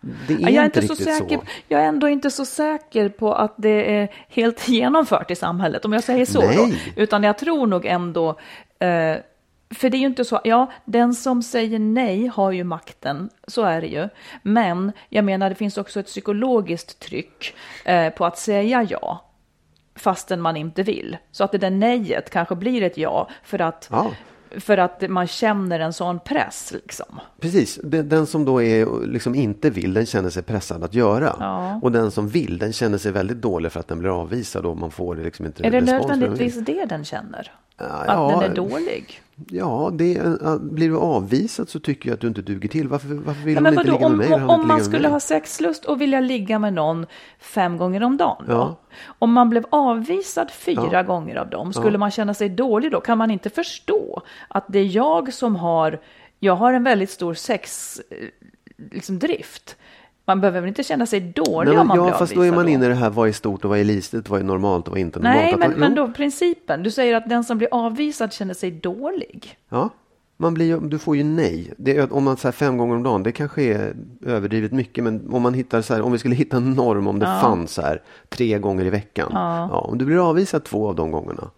det 0.00 0.34
är, 0.34 0.38
Ja, 0.38 0.50
jag 0.50 0.62
är 0.62 0.64
inte 0.64 0.80
inte 0.80 0.94
så 0.94 0.94
riktigt 0.94 1.16
säker, 1.16 1.36
så. 1.36 1.44
Jag 1.68 1.80
är 1.82 1.84
ändå 1.84 2.08
inte 2.08 2.30
så 2.30 2.44
säker 2.44 3.08
på 3.08 3.34
att 3.34 3.54
det 3.56 3.96
är 3.96 4.08
helt 4.28 4.68
genomfört 4.68 5.30
i 5.30 5.36
samhället, 5.36 5.84
om 5.84 5.92
jag 5.92 6.04
säger 6.04 6.26
så. 6.26 6.40
Då. 6.40 6.68
Utan 6.96 7.22
jag 7.22 7.38
tror 7.38 7.66
nog 7.66 7.86
ändå, 7.86 8.28
eh, 8.78 9.16
för 9.70 9.90
det 9.90 9.96
är 9.96 10.00
ju 10.00 10.06
inte 10.06 10.24
så, 10.24 10.40
ja, 10.44 10.72
den 10.84 11.14
som 11.14 11.42
säger 11.42 11.78
nej 11.78 12.26
har 12.26 12.52
ju 12.52 12.64
makten, 12.64 13.30
så 13.46 13.62
är 13.62 13.80
det 13.80 13.86
ju. 13.86 14.08
Men 14.42 14.92
jag 15.08 15.24
menar, 15.24 15.48
det 15.48 15.54
finns 15.54 15.78
också 15.78 16.00
ett 16.00 16.06
psykologiskt 16.06 16.98
tryck 16.98 17.54
eh, 17.84 18.10
på 18.12 18.26
att 18.26 18.38
säga 18.38 18.82
ja, 18.82 19.24
fastän 19.96 20.40
man 20.40 20.56
inte 20.56 20.82
vill. 20.82 21.16
Så 21.32 21.44
att 21.44 21.52
det 21.52 21.58
där 21.58 21.70
nejet 21.70 22.30
kanske 22.30 22.54
blir 22.54 22.82
ett 22.82 22.98
ja, 22.98 23.28
för 23.42 23.60
att, 23.60 23.88
Ja. 23.92 24.10
För 24.56 24.78
att 24.78 25.10
man 25.10 25.26
känner 25.26 25.80
en 25.80 25.92
sån 25.92 26.20
press. 26.20 26.72
Liksom. 26.72 27.20
Precis, 27.40 27.80
den, 27.82 28.08
den 28.08 28.26
som 28.26 28.44
då 28.44 28.62
är, 28.62 29.06
liksom 29.06 29.34
inte 29.34 29.70
vill, 29.70 29.94
den 29.94 30.06
känner 30.06 30.30
sig 30.30 30.42
pressad 30.42 30.84
att 30.84 30.94
göra. 30.94 31.36
Ja. 31.40 31.80
Och 31.82 31.92
den 31.92 32.10
som 32.10 32.28
vill, 32.28 32.58
den 32.58 32.72
känner 32.72 32.98
sig 32.98 33.12
väldigt 33.12 33.42
dålig 33.42 33.72
för 33.72 33.80
att 33.80 33.88
den 33.88 33.98
blir 33.98 34.20
avvisad 34.20 34.66
och 34.66 34.76
man 34.76 34.90
får 34.90 35.16
liksom 35.16 35.46
inte 35.46 35.66
Är 35.66 35.70
det 35.70 35.80
nödvändigtvis 35.80 36.58
det 36.64 36.84
den 36.84 37.04
känner? 37.04 37.52
Ja, 37.78 37.84
Att 37.86 38.40
den 38.40 38.50
är 38.50 38.54
dålig? 38.56 39.22
Ja, 39.50 39.90
det 39.92 40.22
blir 40.60 40.88
du 40.88 40.96
avvisad 40.96 41.68
så 41.68 41.80
tycker 41.80 42.08
jag 42.08 42.14
att 42.14 42.20
du 42.20 42.28
inte 42.28 42.42
duger 42.42 42.68
till. 42.68 42.88
Varför, 42.88 43.08
varför 43.08 43.42
vill 43.42 43.54
Ja, 43.54 43.58
hon 43.60 43.64
men 43.64 43.72
inte 43.72 43.90
vadå, 43.90 43.92
ligga 43.98 44.08
med 44.08 44.18
mig? 44.30 44.34
om, 44.34 44.50
om 44.60 44.68
man 44.68 44.84
skulle 44.84 45.08
ha 45.08 45.20
sexlust 45.20 45.84
och 45.84 46.00
vilja 46.00 46.20
ligga 46.20 46.58
med 46.58 46.72
någon 46.74 47.06
fem 47.38 47.76
gånger 47.76 48.02
om 48.02 48.16
dagen? 48.16 48.44
Ja. 48.48 48.76
Om 49.18 49.32
man 49.32 49.50
blev 49.50 49.64
avvisad 49.70 50.50
fyra 50.50 50.88
Ja. 50.92 51.02
gånger 51.02 51.36
av 51.36 51.50
dem, 51.50 51.72
skulle 51.72 51.98
man 51.98 52.10
känna 52.10 52.34
sig 52.34 52.48
dålig 52.48 52.90
då? 52.92 53.00
Kan 53.00 53.18
man 53.18 53.30
inte 53.30 53.50
förstå 53.50 54.22
att 54.48 54.64
det 54.68 54.78
är 54.78 54.96
jag 54.96 55.32
som 55.32 55.56
har, 55.56 56.00
jag 56.38 56.54
har 56.56 56.72
en 56.72 56.84
väldigt 56.84 57.10
stor 57.10 57.34
sex, 57.34 58.00
eh, 58.10 58.16
liksom 58.92 59.18
drift. 59.18 59.76
Man 60.28 60.40
behöver 60.40 60.60
väl 60.60 60.68
inte 60.68 60.82
känna 60.82 61.06
sig 61.06 61.20
dålig 61.20 61.70
Nej, 61.70 61.78
om 61.78 61.86
man 61.88 61.96
ja, 61.96 62.02
blir 62.04 62.12
fast 62.12 62.34
då 62.34 62.42
är 62.42 62.52
man 62.52 62.68
inne 62.68 62.86
i 62.86 62.88
det 62.88 62.94
här, 62.94 63.10
vad 63.10 63.28
är 63.28 63.32
stort 63.32 63.64
och 63.64 63.70
vad 63.70 63.78
är 63.78 63.84
litet, 63.84 64.28
vad 64.28 64.40
är 64.40 64.44
normalt 64.44 64.86
och 64.86 64.90
vad 64.90 64.98
är 64.98 65.00
inte 65.00 65.18
normalt. 65.18 65.36
Nej, 65.40 65.54
men, 65.58 65.70
man- 65.70 65.80
men 65.80 65.94
då 65.94 66.12
principen. 66.12 66.82
Du 66.82 66.90
säger 66.90 67.14
att 67.14 67.28
den 67.28 67.44
som 67.44 67.58
blir 67.58 67.68
avvisad 67.72 68.32
känner 68.32 68.54
sig 68.54 68.70
dålig. 68.70 69.56
Ja, 69.68 69.88
man 70.36 70.54
blir, 70.54 70.76
du 70.80 70.98
får 70.98 71.16
ju 71.16 71.24
nej. 71.24 71.72
Det 71.76 72.10
om 72.10 72.24
man 72.24 72.36
säger 72.36 72.52
fem 72.52 72.76
gånger 72.76 72.96
om 72.96 73.02
dagen, 73.02 73.22
det 73.22 73.32
kanske 73.32 73.62
är 73.62 73.94
överdrivet 74.26 74.72
mycket. 74.72 75.04
Men 75.04 75.34
om 75.34 75.42
man 75.42 75.54
hittar 75.54 75.82
så 75.82 75.94
här, 75.94 76.02
om 76.02 76.12
vi 76.12 76.18
skulle 76.18 76.34
hitta 76.34 76.56
en 76.56 76.70
norm 76.72 77.06
om 77.06 77.18
det 77.18 77.26
fanns 77.26 77.72
så 77.72 77.82
här 77.82 78.02
tre 78.28 78.58
gånger 78.58 78.84
i 78.84 78.90
veckan. 78.90 79.28
Ja. 79.32 79.68
om 79.70 79.98
du 79.98 80.04
blir 80.04 80.28
avvisad 80.30 80.64
två 80.64 80.88
av 80.88 80.94
de 80.94 81.10
gångerna. 81.10 81.50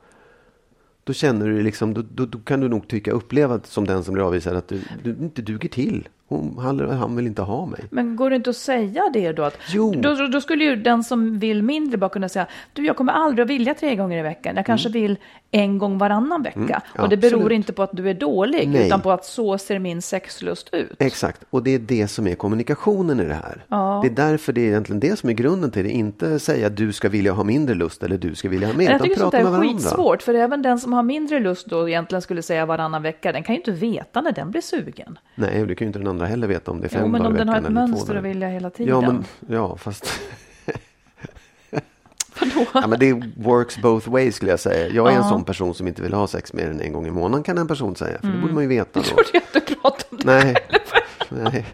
Då 1.05 1.13
känner 1.13 1.47
du 1.47 1.63
liksom, 1.63 1.95
då, 1.95 2.03
då, 2.15 2.27
då 2.27 2.39
kan 2.39 2.61
du 2.61 2.69
nog 2.69 2.89
tycka, 2.89 3.13
uppleva 3.13 3.61
som 3.65 3.87
den 3.87 4.05
som 4.05 4.15
blir 4.15 4.27
avvisad 4.27 4.57
att 4.57 4.69
du, 4.69 4.81
du 5.03 5.11
inte 5.11 5.43
duger 5.43 5.69
till. 5.69 6.09
Hon, 6.31 6.59
han, 6.59 6.91
han 6.91 7.17
vill 7.17 7.27
inte 7.27 7.43
ha 7.43 7.67
mig. 7.67 7.81
Men 7.91 8.17
går 8.17 8.31
det 8.31 8.37
inte 8.37 8.51
att 8.51 8.57
säga 8.57 9.03
det 9.13 9.33
då? 9.33 9.43
Att, 9.43 9.59
Jo. 9.69 9.95
Då, 9.97 10.15
då- 10.33 10.41
skulle 10.41 10.65
ju 10.65 10.77
den 10.77 11.05
som 11.05 11.39
vill 11.39 11.63
mindre 11.63 11.99
bara 11.99 12.11
kunna 12.11 12.29
säga, 12.29 12.47
du 12.73 12.87
jag 12.87 12.97
kommer 12.97 13.13
aldrig 13.13 13.43
att 13.43 13.51
vilja 13.51 13.75
tre 13.75 13.97
gånger 13.97 14.19
i 14.19 14.23
veckan, 14.23 14.57
jag 14.57 14.67
kanske 14.67 14.89
vill 14.89 15.17
en 15.51 15.79
gång 15.79 15.99
varannan 15.99 16.43
vecka. 16.43 16.59
Mm. 16.61 17.05
Och 17.05 17.09
det 17.09 17.17
beror 17.17 17.41
absolut. 17.41 17.57
inte 17.57 17.73
på 17.73 17.83
att 17.83 17.91
du 17.93 18.11
är 18.11 18.15
dålig, 18.15 18.69
Nej. 18.69 18.87
utan 18.87 19.01
på 19.01 19.13
att 19.13 19.25
så 19.25 19.59
ser 19.59 19.79
min 19.79 20.03
sexlust 20.03 20.75
ut. 20.75 20.97
Exakt, 20.99 21.45
och 21.51 21.63
det 21.63 21.75
är 21.75 21.79
det 21.79 22.09
som 22.09 22.27
är 22.27 22.35
kommunikationen 22.35 23.21
i 23.21 23.25
det 23.25 23.35
här. 23.35 23.65
Ja. 23.69 24.01
Det 24.03 24.09
är 24.09 24.31
därför 24.31 24.53
det 24.53 24.61
är 24.61 24.67
egentligen 24.69 25.01
det 25.01 25.19
som 25.19 25.29
är 25.29 25.35
grunden 25.35 25.71
till 25.71 25.85
det. 25.85 25.91
Inte 25.91 26.39
säga 26.39 26.69
du 26.69 26.93
ska 26.93 27.09
vilja 27.09 27.33
ha 27.33 27.45
mindre 27.45 27.75
lust 27.75 28.03
eller 28.03 28.19
du 28.19 28.35
ska 28.35 28.49
vilja 28.49 28.67
ha 28.69 28.75
mer. 28.75 28.85
Men 28.85 28.93
jag 28.93 29.03
tycker 29.03 29.21
sånt 29.21 29.35
är 29.35 29.61
skitsvårt, 29.61 30.23
för 30.23 30.35
även 30.35 30.63
den 30.63 30.79
som 30.79 30.93
har 30.93 31.03
mindre 31.03 31.41
lust 31.41 31.67
då 31.67 31.89
egentligen 31.89 32.23
skulle 32.23 32.43
säga 32.43 32.67
varannan 32.67 33.03
vecka, 33.03 33.33
den 33.33 33.43
kan 33.43 33.55
ju 33.55 33.59
inte 33.59 33.73
veta 33.73 34.21
när 34.21 34.33
den 34.33 34.51
blir 34.51 34.63
sugen. 34.63 35.19
Nej, 35.35 35.67
det 35.67 35.75
kan 35.75 35.85
ju 35.85 35.87
inte 35.87 35.99
den 35.99 36.09
andra 36.09 36.20
heller 36.27 36.49
veta 36.49 36.71
om 36.71 36.81
det 36.81 36.87
är 36.87 36.89
fem 36.89 37.01
Jo, 37.05 37.09
men 37.09 37.23
dagar 37.23 37.31
om 37.31 37.37
den 37.37 37.49
har 37.49 37.57
ett 37.57 37.73
mönster 37.73 38.15
att 38.17 38.25
vilja 38.25 38.49
hela 38.49 38.71
tiden. 38.71 38.95
Ja, 38.95 39.01
men, 39.01 39.25
ja 39.49 39.77
fast 39.77 40.07
ja, 42.75 42.87
men 42.87 42.99
det 42.99 43.13
works 43.37 43.79
both 43.83 44.09
ways 44.11 44.37
skulle 44.37 44.51
jag 44.51 44.61
säga. 44.61 44.89
Jag 44.89 45.07
är 45.07 45.11
en 45.17 45.23
Ja. 45.23 45.29
sån 45.29 45.45
person 45.45 45.75
som 45.75 45.89
inte 45.89 46.03
vill 46.03 46.13
ha 46.13 46.27
sex 46.27 46.53
mer 46.53 46.71
än 46.71 46.81
en 46.81 46.93
gång 46.93 47.07
i 47.07 47.11
månaden 47.11 47.43
kan 47.43 47.59
en 47.59 47.69
person 47.69 47.97
säga. 47.97 48.19
För 48.21 48.29
det 48.29 48.39
borde 48.39 48.53
man 48.55 48.63
ju 48.63 48.69
veta 48.69 48.91
Jag 49.01 49.05
då. 49.05 49.09
trodde 49.09 49.31
jag 49.33 49.43
du 49.69 49.75
pratade 49.75 50.05
om 50.11 50.19
det. 50.19 50.25
Nej. 50.25 50.55
nej. 51.53 51.67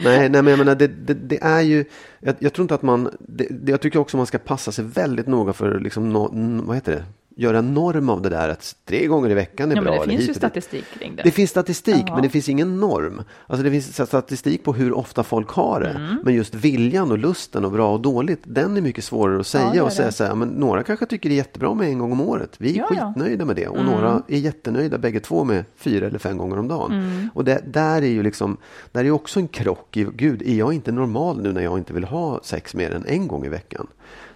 Nej, 0.00 0.28
nej, 0.28 0.42
men 0.42 0.46
jag 0.46 0.58
menar, 0.58 0.74
det, 0.74 0.86
det, 0.86 1.14
det 1.14 1.42
är 1.42 1.60
ju, 1.60 1.84
jag, 2.20 2.34
jag 2.38 2.52
tror 2.52 2.62
inte 2.64 2.74
att 2.74 2.82
man, 2.82 3.10
det, 3.20 3.70
jag 3.70 3.80
tycker 3.80 3.98
också 3.98 4.16
man 4.16 4.26
ska 4.26 4.38
passa 4.38 4.72
sig 4.72 4.84
väldigt 4.84 5.26
noga 5.26 5.52
för, 5.52 5.80
liksom, 5.80 6.12
no, 6.12 6.62
vad 6.66 6.76
heter 6.76 6.92
det, 6.92 7.04
göra 7.38 7.58
en 7.58 7.74
norm 7.74 8.08
av 8.08 8.22
det 8.22 8.28
där 8.28 8.48
att 8.48 8.76
tre 8.84 9.06
gånger 9.06 9.30
i 9.30 9.34
veckan 9.34 9.72
är 9.72 9.76
Ja, 9.76 9.82
bra. 9.82 9.90
men 9.90 10.08
det 10.08 10.16
finns 10.16 10.28
ju 10.30 10.34
statistik 10.34 10.84
kring 10.98 11.16
det. 11.16 11.22
Det 11.22 11.30
finns 11.30 11.50
statistik, 11.50 12.04
Ja. 12.06 12.14
men 12.14 12.22
det 12.22 12.28
finns 12.28 12.48
ingen 12.48 12.80
norm. 12.80 13.22
Alltså 13.46 13.64
det 13.64 13.70
finns 13.70 14.06
statistik 14.08 14.64
på 14.64 14.72
hur 14.72 14.92
ofta 14.92 15.22
folk 15.22 15.48
har 15.50 15.80
det. 15.80 15.88
Mm. 15.90 16.16
Men 16.24 16.34
just 16.34 16.54
viljan 16.54 17.10
och 17.10 17.18
lusten 17.18 17.64
och 17.64 17.72
bra 17.72 17.92
och 17.92 18.00
dåligt, 18.00 18.40
den 18.44 18.76
är 18.76 18.80
mycket 18.80 19.04
svårare 19.04 19.40
att 19.40 19.46
säga. 19.46 19.72
är 19.74 19.82
och 19.82 19.92
säga 19.92 20.12
så 20.12 20.24
här, 20.24 20.34
men 20.34 20.48
några 20.48 20.82
kanske 20.82 21.06
tycker 21.06 21.28
det 21.28 21.34
är 21.34 21.36
jättebra 21.36 21.74
med 21.74 21.88
en 21.88 21.98
gång 21.98 22.12
om 22.12 22.20
året. 22.20 22.54
Vi 22.58 22.72
är 22.72 22.76
Ja, 22.78 22.88
ja. 22.96 23.12
skitnöjda 23.14 23.44
med 23.44 23.56
det. 23.56 23.68
Och 23.68 23.84
några 23.84 24.22
är 24.28 24.38
jättenöjda 24.38 24.98
bägge 24.98 25.20
två 25.20 25.44
med 25.44 25.64
fyra 25.76 26.06
eller 26.06 26.18
fem 26.18 26.36
gånger 26.38 26.58
om 26.58 26.68
dagen. 26.68 26.92
Mm. 26.92 27.28
Och 27.34 27.44
det, 27.44 27.62
där 27.66 28.02
är 28.02 28.06
ju 28.06 28.22
liksom, 28.22 28.56
där 28.92 29.04
är 29.04 29.10
också 29.10 29.40
en 29.40 29.48
krock 29.48 29.96
i, 29.96 30.06
gud, 30.16 30.42
är 30.42 30.54
jag 30.54 30.72
inte 30.72 30.92
normal 30.92 31.42
nu 31.42 31.52
när 31.52 31.62
jag 31.62 31.78
inte 31.78 31.92
vill 31.92 32.04
ha 32.04 32.40
sex 32.42 32.74
mer 32.74 32.90
än 32.94 33.04
en 33.06 33.28
gång 33.28 33.44
i 33.46 33.48
veckan? 33.48 33.86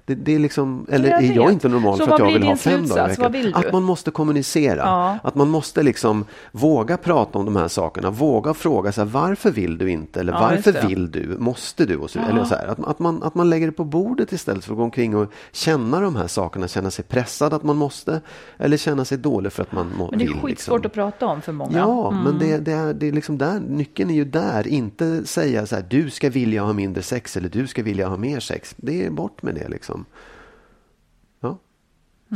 Det, 0.04 0.14
det 0.14 0.34
är 0.34 0.38
liksom, 0.38 0.86
eller 0.90 1.08
Jag 1.10 1.24
är 1.24 1.34
jag 1.34 1.52
inte 1.52 1.68
normal 1.68 1.98
Så 1.98 2.04
för 2.04 2.12
att 2.12 2.18
jag 2.18 2.32
vill 2.32 2.42
ha 2.42 2.56
fem 2.56 2.72
dagar 2.72 2.84
i 2.84 2.86
slutsats? 2.86 3.10
veckan? 3.12 3.22
Vad 3.22 3.32
vill 3.32 3.52
du? 3.52 3.58
Att 3.58 3.72
man 3.72 3.82
måste 3.82 4.10
kommunicera. 4.10 4.76
Ja. 4.82 5.18
Att 5.22 5.34
man 5.34 5.48
måste 5.48 5.82
liksom 5.82 6.24
våga 6.52 6.96
prata 6.96 7.38
om 7.38 7.44
de 7.44 7.56
här 7.56 7.68
sakerna. 7.68 8.10
Våga 8.10 8.54
fråga 8.54 8.92
så 8.92 9.00
här, 9.00 9.08
varför 9.08 9.50
vill 9.50 9.78
du 9.78 9.90
inte? 9.90 10.20
Eller 10.20 10.32
Ja, 10.32 10.40
varför 10.40 10.86
vill 10.88 11.10
du? 11.10 11.36
Måste 11.38 11.86
du? 11.86 11.96
Och 11.96 12.10
så, 12.10 12.18
eller 12.18 12.44
så 12.44 12.54
här, 12.54 12.66
att, 12.66 12.84
att, 12.84 12.98
man, 12.98 13.22
att 13.22 13.34
man 13.34 13.50
lägger 13.50 13.66
det 13.66 13.72
på 13.72 13.84
bordet 13.84 14.32
istället 14.32 14.64
för 14.64 14.72
att 14.72 14.76
gå 14.78 14.84
omkring 14.84 15.16
och 15.16 15.32
känna 15.52 16.00
de 16.00 16.16
här 16.16 16.26
sakerna. 16.26 16.68
Känna 16.68 16.90
sig 16.90 17.04
pressad 17.04 17.54
att 17.54 17.62
man 17.62 17.76
måste. 17.76 18.20
Eller 18.58 18.76
känna 18.76 19.04
sig 19.04 19.18
dålig 19.18 19.52
för 19.52 19.62
att 19.62 19.72
man 19.72 19.92
må, 19.96 20.10
Men 20.10 20.18
det 20.18 20.24
är 20.24 20.28
vill. 20.28 20.36
skitsvårt 20.40 20.84
liksom. 20.84 20.86
att 20.86 20.92
prata 21.12 21.26
om 21.26 21.42
för 21.42 21.52
många. 21.52 21.78
Ja, 21.78 22.10
men 22.10 22.38
det, 22.38 22.58
det, 22.58 22.72
är, 22.72 22.94
det 22.94 23.08
är 23.08 23.12
liksom 23.12 23.38
där, 23.38 23.60
nyckeln 23.68 24.10
är 24.10 24.14
ju 24.14 24.24
där. 24.24 24.66
Inte 24.68 25.26
säga 25.26 25.66
så 25.66 25.74
här, 25.74 25.84
du 25.90 26.10
ska 26.10 26.30
vilja 26.30 26.62
ha 26.62 26.72
mindre 26.72 27.02
sex 27.02 27.36
eller 27.36 27.48
du 27.48 27.66
ska 27.66 27.82
vilja 27.82 28.08
ha 28.08 28.16
mer 28.16 28.40
sex. 28.40 28.74
Det 28.76 29.06
är 29.06 29.10
bort 29.10 29.42
med 29.42 29.54
det 29.54 29.68
liksom. 29.68 29.91
Ja, 31.40 31.58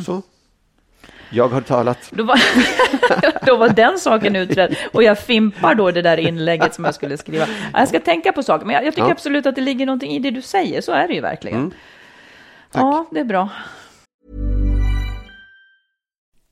så. 0.07 0.23
Jag 1.31 1.49
har 1.49 1.61
talat. 1.61 1.99
Då 2.11 2.25
var, 2.25 2.41
då 3.47 3.57
var 3.57 3.69
den 3.69 3.99
saken 3.99 4.37
utredd 4.37 4.77
och 4.93 5.03
jag 5.03 5.19
fimpar 5.19 5.75
då 5.75 5.91
det 5.91 6.03
där 6.03 6.17
inlägget 6.17 6.75
som 6.75 6.85
jag 6.85 6.95
skulle 6.95 7.17
skriva. 7.19 7.47
Ja, 7.73 7.79
Jag 7.79 7.89
ska 7.89 8.01
tänka 8.01 8.33
på 8.33 8.43
saker, 8.43 8.67
men 8.67 8.75
jag, 8.75 8.85
jag 8.85 8.95
tycker 8.95 9.07
Ja. 9.09 9.13
absolut 9.13 9.47
att 9.47 9.55
det 9.55 9.61
ligger 9.61 9.87
någonting 9.87 10.11
i 10.11 10.19
det 10.19 10.31
du 10.31 10.43
säger. 10.43 10.81
Så 10.81 10.93
är 10.93 11.09
det 11.09 11.15
ju 11.15 11.21
verkligen. 11.21 11.59
Mm. 11.59 11.73
Ja, 12.73 13.07
det 13.11 13.21
är 13.21 13.25
bra. 13.25 13.49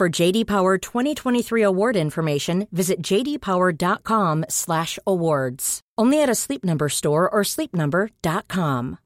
For 0.00 0.22
JD 0.22 0.44
Power 0.46 0.78
2023 0.78 1.62
award 1.62 1.96
information, 1.96 2.66
visit 2.72 2.96
jdpower.com/awards. 3.10 5.80
Only 6.00 6.22
at 6.22 6.28
a 6.28 6.34
Sleep 6.34 6.64
Number 6.64 6.88
store 6.88 7.28
or 7.28 7.44
sleepnumber.com. 7.44 8.96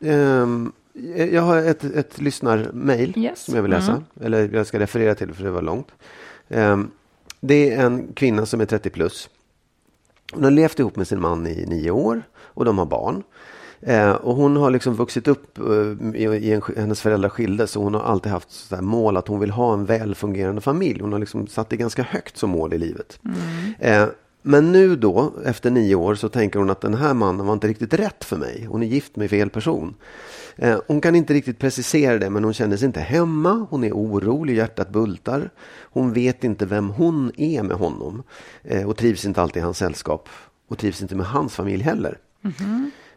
Ehm, 0.00 0.72
jag 1.32 1.42
har 1.42 1.56
ett, 1.56 1.84
ett 1.84 2.20
lyssnarmail 2.20 3.18
Yes. 3.18 3.44
som 3.44 3.54
jag 3.54 3.62
vill 3.62 3.70
läsa. 3.70 4.02
Eller 4.20 4.48
jag 4.54 4.66
ska 4.66 4.78
referera 4.78 5.14
till 5.14 5.34
för 5.34 5.44
det 5.44 5.50
var 5.50 5.62
långt. 5.62 5.88
Ehm, 6.48 6.90
det 7.40 7.74
är 7.74 7.86
en 7.86 8.12
kvinna 8.14 8.46
som 8.46 8.60
är 8.60 8.66
30 8.66 8.90
plus. 8.90 9.28
Hon 10.32 10.44
har 10.44 10.50
levt 10.50 10.78
ihop 10.78 10.96
med 10.96 11.08
sin 11.08 11.20
man 11.20 11.46
i 11.46 11.66
nio 11.66 11.90
år 11.90 12.22
och 12.38 12.64
de 12.64 12.78
har 12.78 12.86
barn. 12.86 13.22
Eh, 13.82 14.10
och 14.10 14.36
hon 14.36 14.56
har 14.56 14.70
liksom 14.70 14.94
vuxit 14.94 15.28
upp 15.28 15.58
eh, 15.58 16.20
i, 16.20 16.52
en, 16.52 16.62
hennes 16.76 17.00
föräldrar 17.00 17.28
skildes 17.28 17.70
så 17.70 17.82
hon 17.82 17.94
har 17.94 18.02
alltid 18.02 18.32
haft 18.32 18.50
så 18.50 18.74
här 18.74 18.82
mål 18.82 19.16
att 19.16 19.28
hon 19.28 19.40
vill 19.40 19.50
ha 19.50 19.72
en 19.72 19.84
väl 19.84 20.14
fungerande 20.14 20.60
familj. 20.60 21.00
Hon 21.00 21.12
har 21.12 21.18
liksom 21.18 21.46
satt 21.46 21.70
det 21.70 21.76
ganska 21.76 22.02
högt 22.02 22.36
som 22.36 22.50
mål 22.50 22.74
i 22.74 22.78
livet. 22.78 23.20
Eh, 23.78 24.06
men 24.42 24.72
nu 24.72 24.96
då, 24.96 25.32
efter 25.44 25.70
nio 25.70 25.94
år, 25.94 26.14
så 26.14 26.28
tänker 26.28 26.58
hon 26.58 26.70
att 26.70 26.80
den 26.80 26.94
här 26.94 27.14
mannen 27.14 27.46
var 27.46 27.52
inte 27.52 27.68
riktigt 27.68 27.94
rätt 27.94 28.24
för 28.24 28.36
mig. 28.36 28.66
Hon 28.70 28.82
är 28.82 28.86
gift 28.86 29.16
med 29.16 29.30
fel 29.30 29.50
person. 29.50 29.94
Eh, 30.56 30.78
hon 30.86 31.00
kan 31.00 31.14
inte 31.14 31.34
riktigt 31.34 31.58
precisera 31.58 32.18
det, 32.18 32.30
men 32.30 32.44
hon 32.44 32.54
känner 32.54 32.76
sig 32.76 32.86
inte 32.86 33.00
hemma. 33.00 33.66
Hon 33.70 33.84
är 33.84 33.92
orolig, 33.92 34.56
hjärtat 34.56 34.90
bultar. 34.90 35.50
Hon 35.82 36.12
vet 36.12 36.44
inte 36.44 36.66
vem 36.66 36.88
hon 36.88 37.32
är 37.36 37.62
med 37.62 37.76
honom. 37.76 38.22
Eh, 38.62 38.88
och 38.88 38.96
trivs 38.96 39.24
inte 39.24 39.42
alltid 39.42 39.60
i 39.60 39.64
hans 39.64 39.78
sällskap. 39.78 40.28
Och 40.68 40.78
trivs 40.78 41.02
inte 41.02 41.14
med 41.14 41.26
hans 41.26 41.54
familj 41.54 41.82
heller. 41.82 42.18
Eh, 42.44 42.50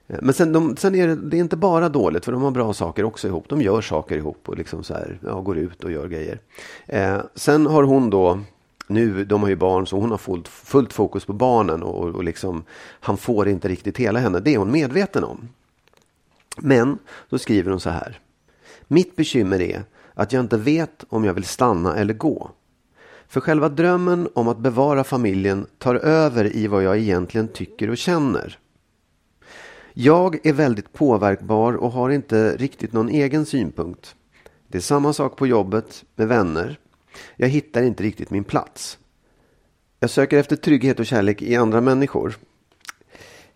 men 0.07 0.33
sen, 0.33 0.53
de, 0.53 0.77
sen 0.77 0.95
är 0.95 1.07
det, 1.07 1.15
det 1.15 1.37
är 1.37 1.39
inte 1.39 1.57
bara 1.57 1.89
dåligt, 1.89 2.25
för 2.25 2.31
de 2.31 2.41
har 2.41 2.51
bra 2.51 2.73
saker 2.73 3.03
också 3.03 3.27
ihop. 3.27 3.49
De 3.49 3.61
gör 3.61 3.81
saker 3.81 4.17
ihop 4.17 4.49
och 4.49 4.57
liksom 4.57 4.83
så 4.83 4.93
här, 4.93 5.19
ja, 5.23 5.41
går 5.41 5.57
ut 5.57 5.83
och 5.83 5.91
gör 5.91 6.07
grejer. 6.07 6.39
Eh, 6.85 7.21
sen 7.35 7.65
har 7.65 7.83
hon 7.83 8.09
då, 8.09 8.39
nu, 8.87 9.25
de 9.25 9.41
har 9.41 9.49
ju 9.49 9.55
barn, 9.55 9.87
så 9.87 9.99
hon 9.99 10.11
har 10.11 10.17
fullt, 10.17 10.47
fullt 10.47 10.93
fokus 10.93 11.25
på 11.25 11.33
barnen 11.33 11.83
och, 11.83 12.15
och 12.15 12.23
liksom, 12.23 12.63
han 12.99 13.17
får 13.17 13.47
inte 13.47 13.67
riktigt 13.67 13.97
hela 13.97 14.19
henne. 14.19 14.39
Det 14.39 14.53
är 14.53 14.57
hon 14.57 14.71
medveten 14.71 15.23
om. 15.23 15.49
Men 16.57 16.97
då 17.29 17.37
skriver 17.37 17.71
hon 17.71 17.79
så 17.79 17.89
här. 17.89 18.19
Mitt 18.87 19.15
bekymmer 19.15 19.61
är 19.61 19.83
att 20.13 20.33
jag 20.33 20.39
inte 20.39 20.57
vet 20.57 21.05
om 21.09 21.25
jag 21.25 21.33
vill 21.33 21.43
stanna 21.43 21.95
eller 21.95 22.13
gå. 22.13 22.51
För 23.27 23.41
själva 23.41 23.69
drömmen 23.69 24.29
om 24.33 24.47
att 24.47 24.57
bevara 24.57 25.03
familjen 25.03 25.65
tar 25.77 25.95
över 25.95 26.55
i 26.55 26.67
vad 26.67 26.83
jag 26.83 26.97
egentligen 26.97 27.47
tycker 27.47 27.89
och 27.89 27.97
känner. 27.97 28.59
Jag 29.93 30.45
är 30.45 30.53
väldigt 30.53 30.93
påverkbar 30.93 31.73
och 31.73 31.91
har 31.91 32.09
inte 32.09 32.57
riktigt 32.57 32.93
någon 32.93 33.09
egen 33.09 33.45
synpunkt. 33.45 34.15
Det 34.67 34.77
är 34.77 34.81
samma 34.81 35.13
sak 35.13 35.35
på 35.35 35.47
jobbet, 35.47 36.05
med 36.15 36.27
vänner. 36.27 36.79
Jag 37.35 37.47
hittar 37.47 37.83
inte 37.83 38.03
riktigt 38.03 38.29
min 38.29 38.43
plats. 38.43 38.97
Jag 39.99 40.09
söker 40.09 40.37
efter 40.37 40.55
trygghet 40.55 40.99
och 40.99 41.05
kärlek 41.05 41.41
i 41.41 41.55
andra 41.55 41.81
människor. 41.81 42.37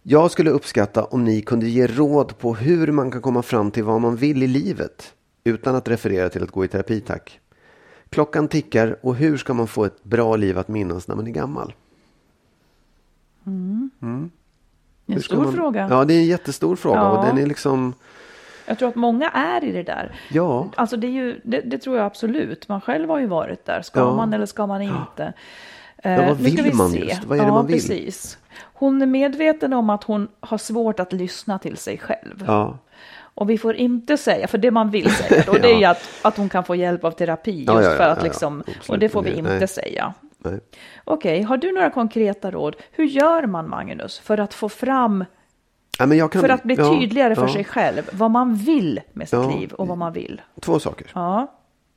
Jag 0.03 0.31
skulle 0.31 0.49
uppskatta 0.49 1.03
om 1.03 1.23
ni 1.23 1.41
kunde 1.41 1.69
ge 1.69 1.87
råd 1.87 2.37
på 2.37 2.55
hur 2.55 2.91
man 2.91 3.11
kan 3.11 3.21
komma 3.21 3.41
fram 3.41 3.71
till 3.71 3.83
vad 3.83 4.01
man 4.01 4.15
vill 4.15 4.43
i 4.43 4.47
livet 4.47 5.13
utan 5.43 5.75
att 5.75 5.87
referera 5.87 6.29
till 6.29 6.43
att 6.43 6.51
gå 6.51 6.65
i 6.65 6.67
terapi, 6.67 7.01
tack. 7.01 7.39
Klockan 8.09 8.47
tickar 8.47 8.97
och 9.01 9.15
hur 9.15 9.37
ska 9.37 9.53
man 9.53 9.67
få 9.67 9.85
ett 9.85 10.03
bra 10.03 10.35
liv 10.35 10.57
att 10.57 10.67
minnas 10.67 11.07
när 11.07 11.15
man 11.15 11.27
är 11.27 11.31
gammal? 11.31 11.73
En 13.43 13.91
Hur 13.99 14.29
ska 15.15 15.21
stor 15.21 15.43
man... 15.43 15.53
fråga. 15.53 15.87
Ja, 15.91 16.05
det 16.05 16.13
är 16.13 16.17
en 16.19 16.25
jättestor 16.25 16.75
fråga 16.75 16.99
Ja. 16.99 17.09
och 17.17 17.25
den 17.25 17.37
är 17.37 17.45
liksom, 17.45 17.93
Jag 18.65 18.79
tror 18.79 18.89
att 18.89 18.95
många 18.95 19.29
är 19.29 19.63
i 19.63 19.71
det 19.71 19.83
där. 19.83 20.11
ja, 20.29 20.67
Alltså 20.75 20.97
det, 20.97 21.07
är 21.07 21.11
ju, 21.11 21.39
det, 21.43 21.61
det 21.61 21.77
tror 21.77 21.97
jag 21.97 22.05
absolut. 22.05 22.67
Man 22.69 22.81
själv 22.81 23.09
har 23.09 23.19
ju 23.19 23.27
varit 23.27 23.65
där. 23.65 23.81
Ska 23.81 23.99
Ja. 23.99 24.15
man 24.15 24.33
eller 24.33 24.45
ska 24.45 24.67
man 24.67 24.81
inte? 24.81 25.33
Ja, 26.03 26.15
vad 26.27 26.35
ska 26.35 26.43
vill 26.43 26.61
vi 26.63 26.73
man 26.73 26.89
se. 26.89 26.99
just? 26.99 27.23
Vad 27.23 27.37
är 27.37 27.41
det 27.41 27.47
ja, 27.47 27.53
man 27.53 27.67
vill? 27.67 27.75
Precis. 27.75 28.37
Hon 28.73 29.01
är 29.01 29.05
medveten 29.05 29.73
om 29.73 29.89
att 29.89 30.03
hon 30.03 30.27
har 30.39 30.57
svårt 30.57 30.99
att 30.99 31.13
lyssna 31.13 31.59
till 31.59 31.77
sig 31.77 31.97
själv. 31.97 32.43
ja, 32.47 32.77
Och 33.17 33.49
vi 33.49 33.57
får 33.57 33.75
inte 33.75 34.17
säga, 34.17 34.47
för 34.47 34.57
det 34.57 34.71
man 34.71 34.89
vill 34.91 35.11
säga 35.15 35.43
då, 35.45 35.53
det 35.61 35.83
är 35.83 35.89
att, 35.89 36.01
att 36.21 36.37
hon 36.37 36.49
kan 36.49 36.63
få 36.63 36.75
hjälp 36.75 37.03
av 37.03 37.11
terapi. 37.11 37.51
Just 37.57 37.67
Ja, 37.67 37.81
ja, 37.83 37.89
ja, 37.91 37.97
för 37.97 38.03
att 38.09 38.17
ja, 38.17 38.23
liksom, 38.23 38.63
och 38.89 38.99
det 38.99 39.09
får 39.09 39.21
vi 39.23 39.41
Nej. 39.41 39.53
inte 39.53 39.67
säga. 39.67 40.13
Nej. 40.37 40.59
Okej, 41.03 41.41
har 41.41 41.57
du 41.57 41.71
några 41.71 41.89
konkreta 41.89 42.51
råd? 42.51 42.75
Hur 42.91 43.05
gör 43.05 43.45
man, 43.45 43.69
Magnus, 43.69 44.19
för 44.19 44.37
att 44.37 44.53
få 44.53 44.69
fram, 44.69 45.25
Ja, 45.99 46.27
kan, 46.27 46.41
för 46.41 46.49
att 46.49 46.63
bli 46.63 46.75
ja, 46.75 46.99
tydligare 46.99 47.35
för 47.35 47.47
ja, 47.47 47.53
sig 47.53 47.63
själv, 47.63 48.01
vad 48.11 48.31
man 48.31 48.55
vill 48.55 48.99
med 49.13 49.29
sitt 49.29 49.39
Ja. 49.39 49.49
liv 49.59 49.71
och 49.73 49.87
vad 49.87 49.97
man 49.97 50.13
vill? 50.13 50.41
Två 50.61 50.79
saker. 50.79 51.07
Ja, 51.13 51.53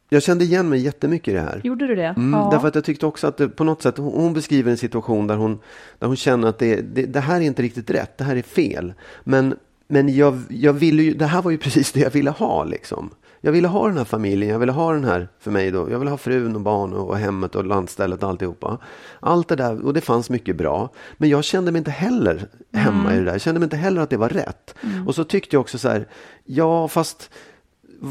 Jag 0.08 0.22
kände 0.22 0.44
igen 0.44 0.68
mig 0.68 0.80
jättemycket 0.80 1.28
i 1.28 1.32
det 1.34 1.40
här. 1.40 1.60
gjorde 1.64 1.86
du 1.86 1.94
det? 1.94 2.04
Mm, 2.16 2.32
ja. 2.40 2.48
Därför 2.52 2.68
att 2.68 2.74
jag 2.74 2.84
tyckte 2.84 3.06
också 3.06 3.26
att 3.26 3.36
det, 3.36 3.48
på 3.48 3.64
något 3.64 3.82
sätt, 3.82 3.96
hon 3.98 4.32
beskriver 4.32 4.70
en 4.70 4.76
situation 4.76 5.26
där 5.26 5.36
hon, 5.36 5.58
där 5.98 6.06
hon 6.06 6.16
känner 6.16 6.48
att 6.48 6.58
det, 6.58 6.80
det, 6.80 7.06
det 7.06 7.20
här 7.20 7.36
är 7.36 7.44
inte 7.44 7.62
riktigt 7.62 7.90
rätt, 7.90 8.18
det 8.18 8.24
här 8.24 8.36
är 8.36 8.42
fel. 8.42 8.92
Men, 9.24 9.56
men 9.88 10.14
jag, 10.16 10.38
jag 10.48 10.72
ville 10.72 11.02
ju, 11.02 11.14
det 11.14 11.26
här 11.26 11.42
var 11.42 11.50
ju 11.50 11.58
precis 11.66 11.92
det 11.92 12.00
jag 12.00 12.10
ville 12.10 12.30
ha 12.30 12.64
liksom. 12.64 13.10
Jag 13.40 13.52
ville 13.52 13.68
ha 13.68 13.86
den 13.86 13.96
här 13.96 14.04
familjen, 14.04 14.50
jag 14.50 14.58
ville 14.58 14.72
ha 14.72 14.92
den 14.92 15.04
här, 15.04 15.28
för 15.38 15.50
mig 15.50 15.70
då, 15.70 15.90
jag 15.90 15.98
ville 15.98 16.10
ha 16.10 16.18
frun 16.18 16.54
och 16.54 16.60
barn 16.60 16.92
och, 16.92 17.16
hemmet 17.16 17.54
och 17.54 17.64
landstället 17.64 18.22
och 18.22 18.28
alltihopa. 18.28 18.78
Allt 19.20 19.48
det 19.48 19.56
där, 19.56 19.84
och 19.84 19.94
det 19.94 20.00
fanns 20.00 20.30
mycket 20.30 20.56
bra. 20.56 20.88
Men 21.16 21.28
jag 21.28 21.44
kände 21.44 21.72
mig 21.72 21.78
inte 21.78 21.90
heller 21.90 22.46
hemma 22.72 23.14
i 23.14 23.18
det 23.18 23.24
där, 23.24 23.32
jag 23.32 23.40
kände 23.40 23.60
mig 23.60 23.66
inte 23.66 23.76
heller 23.76 24.00
att 24.00 24.10
det 24.10 24.16
var 24.16 24.28
rätt. 24.28 24.74
Och 25.06 25.14
så 25.14 25.24
tyckte 25.24 25.56
jag 25.56 25.60
också 25.60 25.78
så 25.78 25.88
här, 25.88 26.08
ja 26.44 26.88
fast 26.88 27.30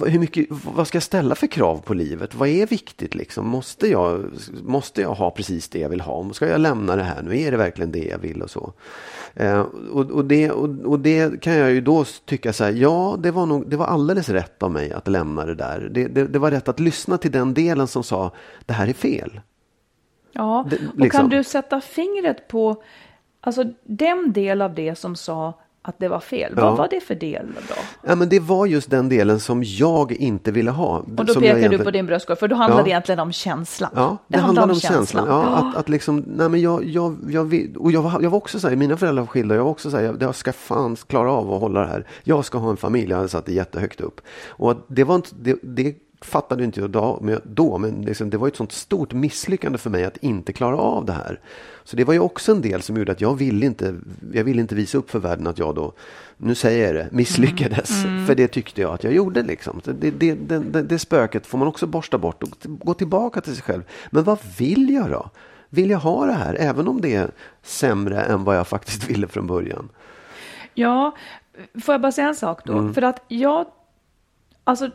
hur 0.05 0.19
mycket, 0.19 0.47
vad 0.49 0.87
ska 0.87 0.95
jag 0.95 1.03
ställa 1.03 1.35
för 1.35 1.47
krav 1.47 1.77
på 1.77 1.93
livet? 1.93 2.35
Vad 2.35 2.49
är 2.49 2.67
viktigt 2.67 3.15
liksom? 3.15 3.47
Måste 3.47 3.87
jag, 3.87 4.25
måste 4.63 5.01
jag 5.01 5.13
ha 5.13 5.31
precis 5.31 5.69
det 5.69 5.79
jag 5.79 5.89
vill 5.89 6.01
ha? 6.01 6.33
Ska 6.33 6.47
jag 6.47 6.61
lämna 6.61 6.95
det 6.95 7.03
här 7.03 7.21
nu? 7.21 7.39
Är 7.39 7.51
det 7.51 7.57
verkligen 7.57 7.91
det 7.91 8.03
jag 8.05 8.17
vill 8.17 8.41
och 8.41 8.49
så? 8.49 8.73
Eh, 9.33 9.59
och, 9.91 10.11
och, 10.11 10.25
det, 10.25 10.51
och, 10.51 10.69
och 10.85 10.99
det 10.99 11.41
kan 11.41 11.53
jag 11.53 11.71
ju 11.71 11.81
då 11.81 12.05
tycka 12.25 12.53
så 12.53 12.63
här, 12.63 12.71
ja 12.71 13.15
det 13.19 13.31
var, 13.31 13.45
nog, 13.45 13.69
det 13.69 13.77
var 13.77 13.85
alldeles 13.85 14.29
rätt 14.29 14.63
av 14.63 14.71
mig 14.71 14.91
att 14.93 15.07
lämna 15.07 15.45
det 15.45 15.55
där. 15.55 15.89
Det, 15.93 16.07
det, 16.07 16.27
det 16.27 16.39
var 16.39 16.51
rätt 16.51 16.67
att 16.67 16.79
lyssna 16.79 17.17
till 17.17 17.31
den 17.31 17.53
delen 17.53 17.87
som 17.87 18.03
sa, 18.03 18.31
det 18.65 18.73
här 18.73 18.87
är 18.87 18.93
fel. 18.93 19.41
Ja, 20.31 20.65
Det- 20.69 20.75
och 20.75 20.81
liksom. 20.99 21.09
kan 21.21 21.29
du 21.29 21.43
sätta 21.43 21.81
fingret 21.81 22.47
på 22.47 22.83
alltså, 23.41 23.63
den 23.83 24.33
del 24.33 24.61
av 24.61 24.75
det 24.75 24.95
som 24.95 25.15
sa 25.15 25.59
att 25.81 25.99
det 25.99 26.07
var 26.07 26.19
fel. 26.19 26.53
Ja. 26.57 26.63
Vad 26.65 26.77
var 26.77 26.87
det 26.87 26.99
för 27.01 27.15
del 27.15 27.47
då? 27.67 27.75
Ja, 28.07 28.15
men 28.15 28.29
det 28.29 28.39
var 28.39 28.65
just 28.65 28.89
den 28.89 29.09
delen 29.09 29.39
som 29.39 29.63
jag 29.63 30.11
inte 30.11 30.51
ville 30.51 30.71
ha. 30.71 30.97
Och 30.97 31.05
då 31.07 31.25
pekar 31.25 31.39
du 31.41 31.45
egentligen- 31.47 31.83
på 31.85 31.91
din 31.91 32.05
bröstkorg, 32.05 32.39
för 32.39 32.47
då 32.47 32.55
handlar 32.55 32.77
Ja. 32.79 32.83
det 32.83 32.89
egentligen 32.89 33.19
om 33.19 33.31
känslan. 33.31 33.89
Ja, 33.95 34.17
det, 34.27 34.37
handlar 34.37 34.63
om 34.63 34.75
känslan. 34.75 35.25
Ja, 35.27 35.43
Ja. 35.43 35.69
Att, 35.69 35.75
att 35.77 35.89
liksom, 35.89 36.23
nej 36.27 36.49
men 36.49 36.61
jag, 36.61 36.85
jag, 36.85 37.17
jag, 37.29 37.43
vill, 37.43 37.77
och 37.77 37.91
jag, 37.91 38.01
var, 38.01 38.21
jag 38.21 38.29
var 38.29 38.37
också 38.37 38.59
så 38.59 38.69
här, 38.69 38.75
mina 38.75 38.97
föräldrar 38.97 39.21
var 39.21 39.27
skilda, 39.27 39.55
jag 39.55 39.63
var 39.63 39.71
också 39.71 39.91
så 39.91 39.97
här, 39.97 40.03
jag, 40.03 40.21
jag 40.21 40.35
ska 40.35 40.53
fan 40.53 40.95
klara 40.95 41.31
av 41.31 41.53
att 41.53 41.61
hålla 41.61 41.79
det 41.79 41.87
här. 41.87 42.07
Jag 42.23 42.45
ska 42.45 42.57
ha 42.57 42.69
en 42.69 42.77
familj, 42.77 43.09
jag 43.09 43.17
hade 43.17 43.29
satt 43.29 43.45
det 43.45 43.53
jättehögt 43.53 44.01
upp. 44.01 44.21
Och 44.47 44.75
det 44.87 45.03
var 45.03 45.15
inte, 45.15 45.29
det, 45.39 45.55
det 45.63 45.95
fattade 46.21 46.63
inte 46.63 46.79
jag 46.79 46.91
då, 47.43 47.77
men, 47.77 48.01
liksom, 48.01 48.29
det 48.29 48.37
var 48.37 48.47
ett 48.47 48.55
sånt 48.55 48.71
stort 48.71 49.13
misslyckande 49.13 49.77
för 49.77 49.89
mig 49.89 50.05
att 50.05 50.17
inte 50.17 50.53
klara 50.53 50.77
av 50.77 51.05
det 51.05 51.13
här. 51.13 51.39
Så 51.83 51.95
det 51.95 52.03
var 52.03 52.13
ju 52.13 52.19
också 52.19 52.51
en 52.51 52.61
del 52.61 52.81
som 52.81 52.97
gjorde 52.97 53.11
att 53.11 53.21
jag 53.21 53.35
ville 53.35 53.65
inte, 53.65 53.95
jag 54.33 54.43
ville 54.43 54.61
inte 54.61 54.75
visa 54.75 54.97
upp 54.97 55.09
för 55.09 55.19
världen 55.19 55.47
att 55.47 55.57
jag 55.57 55.75
då, 55.75 55.93
nu 56.37 56.55
säger 56.55 56.85
jag 56.85 56.95
det, 56.95 57.11
misslyckades. 57.11 58.03
För 58.27 58.35
det 58.35 58.47
tyckte 58.47 58.81
jag 58.81 58.93
att 58.93 59.03
jag 59.03 59.13
gjorde. 59.13 59.43
Liksom. 59.43 59.81
Det, 59.83 60.11
det, 60.11 60.33
det, 60.33 60.81
det 60.81 60.99
spöket 60.99 61.47
får 61.47 61.57
man 61.57 61.67
också 61.67 61.87
borsta 61.87 62.17
bort 62.17 62.43
och 62.43 62.49
gå 62.63 62.93
tillbaka 62.93 63.41
till 63.41 63.55
sig 63.55 63.63
själv. 63.63 63.83
Men 64.09 64.23
vad 64.23 64.39
vill 64.57 64.89
jag 64.89 65.09
då? 65.09 65.29
Vill 65.69 65.89
jag 65.89 65.99
ha 65.99 66.25
det 66.25 66.33
här, 66.33 66.55
även 66.59 66.87
om 66.87 67.01
det 67.01 67.15
är 67.15 67.31
sämre 67.63 68.21
än 68.21 68.43
vad 68.43 68.57
jag 68.57 68.67
faktiskt 68.67 69.09
ville 69.09 69.27
från 69.27 69.47
början? 69.47 69.89
Ja, 70.73 71.15
får 71.81 71.93
jag 71.93 72.01
bara 72.01 72.11
säga 72.11 72.27
en 72.27 72.35
sak 72.35 72.65
då? 72.65 72.77
Mm. 72.77 72.93
För 72.93 73.01
att 73.01 73.23
jag, 73.27 73.65
alltså 74.63 74.89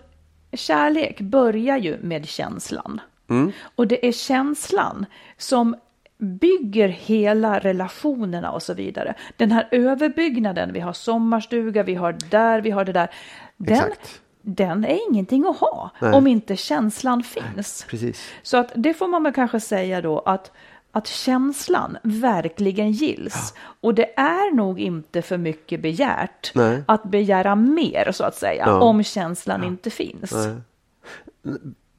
kärlek 0.57 1.21
börjar 1.21 1.77
ju 1.77 1.99
med 2.03 2.29
känslan. 2.29 3.01
Mm. 3.31 3.53
Och 3.75 3.87
det 3.87 4.09
är 4.09 4.13
känslan 4.13 5.07
som 5.37 5.77
bygger 6.19 6.89
hela 6.89 7.59
relationerna 7.59 8.53
och 8.53 8.63
så 8.63 8.75
vidare. 8.75 9.15
Den 9.37 9.53
här 9.53 9.69
överbyggnaden, 9.71 10.73
vi 10.73 10.81
har 10.81 10.93
sommarstuga, 10.93 11.83
vi 11.83 11.95
har 11.95 12.17
där, 12.31 12.61
vi 12.61 12.71
har 12.71 12.85
det 12.85 12.93
där. 12.93 13.11
Den, 13.57 13.77
Exakt. 13.77 14.21
den 14.43 14.85
är 14.85 15.11
ingenting 15.11 15.47
att 15.47 15.57
ha 15.57 15.91
Nej. 16.01 16.13
om 16.13 16.27
inte 16.27 16.57
känslan 16.57 17.23
finns. 17.23 17.87
Precis. 17.89 18.31
Så 18.43 18.57
att 18.57 18.73
det 18.75 18.95
får 18.95 19.09
man 19.09 19.23
väl 19.23 19.33
kanske 19.33 19.61
säga 19.61 20.03
då 20.03 20.19
att, 20.19 20.53
att 20.95 21.07
känslan 21.07 21.97
verkligen 22.03 22.90
gills. 22.90 23.55
Och 23.80 23.95
det 23.95 24.18
är 24.18 24.55
nog 24.55 24.80
inte 24.80 25.22
för 25.22 25.38
mycket 25.38 25.82
begärt 25.82 26.53
Nej. 26.55 26.82
att 26.86 27.05
begära 27.05 27.55
mer 27.55 28.12
så 28.12 28.24
att 28.24 28.36
säga 28.36 28.64
Ja. 28.66 28.80
om 28.80 29.03
känslan 29.03 29.64
inte 29.64 29.90
finns. 29.90 30.32
Nej. 30.32 30.55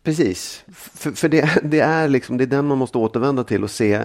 Precis, 0.03 0.63
för, 0.73 1.11
för 1.11 1.29
det, 1.29 1.49
det, 1.63 1.79
är 1.79 2.07
liksom, 2.07 2.37
det 2.37 2.43
är 2.43 2.47
den 2.47 2.65
man 2.67 2.77
måste 2.77 2.97
återvända 2.97 3.43
till 3.43 3.63
och 3.63 3.71
se. 3.71 4.01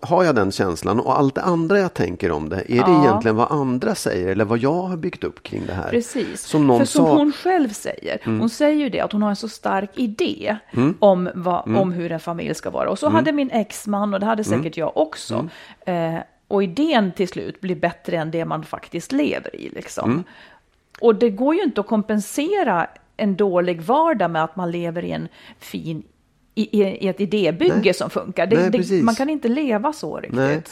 Har 0.00 0.24
jag 0.24 0.34
den 0.34 0.52
känslan 0.52 1.00
och 1.00 1.18
allt 1.18 1.34
det 1.34 1.42
andra 1.42 1.78
jag 1.78 1.94
tänker 1.94 2.30
om 2.30 2.48
det, 2.48 2.56
är 2.56 2.62
det 2.68 2.74
Ja. 2.76 3.02
egentligen 3.04 3.36
vad 3.36 3.52
andra 3.52 3.94
säger 3.94 4.28
eller 4.28 4.44
vad 4.44 4.58
jag 4.58 4.82
har 4.82 4.96
byggt 4.96 5.24
upp 5.24 5.42
kring 5.42 5.62
det 5.66 5.72
här? 5.72 5.90
Precis, 5.90 6.40
Som 6.42 6.66
någon 6.66 6.78
för 6.78 6.84
som 6.86 7.04
sa, 7.04 7.10
Mm. 7.10 7.18
hon 7.18 7.32
själv 7.32 7.68
säger, 7.68 8.20
hon 8.24 8.50
säger 8.50 8.76
ju 8.78 8.88
det 8.88 9.00
att 9.00 9.12
hon 9.12 9.22
har 9.22 9.30
en 9.30 9.36
så 9.36 9.48
stark 9.48 9.90
idé 9.94 10.56
om, 10.98 11.30
vad, 11.34 11.66
Mm. 11.66 11.80
om 11.80 11.92
hur 11.92 12.12
en 12.12 12.20
familj 12.20 12.54
ska 12.54 12.70
vara. 12.70 12.90
Och 12.90 12.98
så 12.98 13.08
hade 13.08 13.32
min 13.32 13.50
exman 13.50 14.14
och 14.14 14.20
det 14.20 14.26
hade 14.26 14.42
Mm. 14.46 14.58
säkert 14.58 14.76
jag 14.76 14.96
också. 14.96 15.48
Eh, 15.86 16.14
och 16.48 16.62
idén 16.62 17.12
till 17.12 17.28
slut 17.28 17.60
blir 17.60 17.76
bättre 17.76 18.16
än 18.16 18.30
det 18.30 18.44
man 18.44 18.64
faktiskt 18.64 19.12
lever 19.12 19.56
i. 19.56 19.68
Liksom. 19.70 20.10
Mm. 20.10 20.24
Och 21.00 21.14
det 21.14 21.30
går 21.30 21.54
ju 21.54 21.62
inte 21.62 21.80
att 21.80 21.86
kompensera 21.86 22.86
en 23.16 23.36
dålig 23.36 23.82
vardag 23.82 24.30
med 24.30 24.44
att 24.44 24.56
man 24.56 24.70
lever 24.70 25.04
i 25.04 25.10
en 25.12 25.28
fin 25.58 26.02
i, 26.54 26.78
i 27.04 27.08
ett 27.08 27.20
idébygge 27.20 27.80
Nej. 27.84 27.94
som 27.94 28.10
funkar. 28.10 28.46
Det, 28.46 28.70
Nej, 28.70 28.70
det, 28.70 29.02
man 29.02 29.14
kan 29.14 29.28
inte 29.30 29.48
leva 29.48 29.92
så 29.92 30.16
riktigt. 30.16 30.36
Nej. 30.36 30.62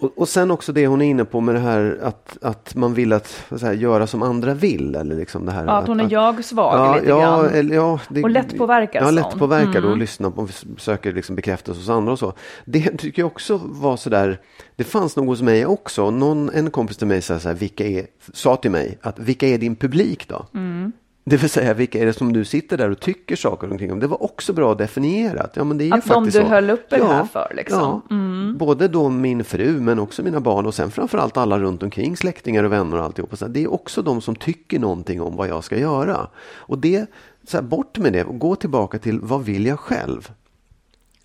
Och, 0.00 0.18
och 0.18 0.28
sen 0.28 0.50
också 0.50 0.72
det 0.72 0.86
hon 0.86 1.02
är 1.02 1.06
inne 1.06 1.24
på 1.24 1.40
med 1.40 1.54
det 1.54 1.60
här 1.60 1.98
att, 2.02 2.38
att 2.42 2.74
man 2.74 2.94
vill 2.94 3.12
att 3.12 3.44
vad 3.48 3.60
säga, 3.60 3.72
göra 3.72 4.06
som 4.06 4.22
andra 4.22 4.54
vill. 4.54 4.94
Eller 4.94 5.16
liksom 5.16 5.46
det 5.46 5.52
här, 5.52 5.64
Ja, 5.64 5.72
att 5.72 5.86
hon 5.86 6.00
är 6.00 6.12
jag-svag 6.12 6.78
ja, 6.78 6.94
lite 6.94 7.08
ja, 7.08 7.20
grann. 7.20 7.54
Eller, 7.54 7.74
ja, 7.74 8.00
det, 8.08 8.22
Och 8.22 8.30
lättpåverkad 8.30 9.02
Ja, 9.02 9.10
lättpåverkad 9.10 9.84
och 9.84 9.96
lyssnar 9.96 10.30
på 10.30 10.42
och 10.42 10.50
söker 10.78 11.12
liksom 11.12 11.36
bekräftelse 11.36 11.80
hos 11.80 11.88
andra 11.88 12.12
och 12.12 12.18
så. 12.18 12.32
Det 12.64 12.98
tycker 12.98 13.22
jag 13.22 13.26
också 13.26 13.60
var 13.64 13.96
sådär, 13.96 14.40
det 14.76 14.84
fanns 14.84 15.16
nog 15.16 15.26
hos 15.26 15.42
mig 15.42 15.66
också. 15.66 16.10
Någon, 16.10 16.50
en 16.50 16.70
kompis 16.70 16.96
till 16.96 17.06
mig 17.06 17.22
sa, 17.22 17.38
så 17.38 17.48
här, 17.48 17.56
vilka 17.56 17.86
är, 17.86 18.06
sa 18.32 18.56
till 18.56 18.70
mig 18.70 18.98
att 19.02 19.18
vilka 19.18 19.48
är 19.48 19.58
din 19.58 19.76
publik 19.76 20.28
då? 20.28 20.46
Mm. 20.54 20.92
Det 21.24 21.36
vill 21.36 21.50
säga 21.50 21.74
vilka 21.74 21.98
är 21.98 22.06
det 22.06 22.12
som 22.12 22.32
du 22.32 22.44
sitter 22.44 22.78
där 22.78 22.90
och 22.90 23.00
tycker 23.00 23.36
saker 23.36 23.70
omkring 23.70 23.92
om. 23.92 24.00
Det 24.00 24.06
var 24.06 24.22
också 24.22 24.52
bra 24.52 24.74
definierat. 24.74 25.52
Ja, 25.54 25.64
men 25.64 25.78
det 25.78 25.88
är 25.88 25.94
Att 25.94 26.06
de 26.06 26.24
du 26.24 26.30
så. 26.30 26.42
höll 26.42 26.70
uppe 26.70 26.98
det 26.98 27.04
här 27.04 27.24
för, 27.24 27.52
liksom. 27.56 28.02
Ja, 28.10 28.16
både 28.58 28.88
då 28.88 29.08
min 29.08 29.44
fru 29.44 29.80
men 29.80 29.98
också 29.98 30.22
mina 30.22 30.40
barn 30.40 30.66
och 30.66 30.74
sen 30.74 30.90
framförallt 30.90 31.36
alla 31.36 31.58
runt 31.58 31.82
omkring 31.82 32.16
släktingar 32.16 32.64
och 32.64 32.72
vänner 32.72 32.96
och 32.96 33.04
alltihop. 33.04 33.38
Så 33.38 33.46
det 33.46 33.62
är 33.62 33.72
också 33.72 34.02
de 34.02 34.20
som 34.20 34.36
tycker 34.36 34.78
någonting 34.78 35.20
om 35.22 35.36
vad 35.36 35.48
jag 35.48 35.64
ska 35.64 35.78
göra. 35.78 36.26
Och 36.44 36.78
det, 36.78 37.06
så 37.46 37.56
här, 37.56 37.64
bort 37.64 37.98
med 37.98 38.12
det 38.12 38.24
och 38.24 38.38
gå 38.38 38.56
tillbaka 38.56 38.98
till 38.98 39.20
vad 39.20 39.44
vill 39.44 39.66
jag 39.66 39.78
själv? 39.78 40.30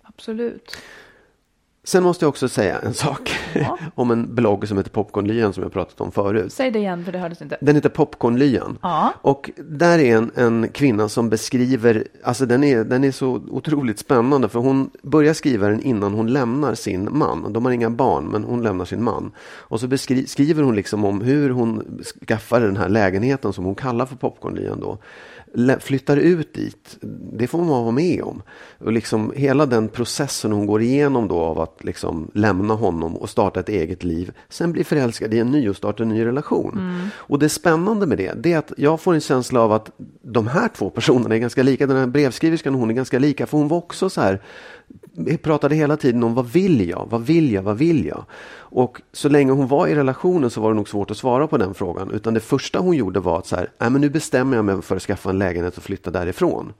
Absolut. 0.02 0.76
Sen 1.88 2.02
måste 2.02 2.24
jag 2.24 2.28
också 2.28 2.48
säga 2.48 2.78
en 2.78 2.94
sak 2.94 3.36
Ja. 3.54 3.78
om 3.94 4.10
en 4.10 4.34
blogg 4.34 4.68
som 4.68 4.76
heter 4.76 4.90
Popcornlyan 4.90 5.52
som 5.52 5.62
jag 5.62 5.72
pratat 5.72 6.00
om 6.00 6.12
förut. 6.12 6.52
Säg 6.52 6.70
det 6.70 6.78
igen 6.78 7.04
för 7.04 7.12
det 7.12 7.18
hördes 7.18 7.42
inte. 7.42 7.58
Den 7.60 7.74
heter 7.74 7.88
Popcornlyan. 7.88 8.78
Ja. 8.82 9.12
Och 9.22 9.50
där 9.56 9.98
är 9.98 10.16
en, 10.16 10.30
en 10.34 10.68
kvinna 10.68 11.08
som 11.08 11.28
beskriver, 11.30 12.04
alltså 12.24 12.46
den 12.46 12.64
är, 12.64 12.84
den 12.84 13.04
är 13.04 13.10
så 13.10 13.40
otroligt 13.50 13.98
spännande 13.98 14.48
för 14.48 14.58
hon 14.58 14.90
börjar 15.02 15.34
skriva 15.34 15.68
den 15.68 15.82
innan 15.82 16.12
hon 16.14 16.26
lämnar 16.32 16.74
sin 16.74 17.08
man. 17.12 17.52
De 17.52 17.64
har 17.64 17.72
inga 17.72 17.90
barn 17.90 18.24
men 18.24 18.44
hon 18.44 18.62
lämnar 18.62 18.84
sin 18.84 19.04
man. 19.04 19.30
Och 19.48 19.80
så 19.80 19.86
beskri- 19.86 20.26
skriver 20.26 20.62
hon 20.62 20.76
liksom 20.76 21.04
om 21.04 21.20
hur 21.20 21.50
hon 21.50 22.00
skaffade 22.28 22.66
den 22.66 22.76
här 22.76 22.88
lägenheten 22.88 23.52
som 23.52 23.64
hon 23.64 23.74
kallar 23.74 24.06
för 24.06 24.16
Popcornlyan 24.16 24.80
då. 24.80 24.98
Flyttar 25.80 26.16
ut 26.16 26.54
dit, 26.54 26.98
det 27.32 27.46
får 27.46 27.58
man 27.58 27.68
vara 27.68 27.90
med 27.90 28.22
om. 28.22 28.42
Och 28.78 28.92
liksom 28.92 29.32
hela 29.36 29.66
den 29.66 29.88
processen 29.88 30.52
hon 30.52 30.66
går 30.66 30.82
igenom 30.82 31.28
då 31.28 31.38
av 31.38 31.60
att 31.60 31.84
liksom 31.84 32.30
lämna 32.34 32.74
honom 32.74 33.16
och 33.16 33.30
starta 33.30 33.60
ett 33.60 33.68
eget 33.68 34.04
liv. 34.04 34.32
Sen 34.48 34.72
bli 34.72 34.84
förälskad 34.84 35.34
i 35.34 35.38
en 35.38 35.50
ny 35.50 35.68
och 35.68 35.76
starta 35.76 36.02
en 36.02 36.08
ny 36.08 36.24
relation. 36.24 37.10
Och 37.14 37.38
det 37.38 37.48
spännande 37.48 38.06
med 38.06 38.18
det, 38.18 38.32
det 38.42 38.52
är 38.52 38.58
att 38.58 38.72
jag 38.76 39.00
får 39.00 39.14
en 39.14 39.20
känsla 39.20 39.60
av 39.60 39.72
att 39.72 39.90
de 40.22 40.46
här 40.46 40.68
två 40.68 40.90
personerna 40.90 41.34
är 41.34 41.38
ganska 41.38 41.62
lika. 41.62 41.86
Den 41.86 41.96
här 41.96 42.06
brevskriverskan 42.06 42.74
hon 42.74 42.90
är 42.90 42.94
ganska 42.94 43.18
lika. 43.18 43.46
För 43.46 43.58
hon 43.58 43.68
var 43.68 43.76
också 43.76 44.10
så 44.10 44.20
här, 44.20 44.42
pratade 45.42 45.74
hela 45.74 45.96
tiden 45.96 46.22
om 46.22 46.34
vad 46.34 46.46
vill 46.46 46.88
jag, 46.88 47.06
vad 47.10 47.22
vill 47.22 47.52
jag, 47.52 47.62
vad 47.62 47.78
vill 47.78 48.06
jag? 48.06 48.24
Och 48.54 49.02
så 49.12 49.28
länge 49.28 49.52
hon 49.52 49.68
var 49.68 49.86
i 49.86 49.94
relationen 49.94 50.50
så 50.50 50.60
var 50.60 50.70
det 50.70 50.76
nog 50.76 50.88
svårt 50.88 51.10
att 51.10 51.16
svara 51.16 51.46
på 51.46 51.56
den 51.56 51.74
frågan. 51.74 52.10
Utan 52.10 52.34
det 52.34 52.40
första 52.40 52.78
hon 52.78 52.96
gjorde 52.96 53.20
var 53.20 53.38
att 53.38 53.46
så 53.46 53.56
här, 53.56 53.70
äh, 53.80 53.90
men 53.90 54.00
nu 54.00 54.10
bestämmer 54.10 54.56
jag 54.56 54.64
mig 54.64 54.82
för 54.82 54.96
att 54.96 55.02
skaffa 55.02 55.30
en 55.30 55.38
lägenhet 55.38 55.76
och 55.76 55.82
flytta 55.82 56.10
därifrån. 56.10 56.72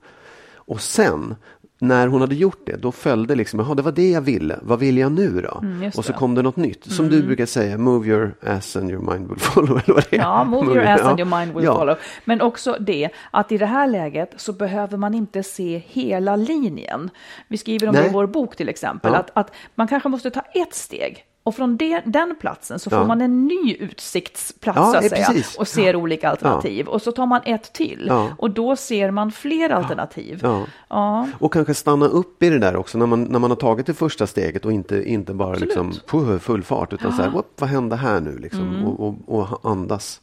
Och 0.69 0.81
sen, 0.81 1.35
när 1.81 2.07
hon 2.07 2.21
hade 2.21 2.35
gjort 2.35 2.61
det, 2.65 2.75
då 2.75 2.91
följde 2.91 3.35
liksom, 3.35 3.59
jaha 3.59 3.75
det 3.75 3.81
var 3.81 3.91
det 3.91 4.11
jag 4.11 4.21
ville, 4.21 4.59
vad 4.61 4.79
vill 4.79 4.97
jag 4.97 5.11
nu 5.11 5.41
då? 5.41 5.59
Mm, 5.61 5.91
och 5.95 6.05
så 6.05 6.11
det. 6.11 6.17
kom 6.17 6.35
det 6.35 6.41
något 6.41 6.55
nytt. 6.55 6.91
Som 6.91 7.09
du 7.09 7.23
brukar 7.23 7.45
säga, 7.45 7.77
move 7.77 8.07
your 8.07 8.35
ass 8.45 8.75
and 8.75 8.91
your 8.91 9.13
mind 9.13 9.29
will 9.29 9.39
follow. 9.39 9.77
Eller 9.85 9.93
vad 9.93 10.05
det 10.09 10.15
är. 10.15 10.19
Ja, 10.19 10.43
move 10.43 10.65
your 10.65 10.85
ass 10.85 11.01
and 11.01 11.19
your 11.19 11.39
mind 11.39 11.55
will 11.55 11.63
ja. 11.63 11.75
follow. 11.75 11.95
Men 12.25 12.41
också 12.41 12.77
det 12.79 13.09
att 13.31 13.51
i 13.51 13.57
det 13.57 13.65
här 13.65 13.87
läget 13.87 14.33
så 14.37 14.53
behöver 14.53 14.97
man 14.97 15.13
inte 15.13 15.43
se 15.43 15.81
hela 15.87 16.35
linjen. 16.35 17.09
Vi 17.47 17.57
skriver 17.57 17.87
om 17.87 17.93
det 17.95 18.01
Nej. 18.01 18.09
i 18.09 18.13
vår 18.13 18.27
bok 18.27 18.55
till 18.55 18.69
exempel, 18.69 19.13
Ja. 19.13 19.19
att, 19.19 19.31
att 19.33 19.55
man 19.75 19.87
kanske 19.87 20.09
måste 20.09 20.29
ta 20.29 20.41
ett 20.41 20.73
steg. 20.73 21.25
Och 21.43 21.55
från 21.55 21.77
det, 21.77 22.01
den 22.05 22.35
platsen 22.39 22.79
så 22.79 22.89
får 22.89 22.99
Ja. 22.99 23.05
man 23.07 23.21
en 23.21 23.45
ny 23.47 23.75
utsiktsplats 23.79 24.77
Ja, 24.77 24.91
så 24.91 24.97
att 24.97 25.09
säga, 25.09 25.25
precis. 25.27 25.55
och 25.57 25.67
ser 25.67 25.95
olika 25.95 26.29
alternativ. 26.29 26.87
Och 26.87 27.01
så 27.01 27.11
tar 27.11 27.25
man 27.25 27.41
ett 27.45 27.73
till 27.73 28.05
Ja. 28.07 28.27
och 28.37 28.51
då 28.51 28.75
ser 28.75 29.11
man 29.11 29.31
fler 29.31 29.69
alternativ. 29.69 30.39
Ja. 30.43 30.65
Ja. 30.89 31.27
Och 31.39 31.53
kanske 31.53 31.73
stanna 31.73 32.05
upp 32.05 32.43
i 32.43 32.49
det 32.49 32.59
där 32.59 32.75
också 32.75 32.97
när 32.97 33.05
man, 33.05 33.23
när 33.23 33.39
man 33.39 33.51
har 33.51 33.55
tagit 33.55 33.85
det 33.85 33.93
första 33.93 34.27
steget 34.27 34.65
och 34.65 34.71
inte, 34.71 35.03
inte 35.09 35.33
bara 35.33 35.49
Absolut. 35.51 36.01
liksom 36.03 36.39
full 36.39 36.63
fart 36.63 36.93
utan 36.93 37.13
så 37.13 37.21
här, 37.21 37.29
"Whoop, 37.29 37.45
vad 37.57 37.69
hände 37.69 37.95
här 37.95 38.19
nu 38.19 38.37
liksom 38.37 38.85
och, 38.85 39.07
och, 39.07 39.15
och 39.51 39.71
andas. 39.71 40.21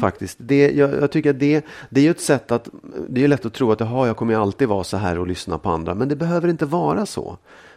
Faktiskt. 0.00 0.36
Det, 0.40 0.70
jag, 0.70 0.90
jag 0.94 1.10
tycker 1.10 1.30
att 1.30 1.40
det, 1.40 1.64
det 1.90 2.06
är 2.06 2.10
ett 2.10 2.20
sätt 2.20 2.50
att, 2.52 2.68
det 3.08 3.24
är 3.24 3.28
lätt 3.28 3.46
att 3.46 3.52
tro 3.54 3.72
att 3.72 3.80
jaha, 3.80 4.06
jag 4.06 4.16
kommer 4.16 4.34
alltid 4.36 4.68
vara 4.68 4.84
så 4.84 4.96
här 4.96 5.18
och 5.18 5.26
lyssna 5.26 5.58
på 5.58 5.70
andra, 5.70 5.94
men 5.94 6.08
det 6.08 6.16
behöver 6.16 6.48
inte 6.48 6.66
vara 6.66 7.06
så. 7.06 7.36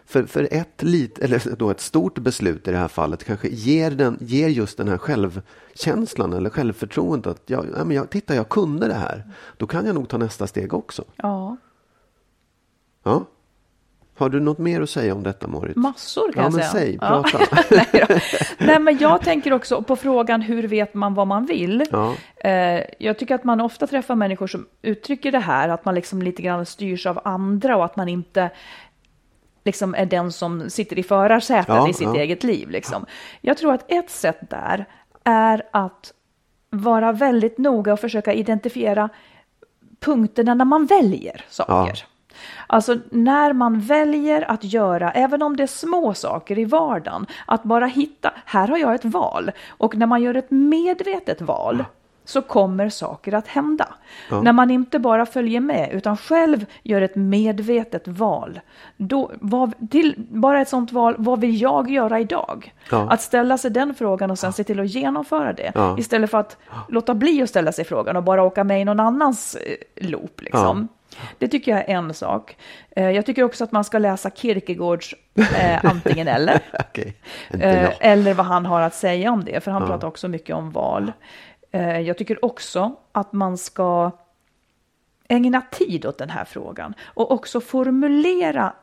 För, 0.09 0.23
för 0.25 0.47
ett, 0.51 0.83
lit, 0.83 1.19
eller 1.19 1.55
då 1.55 1.69
ett 1.69 1.79
stort 1.79 2.19
beslut 2.19 2.67
i 2.67 2.71
det 2.71 2.77
här 2.77 2.87
fallet 2.87 3.23
kanske 3.23 3.47
ger, 3.47 3.91
den, 3.91 4.17
ger 4.21 4.47
just 4.47 4.77
den 4.77 4.87
här 4.87 4.97
självkänslan 4.97 6.33
eller 6.33 6.49
självförtroendet 6.49 7.27
att 7.31 7.41
jag, 7.49 7.65
ja, 7.77 7.83
men 7.83 7.95
jag, 7.95 8.09
titta, 8.09 8.35
jag 8.35 8.49
kunde 8.49 8.87
det 8.87 8.93
här. 8.93 9.23
Då 9.57 9.67
kan 9.67 9.85
jag 9.85 9.95
nog 9.95 10.09
ta 10.09 10.17
nästa 10.17 10.47
steg 10.47 10.73
också. 10.73 11.03
ja, 11.15 11.57
Ja. 13.03 13.25
Har 14.17 14.29
du 14.29 14.39
något 14.39 14.57
mer 14.57 14.81
att 14.81 14.89
säga 14.89 15.15
om 15.15 15.23
detta 15.23 15.47
Marit? 15.47 15.75
massor 15.75 16.31
kan 16.31 16.43
Ja 16.43 16.43
jag 16.43 16.53
men 16.53 16.61
säga. 16.69 16.71
säg, 16.71 16.97
Ja. 17.01 17.23
prata. 17.31 17.45
Nej. 17.93 18.21
Nej, 18.57 18.79
men 18.79 18.97
jag 18.97 19.21
tänker 19.21 19.53
också 19.53 19.81
på 19.81 19.95
frågan 19.95 20.41
hur 20.41 20.67
vet 20.67 20.93
man 20.93 21.13
vad 21.13 21.27
man 21.27 21.45
vill? 21.45 21.85
Ja. 21.91 22.15
Eh, 22.49 22.83
jag 22.99 23.19
tycker 23.19 23.35
att 23.35 23.43
man 23.43 23.61
ofta 23.61 23.87
träffar 23.87 24.15
människor 24.15 24.47
som 24.47 24.65
uttrycker 24.81 25.31
det 25.31 25.39
här, 25.39 25.69
att 25.69 25.85
man 25.85 25.95
liksom 25.95 26.21
lite 26.21 26.41
grann 26.41 26.65
styrs 26.65 27.05
av 27.05 27.19
andra 27.23 27.77
och 27.77 27.85
att 27.85 27.95
man 27.95 28.09
inte 28.09 28.49
liksom 29.67 29.95
är 29.95 30.05
den 30.05 30.31
som 30.31 30.69
sitter 30.69 30.99
i 30.99 31.03
förarsätet 31.03 31.67
Ja, 31.67 31.89
i 31.89 31.93
sitt 31.93 32.07
ja. 32.07 32.15
eget 32.15 32.43
liv. 32.43 32.69
Liksom. 32.69 33.05
Jag 33.41 33.57
tror 33.57 33.73
att 33.73 33.91
ett 33.91 34.09
sätt 34.09 34.39
där 34.49 34.85
är 35.23 35.63
att 35.71 36.13
vara 36.69 37.11
väldigt 37.11 37.57
noga 37.57 37.93
och 37.93 37.99
försöka 37.99 38.33
identifiera 38.33 39.09
punkterna 39.99 40.53
när 40.53 40.65
man 40.65 40.85
väljer 40.85 41.45
saker. 41.49 42.05
Alltså 42.67 42.97
när 43.11 43.53
man 43.53 43.79
väljer 43.79 44.51
att 44.51 44.63
göra, 44.63 45.11
även 45.11 45.41
om 45.41 45.57
det 45.57 45.63
är 45.63 45.67
små 45.67 46.13
saker 46.13 46.59
i 46.59 46.65
vardagen, 46.65 47.25
att 47.45 47.63
bara 47.63 47.85
hitta, 47.85 48.33
här 48.45 48.67
har 48.67 48.77
jag 48.77 48.95
ett 48.95 49.05
val. 49.05 49.51
Och 49.69 49.95
när 49.95 50.05
man 50.05 50.21
gör 50.21 50.35
ett 50.35 50.51
medvetet 50.51 51.41
val 51.41 51.85
så 52.27 52.41
kommer 52.41 52.89
saker 52.89 53.33
att 53.33 53.47
hända. 53.47 53.87
När 54.43 54.53
man 54.53 54.71
inte 54.71 54.99
bara 54.99 55.25
följer 55.25 55.59
med 55.59 55.89
utan 55.93 56.17
själv 56.17 56.65
gör 56.83 57.01
ett 57.01 57.15
medvetet 57.15 58.07
val. 58.07 58.59
Då, 58.97 59.31
vad, 59.41 59.89
till, 59.91 60.15
bara 60.17 60.61
ett 60.61 60.69
sånt 60.69 60.91
val, 60.91 61.15
vad 61.17 61.39
vill 61.41 61.61
jag 61.61 61.89
göra 61.91 62.19
idag? 62.19 62.73
Ja. 62.91 63.07
Att 63.09 63.21
ställa 63.21 63.57
sig 63.57 63.71
den 63.71 63.93
frågan 63.95 64.31
och 64.31 64.39
sen 64.39 64.53
se 64.53 64.63
till 64.63 64.79
att 64.79 64.87
genomföra 64.87 65.53
det. 65.53 65.71
Ja. 65.75 65.97
Istället 65.99 66.31
för 66.31 66.37
att 66.37 66.57
låta 66.89 67.13
bli 67.13 67.41
att 67.41 67.49
ställa 67.49 67.71
sig 67.71 67.85
frågan 67.85 68.15
och 68.15 68.23
bara 68.23 68.43
åka 68.43 68.63
med 68.63 68.81
i 68.81 68.85
någon 68.85 68.99
annans 68.99 69.55
eh, 69.55 70.07
loop. 70.09 70.41
Liksom. 70.41 70.87
Det 71.37 71.47
tycker 71.47 71.71
jag 71.71 71.79
är 71.89 71.95
en 71.95 72.13
sak. 72.13 72.57
Eh, 72.95 73.09
Jag 73.09 73.25
tycker 73.25 73.43
också 73.43 73.63
att 73.63 73.71
man 73.71 73.83
ska 73.83 73.97
läsa 73.99 74.29
Kierkegaards 74.29 75.15
eh, 75.35 75.85
antingen 75.85 76.27
eller. 76.27 76.59
Inte 77.53 77.67
Eh, 77.69 77.89
eller 77.99 78.33
vad 78.33 78.45
han 78.45 78.65
har 78.65 78.81
att 78.81 78.95
säga 78.95 79.31
om 79.31 79.43
det, 79.45 79.63
för 79.63 79.71
han 79.71 79.87
pratar 79.87 80.07
också 80.07 80.27
mycket 80.27 80.55
om 80.55 80.71
val. 80.71 81.11
Eh, 81.71 81.99
jag 81.99 82.17
tycker 82.17 82.45
också 82.45 82.95
att 83.11 83.33
man 83.33 83.57
ska 83.57 84.11
ägna 85.29 85.61
tid 85.71 86.05
åt 86.05 86.17
den 86.17 86.29
här 86.29 86.45
frågan 86.45 86.93
och 87.05 87.31
också 87.31 87.61
formulera 87.61 88.73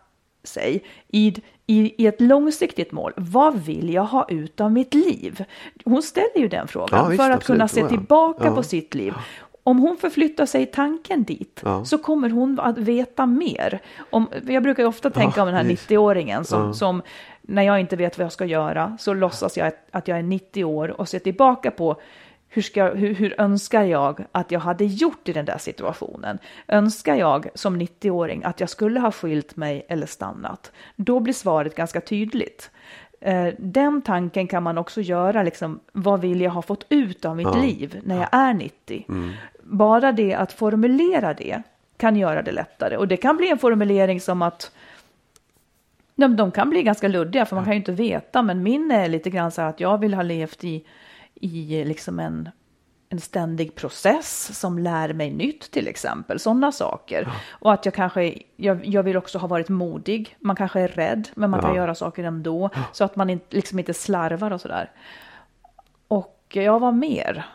sig 0.44 0.84
i, 1.08 1.34
i, 1.66 2.02
i 2.02 2.06
ett 2.06 2.20
långsiktigt 2.20 2.92
mål. 2.92 3.12
Vad 3.16 3.54
vill 3.58 3.92
jag 3.92 4.04
ha 4.04 4.26
ut 4.28 4.60
av 4.60 4.72
mitt 4.72 4.94
liv? 4.94 5.44
Hon 5.84 6.02
ställer 6.02 6.38
ju 6.38 6.48
den 6.48 6.68
frågan 6.68 7.00
Ja, 7.02 7.08
visst, 7.08 7.22
för 7.22 7.30
att 7.30 7.36
absolut. 7.36 7.58
kunna 7.58 7.68
se 7.68 7.88
tillbaka 7.88 8.44
Ja. 8.44 8.54
på 8.54 8.62
sitt 8.62 8.94
liv. 8.94 9.14
Om 9.66 9.78
hon 9.78 9.96
förflyttar 9.96 10.46
sig 10.46 10.62
i 10.62 10.66
tanken 10.66 11.22
dit 11.22 11.60
Ja. 11.64 11.84
så 11.84 11.98
kommer 11.98 12.30
hon 12.30 12.60
att 12.60 12.78
veta 12.78 13.26
mer. 13.26 13.80
Om, 14.10 14.28
jag 14.46 14.62
brukar 14.62 14.84
ofta 14.84 15.10
tänka 15.10 15.40
om 15.42 15.46
den 15.46 15.56
här 15.56 15.64
visst. 15.64 15.90
90-åringen 15.90 16.42
som, 16.44 16.74
som 16.74 17.02
när 17.42 17.62
jag 17.62 17.80
inte 17.80 17.96
vet 17.96 18.18
vad 18.18 18.24
jag 18.24 18.32
ska 18.32 18.44
göra 18.44 18.96
så 19.00 19.14
låtsas 19.14 19.56
jag 19.56 19.66
att- 19.66 19.88
att 19.90 20.08
jag 20.08 20.18
är 20.18 20.22
90 20.22 20.64
år 20.64 21.00
och 21.00 21.08
ser 21.08 21.18
tillbaka 21.18 21.70
på 21.70 21.96
hur, 22.54 22.62
ska, 22.62 22.94
hur, 22.94 23.14
hur 23.14 23.40
önskar 23.40 23.82
jag 23.82 24.24
att 24.32 24.50
jag 24.50 24.60
hade 24.60 24.84
gjort 24.84 25.28
i 25.28 25.32
den 25.32 25.44
där 25.44 25.58
situationen? 25.58 26.38
Önskar 26.68 27.14
jag 27.14 27.48
som 27.54 27.80
90-åring 27.80 28.44
att 28.44 28.60
jag 28.60 28.68
skulle 28.70 29.00
ha 29.00 29.12
skilt 29.12 29.56
mig 29.56 29.86
eller 29.88 30.06
stannat? 30.06 30.72
Då 30.96 31.20
blir 31.20 31.34
svaret 31.34 31.74
ganska 31.74 32.00
tydligt. 32.00 32.70
Eh, 33.20 33.48
Den 33.58 34.02
tanken 34.02 34.46
kan 34.46 34.62
man 34.62 34.78
också 34.78 35.00
göra, 35.00 35.42
liksom, 35.42 35.80
vad 35.92 36.20
vill 36.20 36.40
jag 36.40 36.50
ha 36.50 36.62
fått 36.62 36.86
ut 36.88 37.24
av 37.24 37.36
mitt 37.36 37.56
liv 37.56 38.00
när 38.04 38.16
jag 38.16 38.28
är 38.32 38.54
90? 38.54 39.04
Bara 39.62 40.12
det 40.12 40.34
att 40.34 40.52
formulera 40.52 41.34
det 41.34 41.62
kan 41.96 42.16
göra 42.16 42.42
det 42.42 42.52
lättare. 42.52 42.96
Och 42.96 43.08
det 43.08 43.16
kan 43.16 43.36
bli 43.36 43.50
en 43.50 43.58
formulering 43.58 44.20
som 44.20 44.42
att 44.42 44.72
de, 46.16 46.36
de 46.36 46.50
kan 46.50 46.70
bli 46.70 46.82
ganska 46.82 47.08
luddiga, 47.08 47.46
för 47.46 47.56
man 47.56 47.64
kan 47.64 47.72
ju 47.74 47.78
inte 47.78 47.92
veta. 47.92 48.42
Men 48.42 48.62
min 48.62 48.90
är 48.90 49.08
lite 49.08 49.30
grann 49.30 49.50
så 49.50 49.62
här 49.62 49.68
att 49.68 49.80
jag 49.80 49.98
vill 49.98 50.14
ha 50.14 50.22
levt 50.22 50.64
i, 50.64 50.84
i 51.34 51.84
liksom 51.84 52.18
en, 52.20 52.50
en 53.08 53.20
ständig 53.20 53.74
process 53.74 54.58
som 54.58 54.78
lär 54.78 55.12
mig 55.12 55.30
nytt 55.30 55.70
till 55.70 55.88
exempel. 55.88 56.40
Sådana 56.40 56.72
saker. 56.72 57.28
Och 57.50 57.72
att 57.72 57.84
jag 57.84 57.94
kanske, 57.94 58.38
jag, 58.56 58.86
jag 58.86 59.02
vill 59.02 59.16
också 59.16 59.38
ha 59.38 59.48
varit 59.48 59.68
modig. 59.68 60.36
Man 60.40 60.56
kanske 60.56 60.80
är 60.80 60.88
rädd, 60.88 61.28
men 61.34 61.50
man 61.50 61.60
kan 61.60 61.74
göra 61.74 61.94
saker 61.94 62.24
ändå. 62.24 62.70
Så 62.92 63.04
att 63.04 63.16
man 63.16 63.30
inte, 63.30 63.56
liksom 63.56 63.78
inte 63.78 63.94
slarvar 63.94 64.50
och 64.50 64.60
sådär. 64.60 64.90
Och 66.08 66.40
jag 66.50 66.80
var 66.80 66.92
mer. 66.92 67.46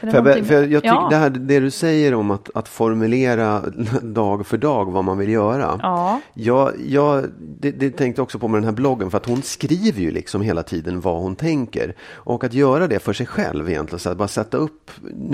För 0.00 0.06
jag, 0.06 0.46
för 0.46 0.54
jag, 0.54 0.72
jag 0.72 0.82
tycker 0.82 0.94
ja. 0.94 1.08
det, 1.10 1.16
här, 1.16 1.30
det 1.30 1.60
du 1.60 1.70
säger 1.70 2.14
om 2.14 2.30
att, 2.30 2.50
att 2.54 2.68
formulera 2.68 3.60
dag 4.02 4.46
för 4.46 4.56
dag 4.56 4.92
vad 4.92 5.04
man 5.04 5.18
vill 5.18 5.28
göra. 5.28 5.80
Ja. 5.82 6.20
Jag, 6.34 6.72
jag, 6.86 7.24
det, 7.38 7.70
det 7.70 7.90
tänkte 7.90 8.20
jag 8.20 8.24
också 8.24 8.38
på 8.38 8.48
med 8.48 8.58
den 8.58 8.64
här 8.64 8.72
bloggen 8.72 9.10
för 9.10 9.18
att 9.18 9.26
hon 9.26 9.42
skriver 9.42 10.00
ju 10.00 10.10
liksom 10.10 10.42
hela 10.42 10.62
tiden 10.62 11.00
vad 11.00 11.22
hon 11.22 11.36
tänker. 11.36 11.94
Och 12.12 12.44
att 12.44 12.54
göra 12.54 12.86
det 12.86 12.98
för 12.98 13.12
sig 13.12 13.26
själv 13.26 13.68
egentligen, 13.68 13.98
så 13.98 14.10
att 14.10 14.16
bara 14.16 14.28
sätta 14.28 14.56
upp, 14.56 14.90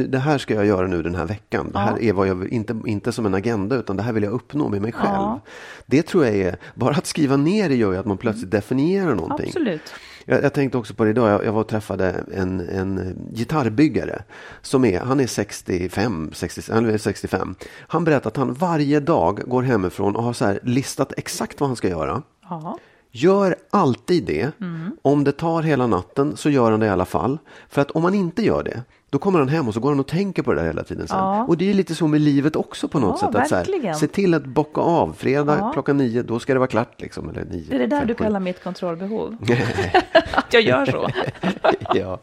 det 0.08 0.18
här 0.18 0.38
ska 0.38 0.54
jag 0.54 0.66
göra 0.66 0.86
nu 0.86 1.02
den 1.02 1.14
här 1.14 1.26
veckan. 1.26 1.70
Det 1.72 1.78
här 1.78 2.02
är 2.02 2.12
vad 2.12 2.28
jag, 2.28 2.48
inte, 2.48 2.80
inte 2.86 3.12
som 3.12 3.26
en 3.26 3.34
agenda 3.34 3.76
utan 3.76 3.96
det 3.96 4.02
här 4.02 4.12
vill 4.12 4.22
jag 4.22 4.32
uppnå 4.32 4.68
med 4.68 4.82
mig 4.82 4.92
själv. 4.92 5.14
Ja. 5.14 5.40
Det 5.86 6.02
tror 6.02 6.24
jag 6.24 6.34
är, 6.34 6.56
bara 6.74 6.94
att 6.94 7.06
skriva 7.06 7.36
ner 7.36 7.68
det 7.68 7.74
gör 7.74 7.92
ju 7.92 7.98
att 7.98 8.06
man 8.06 8.18
plötsligt 8.18 8.50
definierar 8.50 9.14
någonting. 9.14 9.46
Absolut. 9.46 9.94
Jag, 10.24 10.42
jag 10.42 10.54
tänkte 10.54 10.78
också 10.78 10.94
på 10.94 11.04
det 11.04 11.10
idag, 11.10 11.30
jag, 11.30 11.44
jag 11.44 11.52
var 11.52 11.60
och 11.60 11.68
träffade 11.68 12.24
en, 12.34 12.60
en 12.60 13.16
gitarrbyggare. 13.32 14.22
Som 14.62 14.84
är, 14.84 15.00
han 15.00 15.20
är 15.20 15.26
65, 15.26 16.30
60, 16.32 16.72
han 16.72 16.90
är 16.90 16.98
65. 16.98 17.54
Han 17.88 18.04
berättade 18.04 18.28
att 18.28 18.36
han 18.36 18.54
varje 18.54 19.00
dag 19.00 19.42
går 19.46 19.62
hemifrån 19.62 20.16
och 20.16 20.22
har 20.22 20.32
så 20.32 20.58
listat 20.62 21.12
exakt 21.16 21.60
vad 21.60 21.68
han 21.68 21.76
ska 21.76 21.88
göra. 21.88 22.22
Ja. 22.42 22.78
Gör 23.10 23.56
alltid 23.70 24.24
det. 24.24 24.52
Mm. 24.60 24.96
Om 25.02 25.24
det 25.24 25.32
tar 25.32 25.62
hela 25.62 25.86
natten 25.86 26.36
så 26.36 26.50
gör 26.50 26.70
han 26.70 26.80
det 26.80 26.86
i 26.86 26.88
alla 26.88 27.04
fall. 27.04 27.38
För 27.68 27.82
att 27.82 27.90
om 27.90 28.04
han 28.04 28.14
inte 28.14 28.42
gör 28.42 28.62
det, 28.62 28.82
då 29.14 29.18
kommer 29.18 29.38
han 29.38 29.48
hem 29.48 29.68
och 29.68 29.74
så 29.74 29.80
går 29.80 29.88
han 29.90 30.00
och 30.00 30.06
tänker 30.06 30.42
på 30.42 30.52
det 30.54 30.60
där 30.60 30.66
hela 30.66 30.84
tiden 30.84 31.08
sen. 31.08 31.18
Ja. 31.18 31.44
Och 31.44 31.56
det 31.56 31.70
är 31.70 31.74
lite 31.74 31.94
så 31.94 32.06
med 32.06 32.20
livet 32.20 32.56
också 32.56 32.88
på 32.88 32.98
något 32.98 33.18
Ja, 33.22 33.26
sätt. 33.26 33.36
Att 33.36 33.48
så 33.48 33.54
här, 33.56 33.92
se 33.92 34.06
till 34.06 34.34
att 34.34 34.44
bocka 34.44 34.80
av. 34.80 35.12
Fredag 35.18 35.56
Ja. 35.60 35.70
klockan 35.72 35.96
nio, 35.96 36.22
då 36.22 36.38
ska 36.38 36.52
det 36.52 36.58
vara 36.58 36.66
klart. 36.68 37.00
Liksom, 37.00 37.28
eller 37.28 37.44
nio, 37.44 37.64
Det 37.68 37.74
är 37.74 37.78
det 37.78 37.86
där 37.86 37.98
fem, 37.98 38.06
du 38.08 38.14
kallar 38.14 38.40
mitt 38.40 38.64
kontrollbehov. 38.64 39.36
att 40.32 40.52
jag 40.54 40.62
gör 40.62 40.86
så. 40.86 41.08
ja. 41.94 42.20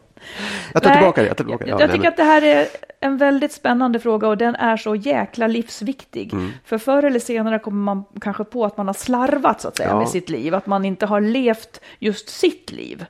Jag 0.72 0.82
tar 0.82 0.90
Nej, 0.90 0.98
tillbaka 0.98 1.22
det. 1.22 1.28
Jag, 1.28 1.36
tillbaka 1.36 1.64
det. 1.64 1.70
jag, 1.70 1.80
Ja, 1.80 1.84
jag 1.84 1.92
tycker 1.92 2.08
att 2.08 2.16
det 2.16 2.24
här 2.24 2.42
är 2.42 2.66
en 3.00 3.16
väldigt 3.16 3.52
spännande 3.52 3.98
fråga 4.00 4.28
och 4.28 4.36
den 4.38 4.54
är 4.54 4.76
så 4.76 4.94
jäkla 4.94 5.46
livsviktig. 5.46 6.32
Mm. 6.32 6.50
För 6.64 6.78
förr 6.78 7.02
eller 7.02 7.20
senare 7.20 7.58
kommer 7.58 7.82
man 7.82 8.04
kanske 8.20 8.44
på 8.44 8.64
att 8.64 8.76
man 8.76 8.86
har 8.86 8.94
slarvat 8.94 9.60
så 9.60 9.68
att 9.68 9.76
säga 9.76 9.98
med 9.98 10.08
sitt 10.08 10.30
liv. 10.30 10.54
Att 10.54 10.66
man 10.66 10.84
inte 10.84 11.06
har 11.06 11.20
levt 11.20 11.80
just 11.98 12.28
sitt 12.28 12.72
liv 12.72 13.04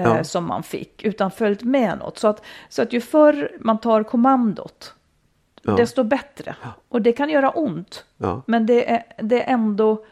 eh, 0.00 0.16
Ja. 0.16 0.24
som 0.24 0.44
man 0.46 0.62
fick, 0.62 1.04
utan 1.04 1.30
följt 1.30 1.62
med 1.62 1.98
något. 1.98 2.18
Så 2.18 2.28
att, 2.28 2.42
så 2.68 2.82
att 2.82 2.92
ju 2.92 3.00
förr 3.00 3.50
man 3.60 3.78
tar 3.80 4.02
kommandot, 4.02 4.94
Ja. 5.62 5.72
desto 5.76 6.04
bättre. 6.04 6.54
Och 6.88 7.02
det 7.02 7.12
kan 7.12 7.30
göra 7.30 7.50
ont, 7.50 8.04
men 8.46 8.66
det 8.66 8.90
är, 8.90 9.02
det 9.22 9.42
är 9.42 9.52
ändå 9.52 10.04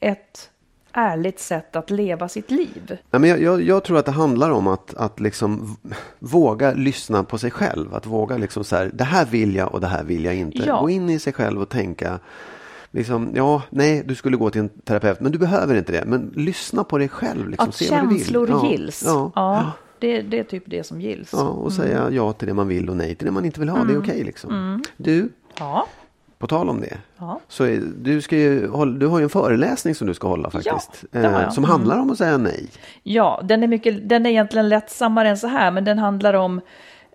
ett 0.00 0.50
ärligt 0.92 1.40
sätt 1.40 1.76
att 1.76 1.90
leva 1.90 2.28
sitt 2.28 2.50
liv. 2.50 2.98
Nej, 3.10 3.20
men 3.20 3.30
jag, 3.30 3.42
jag, 3.42 3.62
jag 3.62 3.84
tror 3.84 3.98
att 3.98 4.06
det 4.06 4.12
handlar 4.12 4.50
om 4.50 4.66
att, 4.66 4.94
att 4.94 5.20
liksom 5.20 5.76
våga 6.18 6.72
lyssna 6.72 7.24
på 7.24 7.38
sig 7.38 7.50
själv. 7.50 7.94
Att 7.94 8.06
våga 8.06 8.36
liksom 8.36 8.64
så 8.64 8.76
här, 8.76 8.90
det 8.94 9.04
här 9.04 9.24
vill 9.26 9.54
jag 9.54 9.72
och 9.74 9.80
det 9.80 9.86
här 9.86 10.04
vill 10.04 10.24
jag 10.24 10.34
inte. 10.34 10.58
Ja. 10.58 10.80
Gå 10.80 10.90
in 10.90 11.10
i 11.10 11.18
sig 11.18 11.32
själv 11.32 11.62
och 11.62 11.68
tänka, 11.68 12.18
liksom, 12.92 13.30
ja, 13.34 13.62
nej, 13.70 14.02
du 14.06 14.14
skulle 14.14 14.36
gå 14.36 14.50
till 14.50 14.60
en 14.60 14.68
terapeut, 14.68 15.20
men 15.20 15.32
du 15.32 15.38
behöver 15.38 15.74
inte 15.74 15.92
det. 15.92 16.04
Men 16.06 16.32
lyssna 16.36 16.84
på 16.84 16.98
dig 16.98 17.08
själv. 17.08 17.48
Liksom, 17.48 17.68
Att 17.68 17.74
se 17.74 17.90
vad 17.90 18.02
du 18.02 18.08
vill. 18.08 18.18
känslor 18.18 18.48
Ja, 18.50 18.70
gills. 18.70 19.02
Ja, 19.06 19.32
Ja, 19.34 19.72
det, 19.98 20.22
det 20.22 20.38
är 20.38 20.44
typ 20.44 20.62
det 20.66 20.84
som 20.86 21.00
gills. 21.00 21.30
ja, 21.32 21.42
och 21.48 21.72
säga 21.72 22.10
ja 22.10 22.32
till 22.32 22.48
det 22.48 22.54
man 22.54 22.68
vill 22.68 22.90
och 22.90 22.96
nej 22.96 23.14
till 23.14 23.26
det 23.26 23.32
man 23.32 23.44
inte 23.44 23.60
vill 23.60 23.68
ha. 23.68 23.76
Mm. 23.76 23.88
Det 23.88 23.94
är 23.94 23.98
okej 24.00 24.24
liksom. 24.24 24.82
Du, 24.96 25.28
Ja, 25.58 25.86
på 26.38 26.46
tal 26.46 26.68
om 26.68 26.80
det. 26.80 26.98
ja. 27.18 27.40
Så 27.48 27.64
är, 27.64 27.82
du, 28.02 28.20
ska 28.20 28.36
ju, 28.36 28.60
du 28.98 29.06
har 29.06 29.18
ju 29.18 29.22
en 29.22 29.28
föreläsning 29.30 29.94
som 29.94 30.06
du 30.06 30.14
ska 30.14 30.28
hålla 30.28 30.50
faktiskt. 30.50 31.04
har 31.12 31.42
eh, 31.42 31.50
som 31.50 31.64
handlar 31.64 31.98
om 31.98 32.10
att 32.10 32.18
säga 32.18 32.38
nej. 32.38 32.68
Ja, 33.02 33.40
den 33.44 33.62
är, 33.62 33.66
mycket, 33.66 34.08
den 34.08 34.26
är 34.26 34.30
egentligen 34.30 34.68
lättsammare 34.68 35.28
än 35.28 35.38
så 35.38 35.46
här, 35.46 35.70
men 35.70 35.84
den 35.84 35.98
handlar 35.98 36.34
om 36.34 36.60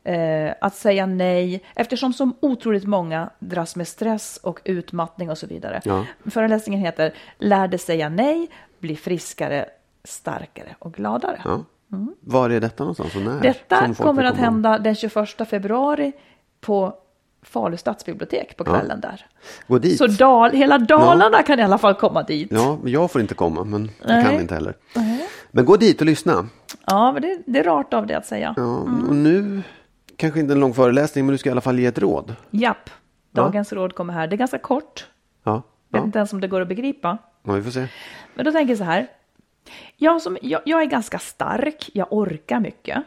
eh, 0.07 0.53
att 0.61 0.75
säga 0.75 1.05
nej, 1.05 1.63
eftersom 1.75 2.13
så 2.13 2.31
otroligt 2.39 2.85
många 2.85 3.29
dras 3.39 3.75
med 3.75 3.87
stress 3.87 4.39
och 4.43 4.59
utmattning 4.63 5.29
och 5.29 5.37
så 5.37 5.47
vidare. 5.47 5.81
Ja. 5.83 6.05
Föreläsningen 6.25 6.81
heter 6.81 7.13
Lär 7.37 7.67
dig 7.67 7.79
säga 7.79 8.09
nej, 8.09 8.49
bli 8.79 8.95
friskare, 8.95 9.65
starkare 10.03 10.75
och 10.79 10.93
gladare. 10.93 11.41
Ja. 11.43 11.63
Var 12.19 12.49
är 12.49 12.59
detta 12.61 12.83
någonstans 12.83 13.15
och 13.15 13.21
när? 13.21 13.31
Mm. 13.31 13.41
Detta 13.41 13.93
kommer 13.93 14.23
att 14.23 14.37
hända 14.37 14.77
den 14.77 14.95
21 14.95 15.49
februari 15.49 16.11
på 16.61 16.93
Falu 17.41 17.77
stadsbibliotek 17.77 18.57
på 18.57 18.63
kvällen 18.63 19.01
där. 19.01 19.25
Gå 19.67 19.79
dit. 19.79 19.97
Så 19.97 20.07
Dal, 20.07 20.51
hela 20.51 20.77
Dalarna 20.77 21.43
kan 21.43 21.59
i 21.59 21.63
alla 21.63 21.77
fall 21.77 21.93
komma 21.93 22.23
dit. 22.23 22.47
Ja, 22.51 22.77
jag 22.85 23.11
får 23.11 23.21
inte 23.21 23.33
komma, 23.33 23.63
men 23.63 23.91
jag 23.99 24.09
Nej. 24.09 24.25
kan 24.25 24.33
inte 24.33 24.53
heller. 24.53 24.73
Men 25.51 25.65
gå 25.65 25.77
dit 25.77 25.99
och 26.01 26.05
lyssna. 26.05 26.49
Ja, 26.85 27.11
men 27.11 27.21
det, 27.21 27.41
det 27.45 27.59
är 27.59 27.63
rart 27.63 27.93
av 27.93 28.07
det 28.07 28.17
att 28.17 28.25
säga. 28.25 28.53
Ja, 28.57 28.77
Och 29.09 29.15
nu, 29.15 29.61
kanske 30.17 30.39
inte 30.39 30.53
en 30.53 30.59
lång 30.59 30.73
föreläsning, 30.73 31.25
men 31.25 31.31
du 31.31 31.37
ska 31.37 31.49
i 31.49 31.51
alla 31.51 31.61
fall 31.61 31.79
ge 31.79 31.85
ett 31.85 31.97
råd. 31.99 32.35
Japp, 32.51 32.89
dagens 33.31 33.73
råd 33.73 33.95
kommer 33.95 34.13
här. 34.13 34.27
Det 34.27 34.35
är 34.35 34.37
ganska 34.37 34.57
kort. 34.59 35.07
Ja, 35.43 35.55
Vet 35.55 35.63
ja. 35.99 36.03
inte 36.05 36.19
ens 36.19 36.33
om 36.33 36.41
det 36.41 36.47
går 36.47 36.61
att 36.61 36.67
begripa. 36.67 37.17
ja 37.43 37.53
vi 37.53 37.63
får 37.63 37.71
se. 37.71 37.87
Men 38.35 38.45
då 38.45 38.51
tänker 38.51 38.71
jag 38.71 38.77
så 38.77 38.83
här. 38.83 39.07
Jag, 39.97 40.21
som, 40.21 40.37
jag, 40.41 40.61
jag 40.65 40.81
är 40.81 40.85
ganska 40.85 41.19
stark, 41.19 41.89
jag 41.93 42.07
orkar 42.13 42.59
mycket. 42.59 43.03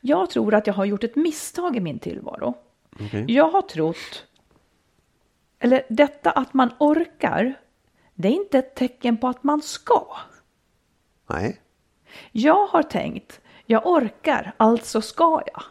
Jag 0.00 0.30
tror 0.30 0.54
att 0.54 0.66
jag 0.66 0.74
har 0.74 0.84
gjort 0.84 1.04
ett 1.04 1.16
misstag 1.16 1.76
i 1.76 1.80
min 1.80 1.98
tillvaro. 1.98 2.54
Okej. 3.00 3.24
Jag 3.28 3.48
har 3.48 3.62
trott, 3.62 4.26
eller 5.58 5.82
detta 5.88 6.30
att 6.30 6.54
man 6.54 6.70
orkar, 6.78 7.54
det 8.14 8.28
är 8.28 8.32
inte 8.32 8.58
ett 8.58 8.74
tecken 8.74 9.16
på 9.16 9.28
att 9.28 9.44
man 9.44 9.62
ska. 9.62 10.06
Nej. 11.26 11.60
Jag 12.32 12.66
har 12.66 12.82
tänkt, 12.82 13.40
Jag 13.66 13.86
orkar, 13.86 14.52
alltså 14.56 15.00
ska 15.00 15.42
jag. 15.54 15.62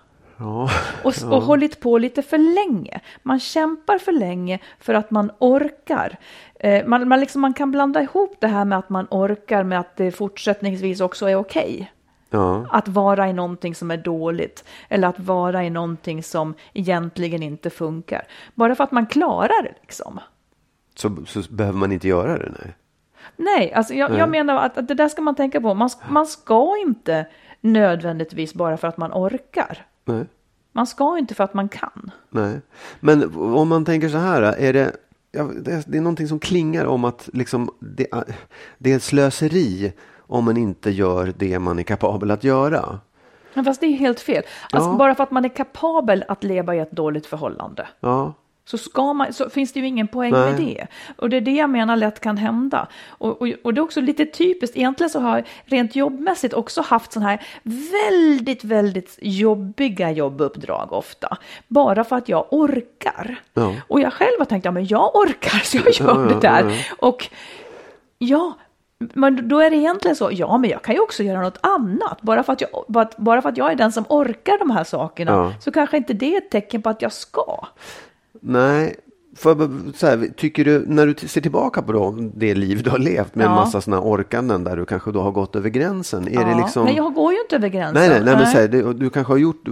Ja. 0.43 0.69
Och, 1.03 1.13
och 1.31 1.41
hållit 1.41 1.79
på 1.79 1.97
lite 1.97 2.21
för 2.21 2.37
länge. 2.37 2.99
Man 3.21 3.39
kämpar 3.39 3.97
för 3.97 4.11
länge 4.11 4.59
för 4.79 4.93
att 4.93 5.11
man 5.11 5.31
orkar. 5.39 6.17
Eh, 6.59 6.85
man, 6.87 7.07
man, 7.07 7.19
liksom, 7.19 7.41
man 7.41 7.53
kan 7.53 7.71
blanda 7.71 8.01
ihop 8.01 8.35
det 8.39 8.47
här 8.47 8.65
med 8.65 8.77
att 8.77 8.89
man 8.89 9.07
orkar 9.11 9.63
med 9.63 9.79
att 9.79 9.95
det 9.95 10.11
fortsättningsvis 10.11 11.01
också 11.01 11.29
är 11.29 11.35
okej. 11.35 11.91
Ja. 12.29 12.65
Att 12.69 12.87
vara 12.87 13.29
i 13.29 13.33
någonting 13.33 13.75
som 13.75 13.91
är 13.91 13.97
dåligt 13.97 14.63
eller 14.89 15.07
att 15.07 15.19
vara 15.19 15.63
i 15.63 15.69
någonting 15.69 16.23
som 16.23 16.53
egentligen 16.73 17.43
inte 17.43 17.69
funkar. 17.69 18.27
Bara 18.55 18.75
för 18.75 18.83
att 18.83 18.91
man 18.91 19.05
klarar 19.05 19.63
det 19.63 19.73
liksom. 19.81 20.19
Så, 20.95 21.25
så 21.25 21.41
behöver 21.49 21.77
man 21.77 21.91
inte 21.91 22.07
göra 22.07 22.37
det, 22.37 22.51
nej. 22.59 22.75
Nej, 23.35 23.73
alltså 23.73 23.93
jag, 23.93 24.09
Nej. 24.09 24.19
jag 24.19 24.29
menar 24.29 24.55
att, 24.55 24.77
att 24.77 24.87
det 24.87 24.93
där 24.93 25.09
ska 25.09 25.21
man 25.21 25.35
tänka 25.35 25.61
på. 25.61 25.73
Man, 25.73 25.89
man 26.09 26.25
ska 26.25 26.77
inte 26.77 27.25
nödvändigtvis 27.61 28.53
bara 28.53 28.77
för 28.77 28.87
att 28.87 28.97
man 28.97 29.11
orkar. 29.13 29.85
Nej. 30.05 30.25
Man 30.71 30.87
ska 30.87 31.17
inte 31.17 31.35
för 31.35 31.43
att 31.43 31.53
man 31.53 31.69
kan. 31.69 32.11
Nej, 32.29 32.61
men 32.99 33.35
om 33.35 33.67
man 33.67 33.85
tänker 33.85 34.09
så 34.09 34.17
här, 34.17 34.41
är 34.41 34.73
det, 34.73 34.95
ja, 35.31 35.43
det, 35.43 35.83
det 35.87 35.97
är 35.97 36.01
någonting 36.01 36.27
som 36.27 36.39
klingar 36.39 36.85
om 36.85 37.05
att 37.05 37.29
liksom, 37.33 37.69
det, 37.79 38.07
det 38.77 38.91
är 38.91 38.95
ett 38.95 39.03
slöseri 39.03 39.93
om 40.19 40.45
man 40.45 40.57
inte 40.57 40.91
gör 40.91 41.33
det 41.37 41.59
man 41.59 41.79
är 41.79 41.83
kapabel 41.83 42.31
att 42.31 42.43
göra. 42.43 42.99
Men 43.53 43.65
fast 43.65 43.79
det 43.81 43.85
är 43.87 43.91
helt 43.93 44.19
fel. 44.19 44.43
Alltså 44.71 44.89
Ja. 44.89 44.95
bara 44.97 45.15
för 45.15 45.23
att 45.23 45.31
man 45.31 45.45
är 45.45 45.49
kapabel 45.49 46.23
att 46.27 46.43
leva 46.43 46.75
i 46.75 46.79
ett 46.79 46.91
dåligt 46.91 47.25
förhållande. 47.25 47.87
Ja, 47.99 48.33
Så, 48.65 48.77
ska 48.77 49.13
man, 49.13 49.33
så 49.33 49.49
finns 49.49 49.73
det 49.73 49.79
ju 49.79 49.87
ingen 49.87 50.07
poäng 50.07 50.31
Nej. 50.31 50.51
med 50.51 50.61
det. 50.61 50.87
Och 51.17 51.29
det 51.29 51.37
är 51.37 51.41
det 51.41 51.51
jag 51.51 51.69
menar 51.69 51.95
lätt 51.95 52.19
kan 52.19 52.37
hända. 52.37 52.87
Och, 53.07 53.41
och, 53.41 53.47
och 53.63 53.73
det 53.73 53.79
är 53.79 53.83
också 53.83 54.01
lite 54.01 54.25
typiskt, 54.25 54.77
egentligen 54.77 55.09
så 55.09 55.19
har 55.19 55.35
jag 55.37 55.45
rent 55.65 55.95
jobbmässigt 55.95 56.53
också 56.53 56.81
haft 56.81 57.11
sådana 57.11 57.29
här 57.29 57.41
väldigt, 58.09 58.63
väldigt 58.63 59.19
jobbiga 59.21 60.11
jobbuppdrag 60.11 60.93
ofta. 60.93 61.37
Bara 61.67 62.03
för 62.03 62.15
att 62.15 62.29
jag 62.29 62.45
orkar. 62.51 63.35
Ja. 63.53 63.73
Och 63.87 63.99
jag 64.01 64.13
själv 64.13 64.35
har 64.39 64.45
tänkt, 64.45 64.65
ja 64.65 64.71
men 64.71 64.85
jag 64.87 65.15
orkar 65.15 65.59
så 65.59 65.77
jag 65.77 65.93
gör 65.93 66.29
Ja, 66.29 66.33
det 66.35 66.39
där. 66.47 66.69
ja, 66.69 66.95
Och 67.07 67.29
ja, 68.17 68.53
men 68.97 69.47
då 69.49 69.59
är 69.59 69.69
det 69.69 69.75
egentligen 69.75 70.15
så, 70.15 70.29
ja 70.31 70.57
men 70.57 70.69
jag 70.69 70.81
kan 70.81 70.95
ju 70.95 71.01
också 71.01 71.23
göra 71.23 71.41
något 71.41 71.57
annat. 71.61 72.21
Bara 72.21 72.43
för 72.43 72.53
att 72.53 72.61
jag, 72.61 72.69
bara, 72.87 73.09
bara 73.17 73.41
för 73.41 73.49
att 73.49 73.57
jag 73.57 73.71
är 73.71 73.75
den 73.75 73.91
som 73.91 74.05
orkar 74.09 74.59
de 74.59 74.71
här 74.71 74.83
sakerna 74.83 75.53
så 75.59 75.71
kanske 75.71 75.97
inte 75.97 76.13
det 76.13 76.33
är 76.33 76.37
ett 76.37 76.51
tecken 76.51 76.81
på 76.81 76.89
att 76.89 77.01
jag 77.01 77.11
ska. 77.13 77.67
Nej. 78.43 79.02
För, 79.35 79.69
så 79.95 80.07
här, 80.07 80.27
tycker 80.37 80.65
du, 80.65 80.83
när 80.87 81.07
du 81.07 81.27
ser 81.27 81.41
tillbaka 81.41 81.81
på 81.81 81.91
då, 81.91 82.15
det 82.35 82.55
liv 82.55 82.83
du 82.83 82.89
har 82.89 82.97
levt 82.97 83.35
med 83.35 83.45
en 83.45 83.51
Ja. 83.51 83.55
massa 83.55 83.81
sådana 83.81 84.01
orkanden 84.03 84.63
där 84.63 84.77
du 84.77 84.85
kanske 84.85 85.11
då 85.11 85.21
har 85.21 85.31
gått 85.31 85.55
över 85.55 85.69
gränsen. 85.69 86.27
Är 86.27 86.45
det 86.45 86.51
Ja, 86.51 86.57
liksom... 86.57 86.85
Nej, 86.85 86.95
jag 86.95 87.13
går 87.13 87.33
ju 87.33 87.39
inte 87.41 87.55
över 87.55 87.67
gränsen. 87.67 87.93
Nej, 87.93 88.09
nej, 88.09 88.21
nej, 88.25 88.35
men 88.35 88.45
så 88.47 88.57
här, 88.57 88.67
du, 88.67 88.93
du 88.93 89.09
kanske 89.09 89.33
har 89.33 89.37
gjort, 89.37 89.63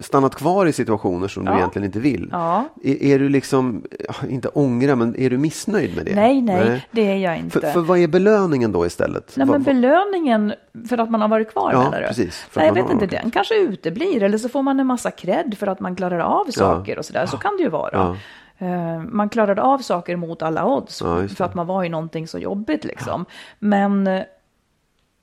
stannat 0.00 0.34
kvar 0.34 0.66
i 0.66 0.72
situationer 0.72 1.28
som 1.28 1.44
du 1.44 1.50
Ja. 1.50 1.56
egentligen 1.56 1.86
inte 1.86 1.98
vill. 2.00 2.28
Ja. 2.32 2.64
Är, 2.82 3.02
är 3.02 3.18
du 3.18 3.28
liksom, 3.28 3.82
inte 4.28 4.48
ångra, 4.48 4.96
men 4.96 5.16
är 5.16 5.30
du 5.30 5.38
missnöjd 5.38 5.96
med 5.96 6.06
det? 6.06 6.14
Nej, 6.14 6.42
nej, 6.42 6.86
det 6.90 7.10
är 7.12 7.16
jag 7.16 7.38
inte. 7.38 7.60
För, 7.60 7.70
för 7.70 7.80
vad 7.80 7.98
är 7.98 8.08
belöningen 8.08 8.72
då 8.72 8.86
istället? 8.86 9.32
Nej, 9.36 9.46
men 9.46 9.62
belöningen 9.62 10.52
för 10.88 10.98
att 10.98 11.10
man 11.10 11.20
har 11.20 11.28
varit 11.28 11.52
kvar 11.52 11.72
Ja, 11.72 11.82
menar 11.82 12.00
du? 12.00 12.06
precis, 12.06 12.46
Nej, 12.56 12.66
jag 12.66 12.74
vet 12.74 12.90
inte, 12.90 13.06
den 13.06 13.30
kanske 13.30 13.54
uteblir 13.60 14.22
eller 14.22 14.38
så 14.38 14.48
får 14.48 14.62
man 14.62 14.80
en 14.80 14.86
massa 14.86 15.10
cred 15.10 15.54
för 15.58 15.66
att 15.66 15.80
man 15.80 15.96
klarar 15.96 16.18
av 16.18 16.44
saker 16.50 16.98
och 16.98 17.04
sådär. 17.04 17.26
Så 17.26 17.36
kan 17.36 17.56
det 17.56 17.62
ju 17.62 17.68
vara. 17.68 18.16
Ja. 18.62 18.66
Eh, 18.66 18.98
Man 19.02 19.28
klarade 19.28 19.62
av 19.62 19.78
saker 19.78 20.16
mot 20.16 20.42
alla 20.42 20.64
odds 20.66 21.00
Ja, 21.00 21.28
för 21.28 21.44
att 21.44 21.54
man 21.54 21.66
var 21.66 21.84
i 21.84 21.88
någonting 21.88 22.28
så 22.28 22.38
jobbigt 22.38 22.84
liksom. 22.84 23.24
Men 23.58 24.06
eh, 24.06 24.22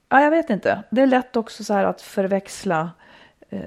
ja, 0.10 0.22
jag 0.22 0.32
vet 0.32 0.50
inte. 0.50 0.84
Det 0.90 1.02
är 1.02 1.08
lätt 1.08 1.36
också 1.36 1.64
så 1.64 1.74
här 1.74 1.84
att 1.86 2.02
förväxla 2.02 2.90
eh, 3.50 3.60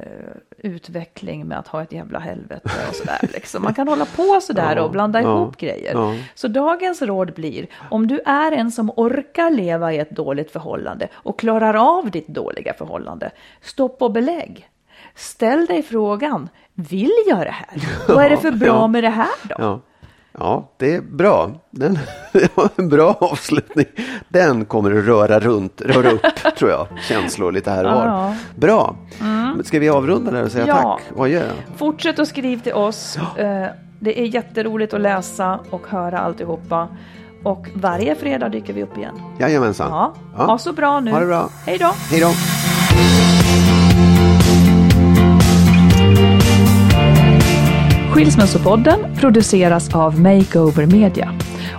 utveckling 0.59 1.47
med 1.47 1.59
att 1.59 1.67
ha 1.69 1.83
ett 1.83 1.93
jävla 1.93 2.19
helvete 2.19 2.71
och 2.89 2.95
sådär. 2.95 3.19
Liksom. 3.33 3.63
Man 3.63 3.75
kan 3.75 3.89
hålla 3.89 4.05
på 4.17 4.41
sådär 4.43 4.77
Ja, 4.77 4.83
och 4.83 4.91
blanda 4.91 5.23
ja, 5.23 5.37
ihop 5.37 5.57
grejer. 5.57 5.93
ja. 5.95 6.15
Så 6.35 6.49
dagens 6.49 7.03
råd 7.03 7.35
blir, 7.35 7.67
om 7.91 8.07
du 8.07 8.21
är 8.25 8.53
en 8.53 8.71
som 8.71 8.91
orkar 8.97 9.51
leva 9.51 9.93
i 9.93 9.99
ett 9.99 10.11
dåligt 10.11 10.51
förhållande 10.51 11.09
och 11.13 11.39
klarar 11.39 11.99
av 11.99 12.11
ditt 12.11 12.29
dåliga 12.29 12.75
förhållande, 12.75 13.31
stopp 13.61 14.03
och 14.03 14.13
belägg. 14.13 14.69
Ställ 15.15 15.67
dig 15.67 15.83
frågan, 15.83 16.49
vill 16.75 17.11
jag 17.29 17.39
det 17.39 17.51
här? 17.55 17.89
Vad 18.15 18.25
är 18.25 18.31
det 18.31 18.37
för 18.37 18.51
bra 18.53 18.67
Ja. 18.69 18.87
med 18.87 19.05
det 19.05 19.11
här 19.11 19.29
då? 19.49 19.55
Ja. 19.59 19.81
ja, 20.39 20.71
det 20.79 20.95
är 20.95 21.01
bra. 21.01 21.51
Den, 21.71 21.99
det 22.33 22.57
var 22.57 22.69
en 22.77 22.89
bra 22.89 23.17
avslutning. 23.21 23.87
Den 24.29 24.65
kommer 24.65 24.99
att 24.99 25.05
röra 25.05 25.41
runt, 25.41 25.81
röra 25.81 26.11
upp, 26.11 26.23
tror 26.59 26.71
jag, 26.71 26.87
känslor 27.09 27.53
lite 27.53 27.71
här 27.71 27.85
och 27.85 27.93
var. 27.95 28.07
Ja. 28.07 28.35
Bra. 28.57 28.97
Men 29.21 29.65
Ska 29.65 29.79
vi 29.79 29.89
avrunda 29.89 30.31
där 30.31 30.45
och 30.45 30.53
säga 30.53 30.67
Ja. 30.67 30.77
tack 30.83 31.17
och 31.19 31.25
adjö? 31.25 31.43
Fortsätt 31.77 32.19
att 32.19 32.29
skriva 32.29 32.63
till 32.63 32.73
oss. 32.75 33.17
Eh, 33.37 33.67
Det 34.01 34.21
är 34.21 34.25
jätteroligt 34.25 34.95
att 34.95 35.01
läsa 35.01 35.61
och 35.71 35.87
höra 35.89 36.19
alltihopa. 36.19 36.89
Och 37.45 37.67
varje 37.75 38.15
fredag 38.15 38.49
dyker 38.49 38.73
vi 38.73 38.83
upp 38.83 38.97
igen. 38.97 39.15
Jajamensan. 39.39 39.91
Ja, 39.91 40.15
Ja. 40.39 40.45
ha 40.45 40.59
så 40.59 40.73
bra 40.73 41.01
nu. 41.01 41.11
Ha 41.11 41.21
det 41.21 41.27
bra. 41.27 41.49
Hej 41.67 41.79
då. 41.79 41.93
Hej 42.11 42.21
då. 42.21 42.31
Skilsmässopodden 48.13 49.17
produceras 49.17 49.95
av 49.95 50.21
Makeover 50.21 50.87
Media. 50.87 51.35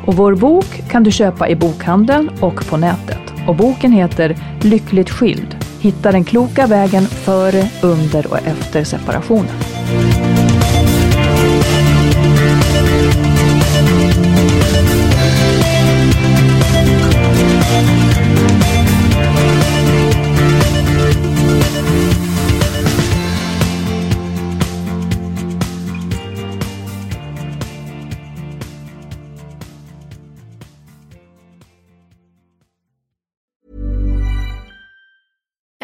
Och 0.08 0.16
vår 0.16 0.36
bok 0.36 0.84
kan 0.90 1.04
du 1.04 1.12
köpa 1.12 1.50
i 1.50 1.56
bokhandeln 1.56 2.30
och 2.40 2.66
på 2.70 2.78
nätet. 2.78 3.34
Och 3.48 3.56
boken 3.56 3.92
heter 3.92 4.36
Lyckligt 4.62 5.10
skild. 5.10 5.56
Hitta 5.80 6.12
den 6.12 6.24
kloka 6.24 6.68
vägen 6.68 7.04
före, 7.04 7.70
under 7.82 8.32
och 8.32 8.38
efter 8.38 8.84
separationen. 8.84 9.56